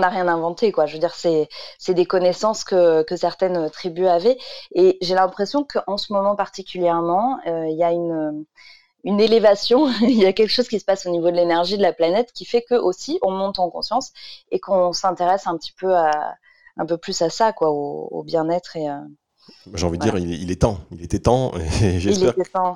n'a 0.00 0.08
rien 0.08 0.28
inventé, 0.28 0.72
quoi. 0.72 0.86
Je 0.86 0.94
veux 0.94 0.98
dire, 0.98 1.14
c'est, 1.14 1.48
des 1.88 2.06
connaissances 2.06 2.64
que, 2.64 3.02
que 3.02 3.16
certaines 3.16 3.70
tribus 3.70 4.08
avaient. 4.08 4.38
Et 4.74 4.98
j'ai 5.00 5.14
l'impression 5.14 5.64
qu'en 5.64 5.96
ce 5.96 6.12
moment 6.12 6.36
particulièrement, 6.36 7.38
il 7.46 7.76
y 7.76 7.84
a 7.84 7.92
une, 7.92 8.44
une 9.04 9.20
élévation, 9.20 9.88
il 10.02 10.18
y 10.18 10.26
a 10.26 10.32
quelque 10.32 10.50
chose 10.50 10.68
qui 10.68 10.80
se 10.80 10.84
passe 10.84 11.06
au 11.06 11.10
niveau 11.10 11.30
de 11.30 11.36
l'énergie 11.36 11.76
de 11.76 11.82
la 11.82 11.92
planète 11.92 12.32
qui 12.32 12.44
fait 12.44 12.62
que 12.62 12.74
aussi 12.74 13.18
on 13.22 13.30
monte 13.30 13.58
en 13.58 13.70
conscience 13.70 14.12
et 14.50 14.60
qu'on 14.60 14.92
s'intéresse 14.92 15.46
un 15.46 15.56
petit 15.56 15.72
peu 15.72 15.94
à 15.94 16.36
un 16.76 16.86
peu 16.86 16.96
plus 16.96 17.22
à 17.22 17.30
ça, 17.30 17.52
quoi, 17.52 17.70
au, 17.70 18.22
bien-être 18.24 18.76
et. 18.76 18.88
Euh, 18.88 18.98
J'ai 19.74 19.86
envie 19.86 19.98
de 19.98 20.02
dire, 20.02 20.16
il, 20.18 20.50
est 20.50 20.60
temps, 20.60 20.80
il 20.90 21.02
était 21.04 21.18
temps. 21.18 21.52
J'espère 21.98 22.34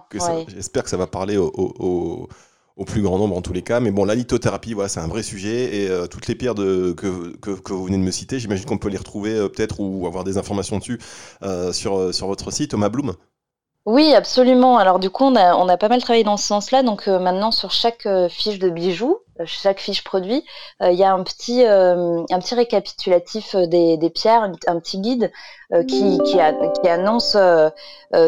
que, 0.08 0.18
j'espère 0.48 0.84
que 0.84 0.90
ça 0.90 0.96
va 0.96 1.06
parler 1.06 1.36
au, 1.36 2.28
au, 2.78 2.84
plus 2.84 3.02
grand 3.02 3.18
nombre 3.18 3.36
en 3.36 3.42
tous 3.42 3.52
les 3.52 3.62
cas. 3.62 3.80
Mais 3.80 3.90
bon, 3.90 4.04
la 4.04 4.14
lithothérapie, 4.14 4.72
voilà, 4.72 4.88
c'est 4.88 5.00
un 5.00 5.08
vrai 5.08 5.22
sujet. 5.22 5.76
Et 5.76 5.88
euh, 5.88 6.06
toutes 6.06 6.28
les 6.28 6.34
pierres 6.34 6.54
que, 6.54 7.72
vous 7.72 7.84
venez 7.84 7.98
de 7.98 8.02
me 8.02 8.10
citer, 8.10 8.38
j'imagine 8.38 8.64
qu'on 8.64 8.78
peut 8.78 8.88
les 8.88 8.96
retrouver 8.96 9.34
euh, 9.34 9.48
peut-être 9.48 9.80
ou 9.80 10.06
avoir 10.06 10.24
des 10.24 10.38
informations 10.38 10.78
dessus 10.78 10.98
sur, 11.72 12.14
sur 12.14 12.26
votre 12.26 12.50
site, 12.50 12.70
Thomas 12.70 12.88
Bloom. 12.88 13.14
Oui, 13.88 14.12
absolument. 14.14 14.76
Alors 14.76 14.98
du 14.98 15.08
coup, 15.08 15.24
on 15.24 15.34
a, 15.34 15.54
on 15.56 15.66
a 15.66 15.78
pas 15.78 15.88
mal 15.88 16.02
travaillé 16.02 16.22
dans 16.22 16.36
ce 16.36 16.46
sens-là. 16.46 16.82
Donc 16.82 17.08
euh, 17.08 17.18
maintenant, 17.18 17.50
sur 17.50 17.70
chaque 17.70 18.04
euh, 18.04 18.28
fiche 18.28 18.58
de 18.58 18.68
bijoux, 18.68 19.16
euh, 19.16 19.27
chaque 19.44 19.80
fiche 19.80 20.04
produit, 20.04 20.44
il 20.80 20.94
y 20.94 21.04
a 21.04 21.12
un 21.12 21.22
petit, 21.22 21.64
un 21.64 22.38
petit 22.38 22.54
récapitulatif 22.54 23.54
des, 23.56 24.10
pierres, 24.14 24.50
un, 24.66 24.80
petit 24.80 25.00
guide 25.00 25.30
qui, 25.86 26.18
qui, 26.24 26.40
annonce 26.88 27.36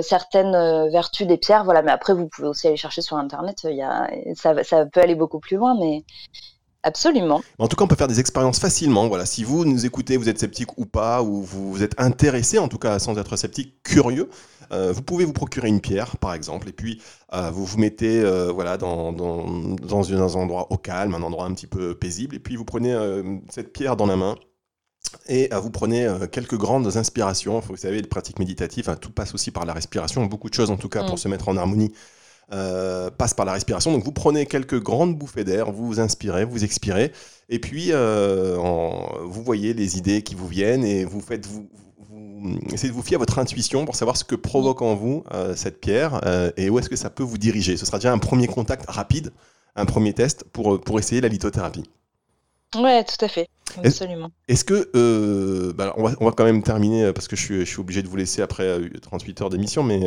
certaines 0.03 0.91
vertus 0.91 1.27
des 1.27 1.39
pierres. 1.39 1.65
Voilà. 1.65 1.83
Mais 1.83 1.93
après, 1.93 2.15
vous 2.15 2.29
pouvez 2.29 2.49
aussi 2.49 2.67
aller 2.67 2.77
chercher 2.77 3.03
sur 3.03 3.17
Internet. 3.17 3.65
Y 3.65 3.83
a, 3.83 4.09
ça, 4.35 4.63
ça 4.65 4.87
peut 4.87 5.01
aller 5.01 5.15
beaucoup 5.15 5.41
plus 5.41 5.57
loin, 5.57 5.77
mais 5.79 6.05
Absolument. 6.83 7.43
En 7.59 7.69
tout 7.69 7.77
cas, 7.77 7.85
on 7.85 7.89
peut 7.89 7.97
faire 7.97 8.09
des 8.09 8.21
expériences 8.21 8.59
facilement. 8.59 9.07
Voilà, 9.09 9.27
si 9.27 9.45
vous 9.45 9.65
nous 9.65 9.85
écoutez, 9.85 10.17
vous 10.17 10.29
êtes 10.29 10.39
sceptique 10.39 10.79
ou 10.79 10.87
pas, 10.87 11.23
ou 11.23 11.43
vous 11.43 11.83
êtes 11.83 11.95
intéressé, 12.01 12.59
en 12.59 12.69
tout 12.69 12.79
cas 12.79 12.99
sans 12.99 13.19
être 13.19 13.37
sceptique, 13.37 13.83
curieux, 13.83 14.31
euh, 14.73 14.93
vous 14.93 15.03
pouvez 15.03 15.25
vous 15.25 15.33
procurer 15.33 15.69
une 15.69 15.81
pierre, 15.81 16.17
par 16.17 16.33
exemple, 16.33 16.69
et 16.69 16.73
puis 16.73 17.03
euh, 17.35 17.51
vous 17.51 17.65
vous 17.67 17.79
mettez 17.79 18.21
euh, 18.21 18.51
voilà, 18.53 18.79
dans, 18.79 19.13
dans, 19.13 19.45
dans, 19.77 20.13
un 20.13 20.21
endroit 20.21 20.73
au 20.73 20.79
calme, 20.79 21.15
un 21.15 21.23
endroit 21.23 21.45
un 21.45 21.53
petit 21.53 21.67
peu 21.67 21.95
paisible, 21.95 22.37
et 22.37 22.39
puis 22.39 22.57
vous 22.57 22.65
prenez 22.65 22.97
cette 23.51 23.73
pierre 23.73 23.97
dans 23.97 24.07
la 24.07 24.17
main. 24.17 24.37
Et 25.29 25.49
vous 25.53 25.71
prenez 25.71 26.09
quelques 26.31 26.57
grandes 26.57 26.97
inspirations. 26.97 27.59
Vous 27.61 27.77
savez, 27.77 28.01
les 28.01 28.07
pratiques 28.07 28.39
méditatives, 28.39 28.89
hein, 28.89 28.97
tout 28.97 29.11
passe 29.11 29.35
aussi 29.35 29.51
par 29.51 29.65
la 29.65 29.73
respiration. 29.73 30.25
Beaucoup 30.27 30.49
de 30.49 30.55
choses, 30.55 30.71
en 30.71 30.77
tout 30.77 30.89
cas, 30.89 31.03
pour 31.03 31.15
mm. 31.15 31.19
se 31.19 31.29
mettre 31.29 31.49
en 31.49 31.57
harmonie, 31.57 31.93
passent 32.51 33.35
par 33.35 33.47
la 33.47 33.53
respiration. 33.53 33.93
Donc 33.93 34.05
vous 34.05 34.13
prenez 34.13 34.47
quelques 34.47 34.81
grandes 34.83 35.17
bouffées 35.17 35.45
d'air, 35.45 35.71
vous 35.71 35.87
vous 35.87 36.01
inspirez, 36.01 36.45
vous 36.45 36.65
expirez, 36.65 37.13
et 37.49 37.59
puis 37.59 37.93
vous 37.93 39.43
voyez 39.43 39.73
les 39.75 39.99
idées 39.99 40.23
qui 40.23 40.35
vous 40.35 40.49
viennent 40.49 40.85
et 40.85 41.05
vous 41.05 41.21
faites 41.21 41.47
vous, 41.47 41.69
essayez 42.73 42.89
de 42.89 42.95
vous 42.95 43.03
fier 43.03 43.17
à 43.17 43.19
votre 43.19 43.39
intuition 43.39 43.85
pour 43.85 43.97
savoir 43.97 44.17
ce 44.17 44.25
que 44.25 44.35
provoque 44.35 44.83
en 44.83 44.95
vous 44.95 45.25
euh, 45.33 45.55
cette 45.57 45.81
pierre 45.81 46.21
euh, 46.25 46.51
et 46.57 46.71
où 46.71 46.79
est-ce 46.79 46.89
que 46.89 46.97
ça 46.97 47.11
peut 47.11 47.23
vous 47.23 47.39
diriger. 47.39 47.77
Ce 47.77 47.87
sera 47.87 47.99
déjà 47.99 48.13
un 48.13 48.19
premier 48.19 48.47
contact 48.47 48.89
rapide, 48.89 49.33
un 49.77 49.85
premier 49.85 50.13
test 50.13 50.45
pour, 50.45 50.75
euh, 50.75 50.79
pour 50.79 50.99
essayer 50.99 51.21
la 51.21 51.29
lithothérapie. 51.29 51.85
Ouais, 52.77 53.05
tout 53.05 53.25
à 53.25 53.29
fait. 53.29 53.49
Absolument. 53.85 54.31
Est-ce 54.49 54.65
que, 54.65 54.91
euh, 54.95 55.73
bah, 55.73 55.95
on, 55.97 56.05
va, 56.05 56.15
on, 56.21 56.25
va, 56.25 56.33
quand 56.33 56.45
même 56.45 56.63
terminer 56.63 57.05
euh, 57.05 57.13
parce 57.13 57.29
que 57.29 57.37
je 57.37 57.43
suis, 57.43 57.61
je 57.61 57.65
suis 57.65 57.81
obligé 57.81 58.03
de 58.03 58.09
vous 58.09 58.17
laisser 58.17 58.43
après 58.43 58.81
38 59.01 59.41
euh, 59.41 59.45
heures 59.45 59.51
d'émission, 59.51 59.83
mais 59.83 60.01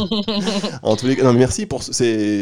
en 0.82 0.96
tous 0.96 1.06
les 1.06 1.16
cas, 1.16 1.24
non, 1.24 1.32
merci 1.32 1.66
pour, 1.66 1.82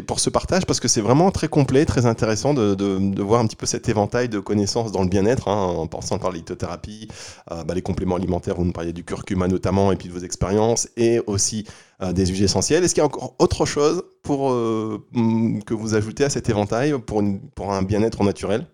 pour 0.06 0.20
ce 0.20 0.30
partage 0.30 0.66
parce 0.66 0.80
que 0.80 0.88
c'est 0.88 1.00
vraiment 1.00 1.30
très 1.30 1.48
complet, 1.48 1.84
très 1.84 2.06
intéressant 2.06 2.54
de, 2.54 2.74
de, 2.74 3.22
voir 3.22 3.40
un 3.40 3.46
petit 3.46 3.56
peu 3.56 3.66
cet 3.66 3.88
éventail 3.88 4.28
de 4.28 4.38
connaissances 4.38 4.92
dans 4.92 5.02
le 5.02 5.08
bien-être, 5.08 5.48
hein, 5.48 5.56
en 5.56 5.86
pensant 5.86 6.18
par 6.18 6.32
l'ithothérapie, 6.32 7.08
bah, 7.48 7.74
les 7.74 7.82
compléments 7.82 8.16
alimentaires, 8.16 8.56
vous 8.56 8.64
nous 8.64 8.72
parliez 8.72 8.92
du 8.92 9.04
curcuma 9.04 9.48
notamment, 9.48 9.92
et 9.92 9.96
puis 9.96 10.08
de 10.08 10.14
vos 10.14 10.20
expériences, 10.24 10.88
et 10.96 11.20
aussi 11.26 11.64
des 12.12 12.26
sujets 12.26 12.44
essentiels. 12.44 12.84
Est-ce 12.84 12.94
qu'il 12.94 13.02
y 13.02 13.04
a 13.04 13.06
encore 13.06 13.34
autre 13.38 13.66
chose 13.66 14.02
pour, 14.22 14.50
que 14.50 15.74
vous 15.74 15.94
ajoutez 15.94 16.24
à 16.24 16.30
cet 16.30 16.48
éventail 16.48 16.94
pour, 16.98 17.20
une, 17.20 17.40
pour 17.50 17.72
un 17.72 17.82
bien-être 17.82 18.22
naturel? 18.22 18.66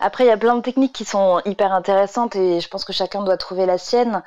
Après, 0.00 0.24
il 0.24 0.28
y 0.28 0.30
a 0.30 0.36
plein 0.36 0.54
de 0.54 0.62
techniques 0.62 0.92
qui 0.92 1.04
sont 1.04 1.40
hyper 1.44 1.72
intéressantes 1.72 2.36
et 2.36 2.60
je 2.60 2.68
pense 2.68 2.84
que 2.84 2.92
chacun 2.92 3.22
doit 3.22 3.36
trouver 3.36 3.66
la 3.66 3.78
sienne. 3.78 4.22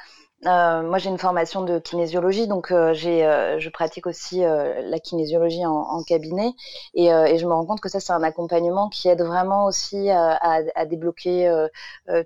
Euh, 0.48 0.82
moi, 0.82 0.98
j'ai 0.98 1.10
une 1.10 1.20
formation 1.20 1.62
de 1.62 1.78
kinésiologie, 1.78 2.48
donc 2.48 2.72
euh, 2.72 2.94
j'ai, 2.94 3.24
euh, 3.24 3.60
je 3.60 3.70
pratique 3.70 4.08
aussi 4.08 4.40
la 4.42 5.00
kinésiologie 5.00 5.66
en, 5.66 6.04
cabinet, 6.04 6.54
et, 6.96 7.10
je 7.10 7.46
me 7.46 7.54
rends 7.54 7.66
compte 7.66 7.80
que 7.80 7.90
ça, 7.90 8.00
c'est 8.00 8.14
un 8.14 8.24
accompagnement 8.24 8.90
qui 8.90 9.08
aide 9.08 9.22
vraiment 9.22 9.66
aussi 9.66 10.10
à, 10.10 10.86
débloquer 10.86 11.52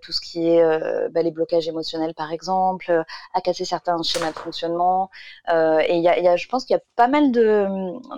tout 0.02 0.12
ce 0.12 0.22
qui 0.22 0.48
est 0.48 1.10
bah, 1.10 1.22
les 1.22 1.32
blocages 1.32 1.68
émotionnels, 1.68 2.14
par 2.14 2.32
exemple, 2.32 3.04
à 3.34 3.42
casser 3.42 3.66
certains 3.66 4.02
schémas 4.02 4.32
de 4.32 4.38
fonctionnement. 4.38 5.10
et 5.50 5.96
il 5.96 6.02
y 6.02 6.08
a, 6.08 6.36
je 6.36 6.48
pense 6.48 6.66
qu'il 6.66 6.76
y 6.76 6.80
a 6.80 6.84
pas 6.96 7.08
mal 7.08 7.32
de, 7.32 7.68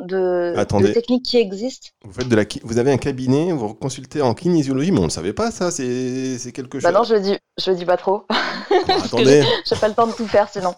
de, 0.06 0.94
techniques 0.94 1.26
qui 1.26 1.38
existent. 1.38 1.90
Vous 2.04 2.14
faites 2.14 2.30
de 2.30 2.36
la, 2.36 2.44
vous 2.64 2.78
avez 2.78 2.92
un 2.92 2.98
cabinet, 2.98 3.52
vous 3.52 3.74
consultez 3.74 4.22
en 4.22 4.34
kinésiologie, 4.34 4.92
mais 4.92 5.00
on 5.00 5.06
ne 5.06 5.10
savait 5.10 5.34
pas 5.34 5.52
ça. 5.52 5.72
C'est, 5.72 6.52
quelque 6.54 6.80
chose. 6.80 6.84
Bah 6.84 6.98
non, 6.98 7.04
je 7.04 7.16
le 7.16 7.20
dis, 7.20 7.38
je 7.58 7.72
le 7.72 7.78
dis 7.78 7.86
pas 7.86 7.98
trop. 7.98 8.24
attendez 9.04 9.44
le 9.88 9.93
temps 9.93 10.08
de 10.08 10.13
tout 10.13 10.28
faire 10.28 10.50
sinon. 10.52 10.73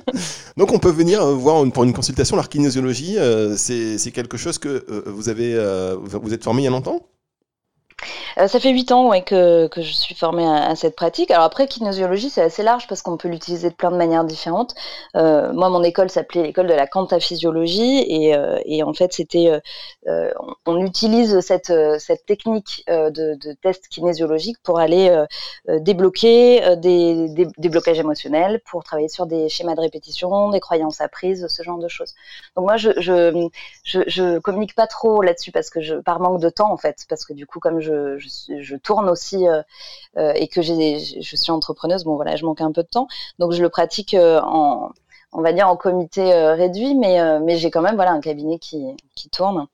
Donc 0.56 0.72
on 0.72 0.78
peut 0.78 0.90
venir 0.90 1.22
euh, 1.22 1.34
voir 1.34 1.64
pour 1.72 1.84
une 1.84 1.92
consultation 1.92 2.36
la. 2.36 3.16
Euh, 3.18 3.54
c'est 3.56 4.10
quelque 4.12 4.36
chose 4.36 4.58
que 4.58 4.84
euh, 4.88 5.02
vous 5.06 5.28
avez, 5.28 5.54
vous 6.00 6.34
êtes 6.34 6.44
formé 6.44 6.62
il 6.62 6.64
y 6.64 6.68
a 6.68 6.70
longtemps? 6.70 7.02
Ça 8.36 8.60
fait 8.60 8.70
huit 8.70 8.92
ans 8.92 9.08
ouais, 9.08 9.22
que, 9.22 9.68
je 9.76 9.92
suis 9.92 10.14
formée 10.14 10.46
à, 10.46 10.76
cette 10.76 10.94
pratique. 10.94 11.30
Alors 11.30 11.44
après, 11.44 11.66
kinésiologie, 11.66 12.30
c'est 12.30 12.42
assez 12.42 12.62
large 12.62 12.86
parce 12.86 13.02
qu'on 13.02 13.16
peut 13.16 13.28
l'utiliser 13.28 13.70
de 13.70 13.74
plein 13.74 13.90
de 13.90 13.96
manières 13.96 14.24
différentes. 14.24 14.74
Euh, 15.16 15.52
moi, 15.52 15.68
mon 15.68 15.82
école 15.82 16.10
s'appelait 16.10 16.42
l'école 16.42 16.68
de 16.68 16.74
la 16.74 16.86
quantaphysiologie 16.86 18.04
et, 18.08 18.36
euh, 18.36 18.58
et 18.64 18.82
en 18.82 18.92
fait, 18.92 19.12
c'était, 19.12 19.60
euh, 20.06 20.30
on, 20.66 20.78
utilise 20.80 21.40
cette, 21.40 21.72
technique 22.26 22.84
de, 22.88 23.34
de, 23.34 23.52
test 23.60 23.88
kinésiologique 23.88 24.58
pour 24.62 24.78
aller 24.78 25.24
débloquer 25.80 26.76
des, 26.76 27.48
blocages 27.68 27.98
émotionnels, 27.98 28.60
pour 28.70 28.84
travailler 28.84 29.08
sur 29.08 29.26
des 29.26 29.48
schémas 29.48 29.74
de 29.74 29.80
répétition, 29.80 30.50
des 30.50 30.60
croyances 30.60 31.00
apprises, 31.00 31.46
ce 31.48 31.62
genre 31.62 31.78
de 31.78 31.88
choses. 31.88 32.14
Donc 32.56 32.66
moi, 32.66 32.76
je, 32.76 32.90
je, 33.84 34.38
communique 34.38 34.74
pas 34.74 34.86
trop 34.86 35.20
là-dessus 35.22 35.50
parce 35.52 35.70
que 35.70 36.00
par 36.00 36.20
manque 36.20 36.40
de 36.40 36.48
temps 36.48 36.72
en 36.72 36.76
fait, 36.76 37.04
parce 37.08 37.24
que 37.24 37.32
du 37.32 37.46
coup, 37.46 37.58
comme 37.58 37.80
je, 37.80 37.87
je 37.88 38.16
je, 38.60 38.76
tourne 38.76 39.08
aussi 39.08 39.48
euh, 39.48 39.62
euh, 40.16 40.32
et 40.34 40.48
que 40.48 40.62
je 40.62 41.36
suis 41.36 41.52
entrepreneuse, 41.52 42.04
bon 42.04 42.16
voilà, 42.16 42.36
je 42.36 42.44
manque 42.44 42.60
un 42.60 42.72
peu 42.72 42.82
de 42.82 42.88
temps, 42.88 43.08
donc 43.38 43.52
je 43.52 43.62
le 43.62 43.68
pratique 43.68 44.14
euh, 44.14 44.40
en 44.42 44.90
on 45.32 45.42
va 45.42 45.52
dire 45.52 45.68
en 45.68 45.76
comité 45.76 46.32
réduit, 46.32 46.94
mais, 46.94 47.20
mais 47.40 47.58
j'ai 47.58 47.70
quand 47.70 47.82
même 47.82 47.96
voilà 47.96 48.12
un 48.12 48.20
cabinet 48.22 48.58
qui, 48.58 48.96
qui 49.14 49.28
tourne 49.28 49.66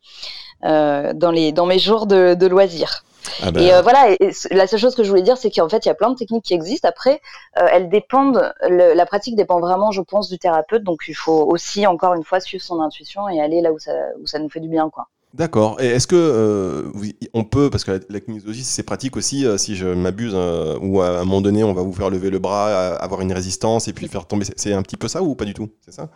dans, 0.62 1.30
les, 1.32 1.52
dans 1.52 1.64
mes 1.64 1.78
jours 1.78 2.06
de, 2.06 2.46
loisirs. 2.46 3.04
Ah 3.40 3.52
ben. 3.52 3.62
Et 3.62 3.82
voilà, 3.82 4.16
la 4.50 4.66
seule 4.66 4.80
chose 4.80 4.96
que 4.96 5.04
je 5.04 5.10
voulais 5.10 5.22
dire, 5.22 5.36
c'est 5.36 5.52
qu'en 5.52 5.68
fait, 5.68 5.86
il 5.86 5.88
y 5.88 5.92
a 5.92 5.94
plein 5.94 6.10
de 6.10 6.16
techniques 6.16 6.44
qui 6.44 6.54
existent. 6.54 6.88
Après, 6.88 7.20
elles 7.54 7.88
dépendent, 7.88 8.52
la 8.68 9.06
pratique 9.06 9.36
dépend 9.36 9.60
vraiment, 9.60 9.92
je 9.92 10.00
pense, 10.00 10.28
du 10.28 10.40
thérapeute. 10.40 10.82
Donc, 10.82 11.02
il 11.06 11.14
faut 11.14 11.48
aussi, 11.48 11.86
encore 11.86 12.14
une 12.14 12.24
fois, 12.24 12.40
suivre 12.40 12.64
son 12.64 12.80
intuition 12.80 13.28
et 13.28 13.40
aller 13.40 13.60
là 13.60 13.70
où 13.70 13.78
ça, 13.78 13.92
où 14.20 14.26
ça 14.26 14.40
nous 14.40 14.48
fait 14.48 14.58
du 14.58 14.68
bien, 14.68 14.90
quoi. 14.90 15.06
D'accord. 15.34 15.80
Et 15.80 15.88
est-ce 15.88 16.06
que 16.06 16.14
euh, 16.14 16.92
on 17.32 17.42
peut, 17.42 17.68
parce 17.68 17.82
que 17.82 18.00
la, 18.08 18.20
kinésiologie 18.20 18.62
c'est 18.62 18.84
pratique 18.84 19.16
aussi, 19.16 19.44
euh, 19.44 19.58
si 19.58 19.74
je 19.74 19.88
m'abuse, 19.88 20.32
euh, 20.32 20.78
ou 20.80 21.00
à, 21.00 21.08
un 21.08 21.24
moment 21.24 21.40
donné 21.40 21.64
on 21.64 21.72
va 21.72 21.82
vous 21.82 21.92
faire 21.92 22.08
lever 22.08 22.30
le 22.30 22.38
bras, 22.38 22.94
avoir 22.98 23.20
une 23.20 23.32
résistance 23.32 23.88
et 23.88 23.92
puis 23.92 24.06
faire 24.06 24.26
tomber. 24.26 24.46
C'est 24.56 24.72
un 24.72 24.82
petit 24.82 24.96
peu 24.96 25.08
ça 25.08 25.22
ou 25.22 25.34
pas 25.34 25.44
du 25.44 25.52
tout? 25.52 25.70
C'est 25.84 25.92
ça? 25.92 26.08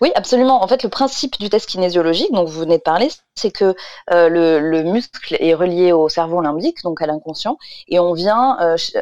Oui, 0.00 0.10
absolument. 0.16 0.64
En 0.64 0.66
fait, 0.66 0.82
le 0.82 0.88
principe 0.88 1.38
du 1.38 1.48
test 1.48 1.68
kinésiologique, 1.68 2.32
dont 2.32 2.44
vous 2.44 2.58
venez 2.58 2.78
de 2.78 2.82
parler, 2.82 3.08
c'est 3.36 3.52
que 3.52 3.74
le, 4.08 4.82
muscle 4.82 5.36
est 5.38 5.54
relié 5.54 5.92
au 5.92 6.08
cerveau 6.08 6.40
limbique, 6.40 6.82
donc 6.82 7.02
à 7.02 7.06
l'inconscient, 7.06 7.56
et 7.86 8.00
on 8.00 8.14
vient, 8.14 8.58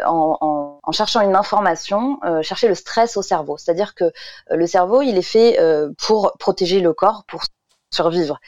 en, 0.07 0.79
en, 0.83 0.93
cherchant 0.93 1.21
une 1.23 1.37
information, 1.37 2.19
chercher 2.43 2.69
le 2.69 2.75
stress 2.75 3.17
au 3.17 3.23
cerveau. 3.23 3.57
C'est-à-dire 3.59 3.95
que 3.95 4.13
le 4.51 4.67
cerveau, 4.67 5.01
il 5.01 5.17
est 5.17 5.23
fait 5.23 5.59
pour 5.99 6.33
protéger 6.39 6.81
le 6.81 6.93
corps, 6.93 7.25
pour 7.29 7.45
survivre. 7.91 8.39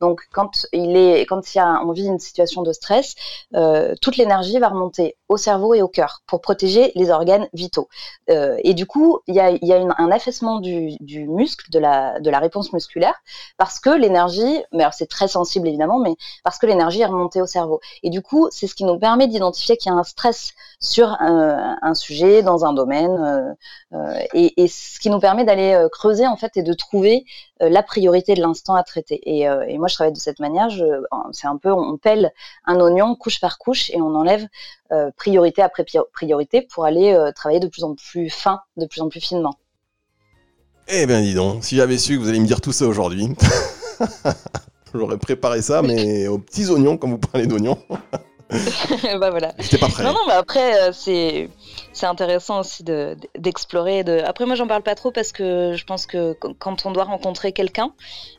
Donc, 0.00 0.22
quand 0.32 0.66
il 0.72 0.96
est, 0.96 1.26
quand 1.26 1.54
il 1.54 1.58
y 1.58 1.60
a, 1.60 1.80
on 1.84 1.92
vit 1.92 2.06
une 2.06 2.18
situation 2.18 2.62
de 2.62 2.72
stress, 2.72 3.14
euh, 3.54 3.94
toute 4.00 4.16
l'énergie 4.16 4.58
va 4.58 4.68
remonter 4.68 5.16
au 5.28 5.36
cerveau 5.36 5.74
et 5.74 5.82
au 5.82 5.88
cœur 5.88 6.22
pour 6.26 6.40
protéger 6.40 6.92
les 6.94 7.10
organes 7.10 7.48
vitaux. 7.52 7.88
Euh, 8.30 8.56
et 8.62 8.74
du 8.74 8.86
coup, 8.86 9.20
il 9.26 9.34
y 9.34 9.40
a, 9.40 9.50
un 9.98 10.10
affaissement 10.10 10.60
du, 10.60 10.96
muscle, 11.28 11.70
de 11.70 11.78
la, 11.78 12.38
réponse 12.38 12.72
musculaire, 12.72 13.14
parce 13.56 13.80
que 13.80 13.90
l'énergie, 13.90 14.62
mais 14.72 14.84
alors 14.84 14.94
c'est 14.94 15.08
très 15.08 15.28
sensible 15.28 15.66
évidemment, 15.66 15.98
mais 15.98 16.14
parce 16.44 16.58
que 16.58 16.66
l'énergie 16.66 17.00
est 17.00 17.06
remontée 17.06 17.42
au 17.42 17.46
cerveau. 17.46 17.80
Et 18.02 18.10
du 18.10 18.22
coup, 18.22 18.48
c'est 18.50 18.66
ce 18.66 18.74
qui 18.74 18.84
nous 18.84 18.98
permet 18.98 19.26
d'identifier 19.26 19.76
qu'il 19.76 19.90
y 19.90 19.94
a 19.94 19.98
un 19.98 20.04
stress 20.04 20.52
sur 20.80 21.08
un, 21.20 21.76
un 21.82 21.94
sujet, 21.94 22.42
dans 22.42 22.64
un 22.64 22.72
domaine, 22.72 23.10
euh, 23.10 23.52
euh 23.94 24.18
et, 24.34 24.68
ce 24.68 25.00
qui 25.00 25.10
nous 25.10 25.18
permet 25.18 25.44
d'aller 25.44 25.72
euh, 25.72 25.88
creuser 25.88 26.26
en 26.26 26.36
fait 26.36 26.56
et 26.56 26.62
de 26.62 26.72
trouver 26.72 27.24
la 27.60 27.82
priorité 27.82 28.34
de 28.34 28.40
l'instant 28.40 28.74
à 28.74 28.82
traiter. 28.82 29.20
Et, 29.24 29.42
et 29.42 29.78
moi, 29.78 29.88
je 29.88 29.94
travaille 29.94 30.12
de 30.12 30.18
cette 30.18 30.38
manière. 30.38 30.68
C'est 31.32 31.46
un 31.46 31.56
peu, 31.56 31.72
on 31.72 31.96
pèle 31.96 32.32
un 32.64 32.80
oignon 32.80 33.14
couche 33.16 33.40
par 33.40 33.58
couche 33.58 33.90
et 33.90 34.00
on 34.00 34.14
enlève 34.14 34.46
euh, 34.90 35.10
priorité 35.16 35.60
après 35.60 35.84
priorité 36.14 36.62
pour 36.62 36.86
aller 36.86 37.12
euh, 37.12 37.30
travailler 37.30 37.60
de 37.60 37.68
plus 37.68 37.84
en 37.84 37.94
plus 37.94 38.30
fin, 38.30 38.60
de 38.78 38.86
plus 38.86 39.02
en 39.02 39.10
plus 39.10 39.20
finement. 39.20 39.54
Eh 40.88 41.04
bien, 41.04 41.20
dis 41.20 41.34
donc, 41.34 41.62
si 41.62 41.76
j'avais 41.76 41.98
su 41.98 42.16
que 42.16 42.22
vous 42.22 42.28
allez 42.30 42.40
me 42.40 42.46
dire 42.46 42.62
tout 42.62 42.72
ça 42.72 42.86
aujourd'hui, 42.86 43.28
j'aurais 44.94 45.18
préparé 45.18 45.60
ça, 45.60 45.82
mais 45.86 46.26
aux 46.26 46.38
petits 46.38 46.70
oignons, 46.70 46.96
comme 46.96 47.10
vous 47.10 47.18
parlez 47.18 47.46
d'oignons. 47.46 47.76
bah 49.20 49.30
voilà. 49.30 49.52
J'étais 49.58 49.78
pas 49.78 49.88
prêt. 49.88 50.04
Non, 50.04 50.12
non, 50.12 50.20
mais 50.26 50.34
après, 50.34 50.80
euh, 50.80 50.92
c'est 50.92 51.50
c'est 51.92 52.06
intéressant 52.06 52.60
aussi 52.60 52.84
d'explorer. 53.36 54.04
De, 54.04 54.20
Après, 54.24 54.46
moi, 54.46 54.54
j'en 54.54 54.66
parle 54.66 54.82
pas 54.82 54.94
trop 54.94 55.10
parce 55.10 55.32
que 55.32 55.74
je 55.76 55.84
pense 55.84 56.06
que 56.06 56.36
quand 56.58 56.86
on 56.86 56.92
doit 56.92 57.04
rencontrer 57.04 57.52
quelqu'un, 57.52 57.92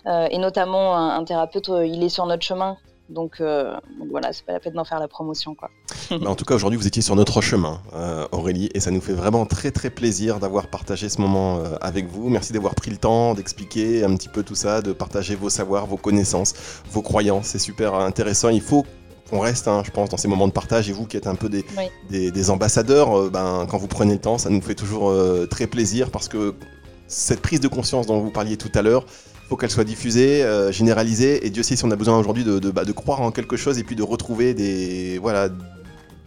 et 0.06 0.38
notamment 0.38 0.96
un, 0.96 1.24
thérapeute, 1.26 1.70
il 1.86 2.04
est 2.04 2.10
sur 2.10 2.26
notre 2.26 2.44
chemin 2.44 2.78
donc, 3.10 3.42
euh, 3.42 3.74
donc, 3.98 4.10
voilà, 4.12 4.32
c'est 4.34 4.46
pas 4.46 4.54
la 4.54 4.60
peine 4.60 4.74
d'en 4.74 4.86
faire 4.86 5.00
la 5.00 5.08
promotion. 5.08 5.56
Quoi. 5.56 5.70
en 6.12 6.36
tout 6.36 6.46
cas, 6.46 6.56
aujourd'hui, 6.56 6.78
vous 6.78 6.88
étiez 6.88 7.02
sur 7.02 7.16
notre 7.16 7.42
chemin, 7.42 7.82
euh, 7.94 8.28
Aurélie, 8.32 8.70
et 8.74 8.80
ça 8.80 8.92
nous 8.92 9.02
fait 9.02 9.14
vraiment 9.14 9.46
très 9.46 9.72
très 9.72 9.90
plaisir 9.90 10.40
d'avoir 10.40 10.68
partagé 10.68 11.10
ce 11.10 11.20
moment 11.20 11.58
euh, 11.58 11.76
avec 11.82 12.08
vous. 12.08 12.30
Merci 12.30 12.54
d'avoir 12.54 12.76
pris 12.76 12.92
le 12.92 12.98
temps 12.98 13.34
d'expliquer 13.34 14.04
un 14.04 14.16
petit 14.16 14.30
peu 14.30 14.44
tout 14.44 14.56
ça, 14.56 14.82
de 14.82 14.94
partager 14.94 15.36
vos 15.36 15.50
savoirs, 15.50 15.88
vos 15.88 15.98
connaissances, 15.98 16.54
vos 16.92 17.02
croyances. 17.02 17.48
C'est 17.48 17.60
super 17.60 17.96
intéressant. 17.96 18.50
Il 18.50 18.62
faut 18.62 18.86
qu'on 19.30 19.40
reste, 19.40 19.68
hein, 19.68 19.84
je 19.86 19.92
pense, 19.92 20.10
dans 20.10 20.18
ces 20.18 20.28
moments 20.28 20.48
de 20.48 20.54
partage. 20.54 20.90
Et 20.90 20.94
vous 20.94 21.06
qui 21.06 21.18
êtes 21.18 21.28
un 21.28 21.36
peu 21.36 21.50
des, 21.50 21.64
des, 22.10 22.50
ambassadeurs, 22.50 23.30
ben, 23.30 23.68
quand 23.70 23.78
vous 23.78 23.88
prenez 23.88 24.14
le 24.14 24.20
temps, 24.20 24.38
ça 24.38 24.50
nous 24.50 24.62
fait 24.62 24.76
toujours 24.76 25.14
très 25.50 25.68
plaisir 25.68 26.10
parce 26.12 26.28
que 26.28 26.56
cette 27.08 27.42
prise 27.42 27.60
de 27.60 27.68
conscience 27.68 28.06
dont 28.08 28.20
vous 28.20 28.30
parliez 28.32 28.56
tout 28.56 28.72
à 28.76 28.82
l'heure, 28.82 29.06
faut 29.50 29.58
qu'elle 29.58 29.72
soit 29.72 29.84
diffusée, 29.84 30.44
euh, 30.44 30.72
généralisée, 30.72 31.46
et 31.46 31.50
Dieu 31.50 31.64
sait 31.64 31.76
si 31.76 31.84
on 31.84 31.92
a 31.92 31.96
besoin 31.96 32.18
aujourd'hui 32.18 32.44
de, 32.44 32.60
de, 32.60 32.70
bah, 32.70 32.86
de, 32.86 32.92
croire 32.92 33.22
en 33.22 33.32
quelque 33.32 33.58
chose 33.58 33.80
et 33.80 33.84
puis 33.84 33.96
de 33.96 34.04
retrouver 34.04 34.54
des, 34.54 35.18
voilà, 35.18 35.50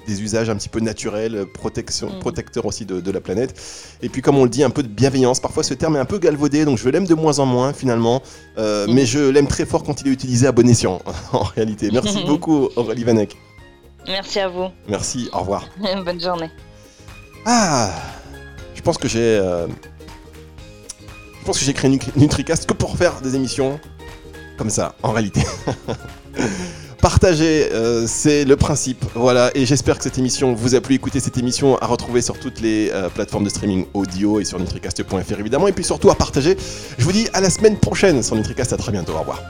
des 0.07 0.23
usages 0.23 0.51
un 0.51 0.57
petit 0.57 0.69
peu 0.69 0.81
naturels, 0.81 1.47
protection, 1.53 2.11
mm. 2.11 2.21
protecteurs 2.21 2.67
aussi 2.67 2.85
de, 2.85 3.01
de, 3.01 3.11
la 3.11 3.21
planète. 3.21 3.55
Et 4.03 4.09
puis 4.09 4.23
comme 4.23 4.37
on 4.37 4.45
le 4.45 4.51
dit, 4.51 4.63
un 4.63 4.71
peu 4.71 4.83
de 4.83 4.89
bienveillance. 4.89 5.41
Parfois 5.41 5.63
ce 5.63 5.75
terme 5.75 5.97
est 5.97 6.01
un 6.01 6.05
peu 6.05 6.19
galvaudé, 6.19 6.65
donc 6.65 6.79
je 6.79 6.89
l'aime 6.89 7.07
de 7.07 7.15
moins 7.15 7.39
en 7.39 7.47
moins 7.47 7.73
finalement, 7.73 8.23
euh, 8.59 8.87
mm. 8.87 8.95
mais 8.95 9.07
je 9.07 9.19
l'aime 9.19 9.47
très 9.47 9.67
fort 9.67 9.83
quand 9.85 10.01
il 10.01 10.09
est 10.09 10.13
utilisé 10.13 10.47
à 10.47 10.53
bon 10.53 10.69
escient, 10.69 11.01
en 11.33 11.43
réalité. 11.43 11.91
Merci 11.93 12.25
beaucoup 12.27 12.69
Aurélie 12.77 13.05
Vanek. 13.05 13.37
Merci 14.07 14.41
à 14.41 14.49
vous. 14.49 14.69
Merci, 14.89 15.29
au 15.33 15.41
revoir. 15.41 15.69
Bonne 16.05 16.21
journée. 16.21 16.51
Ah, 17.47 17.91
je 18.75 18.83
pense 18.83 18.99
que 18.99 19.09
j'ai... 19.09 19.21
Euh, 19.21 19.67
je 21.41 21.47
pense 21.47 21.59
que 21.59 21.65
j'ai 21.65 21.73
créé 21.73 21.99
NutriCast 22.17 22.67
que 22.67 22.73
pour 22.73 22.97
faire 22.97 23.21
des 23.21 23.35
émissions 23.35 23.81
comme 24.57 24.71
ça, 24.71 24.95
en 25.03 25.11
réalité. 25.11 25.43
Partager, 27.03 27.69
euh, 27.73 28.07
c'est 28.07 28.45
le 28.45 28.55
principe. 28.55 29.05
Voilà, 29.17 29.51
et 29.57 29.67
j'espère 29.67 29.99
que 29.99 30.05
cette 30.05 30.19
émission 30.19 30.55
vous 30.55 30.77
a 30.77 30.81
plu. 30.81 30.95
Écoutez 30.95 31.19
cette 31.19 31.37
émission 31.37 31.77
à 31.79 31.87
retrouver 31.87 32.23
sur 32.23 32.39
toutes 32.39 32.61
les 32.61 32.91
euh, 32.93 33.09
plateformes 33.09 33.43
de 33.43 33.49
streaming 33.49 33.87
audio 33.93 34.39
et 34.39 34.45
sur 34.45 34.61
nutricast.fr 34.61 35.41
évidemment. 35.41 35.67
Et 35.67 35.73
puis 35.73 35.83
surtout 35.83 36.11
à 36.11 36.15
partager. 36.15 36.57
Je 36.99 37.05
vous 37.05 37.11
dis 37.11 37.27
à 37.33 37.41
la 37.41 37.51
semaine 37.51 37.77
prochaine 37.77 38.23
sur 38.23 38.37
NutriCast. 38.37 38.73
À 38.73 38.77
très 38.77 38.93
bientôt. 38.93 39.15
Au 39.15 39.19
revoir. 39.19 39.43